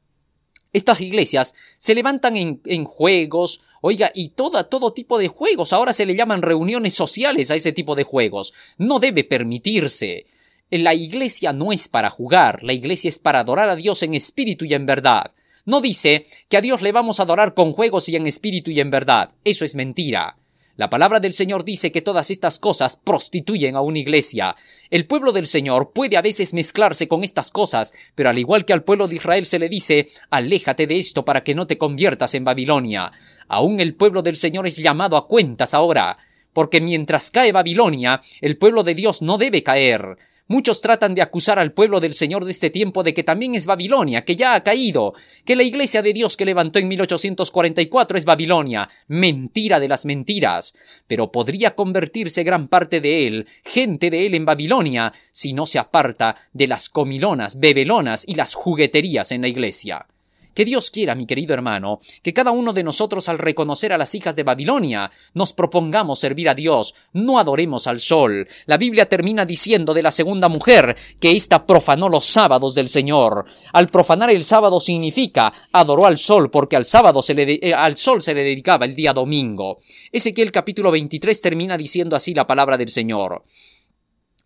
estas 0.72 1.00
iglesias 1.00 1.54
se 1.78 1.94
levantan 1.94 2.36
en 2.36 2.84
juegos, 2.84 3.62
Oiga, 3.80 4.10
y 4.14 4.30
toda, 4.30 4.64
todo 4.64 4.92
tipo 4.92 5.18
de 5.18 5.28
juegos. 5.28 5.72
Ahora 5.72 5.92
se 5.92 6.06
le 6.06 6.14
llaman 6.14 6.42
reuniones 6.42 6.94
sociales 6.94 7.50
a 7.50 7.54
ese 7.54 7.72
tipo 7.72 7.94
de 7.94 8.04
juegos. 8.04 8.52
No 8.78 8.98
debe 8.98 9.24
permitirse. 9.24 10.26
La 10.70 10.94
iglesia 10.94 11.52
no 11.52 11.72
es 11.72 11.88
para 11.88 12.10
jugar, 12.10 12.62
la 12.62 12.72
iglesia 12.72 13.08
es 13.08 13.18
para 13.18 13.40
adorar 13.40 13.68
a 13.68 13.76
Dios 13.76 14.04
en 14.04 14.14
espíritu 14.14 14.64
y 14.64 14.74
en 14.74 14.86
verdad. 14.86 15.32
No 15.64 15.80
dice 15.80 16.26
que 16.48 16.56
a 16.56 16.60
Dios 16.60 16.80
le 16.80 16.92
vamos 16.92 17.18
a 17.18 17.24
adorar 17.24 17.54
con 17.54 17.72
juegos 17.72 18.08
y 18.08 18.16
en 18.16 18.26
espíritu 18.26 18.70
y 18.70 18.80
en 18.80 18.90
verdad. 18.90 19.30
Eso 19.44 19.64
es 19.64 19.74
mentira. 19.74 20.36
La 20.76 20.88
palabra 20.88 21.20
del 21.20 21.34
Señor 21.34 21.64
dice 21.64 21.92
que 21.92 22.00
todas 22.00 22.30
estas 22.30 22.58
cosas 22.58 22.96
prostituyen 22.96 23.76
a 23.76 23.82
una 23.82 23.98
iglesia. 23.98 24.56
El 24.88 25.06
pueblo 25.06 25.32
del 25.32 25.46
Señor 25.46 25.92
puede 25.92 26.16
a 26.16 26.22
veces 26.22 26.54
mezclarse 26.54 27.06
con 27.06 27.22
estas 27.22 27.50
cosas, 27.50 27.92
pero 28.14 28.30
al 28.30 28.38
igual 28.38 28.64
que 28.64 28.72
al 28.72 28.82
pueblo 28.82 29.06
de 29.06 29.16
Israel 29.16 29.44
se 29.44 29.58
le 29.58 29.68
dice, 29.68 30.08
aléjate 30.30 30.86
de 30.86 30.96
esto 30.96 31.24
para 31.24 31.44
que 31.44 31.54
no 31.54 31.66
te 31.66 31.76
conviertas 31.76 32.34
en 32.34 32.44
Babilonia. 32.44 33.12
Aún 33.50 33.80
el 33.80 33.96
pueblo 33.96 34.22
del 34.22 34.36
Señor 34.36 34.68
es 34.68 34.76
llamado 34.76 35.16
a 35.16 35.26
cuentas 35.26 35.74
ahora, 35.74 36.18
porque 36.52 36.80
mientras 36.80 37.32
cae 37.32 37.50
Babilonia, 37.50 38.22
el 38.40 38.56
pueblo 38.56 38.84
de 38.84 38.94
Dios 38.94 39.22
no 39.22 39.38
debe 39.38 39.64
caer. 39.64 40.18
Muchos 40.46 40.80
tratan 40.80 41.16
de 41.16 41.22
acusar 41.22 41.58
al 41.58 41.72
pueblo 41.72 41.98
del 41.98 42.14
Señor 42.14 42.44
de 42.44 42.52
este 42.52 42.70
tiempo 42.70 43.02
de 43.02 43.12
que 43.12 43.24
también 43.24 43.56
es 43.56 43.66
Babilonia, 43.66 44.24
que 44.24 44.36
ya 44.36 44.54
ha 44.54 44.62
caído, 44.62 45.14
que 45.44 45.56
la 45.56 45.64
iglesia 45.64 46.00
de 46.00 46.12
Dios 46.12 46.36
que 46.36 46.44
levantó 46.44 46.78
en 46.78 46.86
1844 46.86 48.18
es 48.18 48.24
Babilonia. 48.24 48.88
Mentira 49.08 49.80
de 49.80 49.88
las 49.88 50.06
mentiras. 50.06 50.74
Pero 51.08 51.32
podría 51.32 51.74
convertirse 51.74 52.44
gran 52.44 52.68
parte 52.68 53.00
de 53.00 53.26
él, 53.26 53.48
gente 53.64 54.10
de 54.10 54.26
él 54.26 54.36
en 54.36 54.44
Babilonia, 54.44 55.12
si 55.32 55.54
no 55.54 55.66
se 55.66 55.80
aparta 55.80 56.36
de 56.52 56.68
las 56.68 56.88
comilonas, 56.88 57.58
bebelonas 57.58 58.24
y 58.28 58.36
las 58.36 58.54
jugueterías 58.54 59.32
en 59.32 59.42
la 59.42 59.48
iglesia. 59.48 60.06
Que 60.54 60.64
Dios 60.64 60.90
quiera, 60.90 61.14
mi 61.14 61.26
querido 61.26 61.54
hermano, 61.54 62.00
que 62.22 62.32
cada 62.32 62.50
uno 62.50 62.72
de 62.72 62.82
nosotros 62.82 63.28
al 63.28 63.38
reconocer 63.38 63.92
a 63.92 63.98
las 63.98 64.14
hijas 64.14 64.36
de 64.36 64.42
Babilonia 64.42 65.10
nos 65.34 65.52
propongamos 65.52 66.18
servir 66.18 66.48
a 66.48 66.54
Dios, 66.54 66.94
no 67.12 67.38
adoremos 67.38 67.86
al 67.86 68.00
sol. 68.00 68.48
La 68.66 68.76
Biblia 68.76 69.08
termina 69.08 69.44
diciendo 69.44 69.94
de 69.94 70.02
la 70.02 70.10
segunda 70.10 70.48
mujer 70.48 70.96
que 71.20 71.32
ésta 71.32 71.66
profanó 71.66 72.08
los 72.08 72.26
sábados 72.26 72.74
del 72.74 72.88
Señor. 72.88 73.44
Al 73.72 73.88
profanar 73.88 74.30
el 74.30 74.44
sábado 74.44 74.80
significa 74.80 75.52
adoró 75.72 76.06
al 76.06 76.18
sol 76.18 76.50
porque 76.50 76.76
al 76.76 76.84
sábado 76.84 77.20
eh, 77.28 77.72
al 77.74 77.96
sol 77.96 78.22
se 78.22 78.34
le 78.34 78.42
dedicaba 78.42 78.86
el 78.86 78.94
día 78.94 79.12
domingo. 79.12 79.78
Ezequiel 80.10 80.50
capítulo 80.50 80.90
23 80.90 81.40
termina 81.40 81.76
diciendo 81.76 82.16
así 82.16 82.34
la 82.34 82.46
palabra 82.46 82.76
del 82.76 82.88
Señor. 82.88 83.44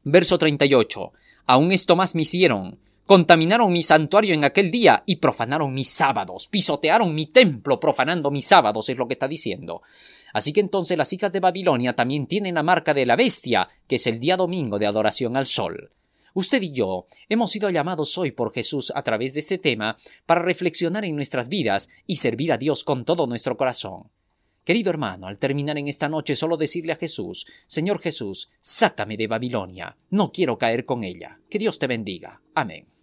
Verso 0.03 0.37
38. 0.37 1.13
Aún 1.47 1.73
esto 1.73 1.97
más 1.97 2.15
me 2.15 2.23
hicieron 2.23 2.79
contaminaron 3.07 3.73
mi 3.73 3.83
santuario 3.83 4.35
en 4.35 4.45
aquel 4.45 4.71
día 4.71 5.03
y 5.07 5.17
profanaron 5.17 5.75
mis 5.75 5.91
sábados, 5.91 6.49
pisotearon 6.49 7.15
mi 7.15 7.27
templo 7.27 7.79
profanando 7.79 8.31
mis 8.31 8.47
sábados, 8.47 8.89
es 8.89 8.97
lo 8.97 9.07
que 9.07 9.13
está 9.15 9.29
diciendo. 9.29 9.83
Así 10.33 10.53
que 10.53 10.61
entonces 10.61 10.99
las 10.99 11.13
hijas 11.13 11.33
de 11.33 11.41
Babilonia 11.41 11.95
también 11.95 12.27
tienen 12.27 12.55
la 12.55 12.63
marca 12.63 12.95
de 12.95 13.07
la 13.07 13.17
bestia, 13.17 13.69
que 13.87 13.97
es 13.97 14.07
el 14.07 14.19
día 14.19 14.37
domingo 14.37 14.79
de 14.79 14.87
adoración 14.87 15.37
al 15.37 15.47
sol. 15.47 15.91
Usted 16.35 16.61
y 16.63 16.73
yo 16.73 17.07
hemos 17.29 17.53
sido 17.53 17.71
llamados 17.71 18.19
hoy 18.19 18.33
por 18.33 18.53
Jesús 18.53 18.93
a 18.95 19.03
través 19.03 19.35
de 19.35 19.41
este 19.41 19.59
tema 19.59 19.97
para 20.27 20.43
reflexionar 20.43 21.05
en 21.05 21.15
nuestras 21.15 21.49
vidas 21.49 21.89
y 22.07 22.17
servir 22.17 22.53
a 22.53 22.59
Dios 22.59 22.83
con 22.83 23.05
todo 23.05 23.29
nuestro 23.29 23.57
corazón. 23.57 24.11
Querido 24.65 24.91
hermano, 24.91 25.29
al 25.29 25.39
terminar 25.39 25.79
en 25.79 25.89
esta 25.89 26.09
noche 26.09 26.35
solo 26.35 26.57
decirle 26.57 26.95
a 26.95 26.97
Jesús, 26.97 27.47
Señor 27.67 28.01
Jesús, 28.01 28.51
sácame 28.59 29.17
de 29.17 29.29
Babilonia, 29.29 29.97
no 30.11 30.33
quiero 30.33 30.59
caer 30.59 30.85
con 30.85 31.05
ella. 31.05 31.39
Que 31.49 31.59
Dios 31.59 31.79
te 31.79 31.87
bendiga. 31.87 32.41
Amén. 32.55 32.94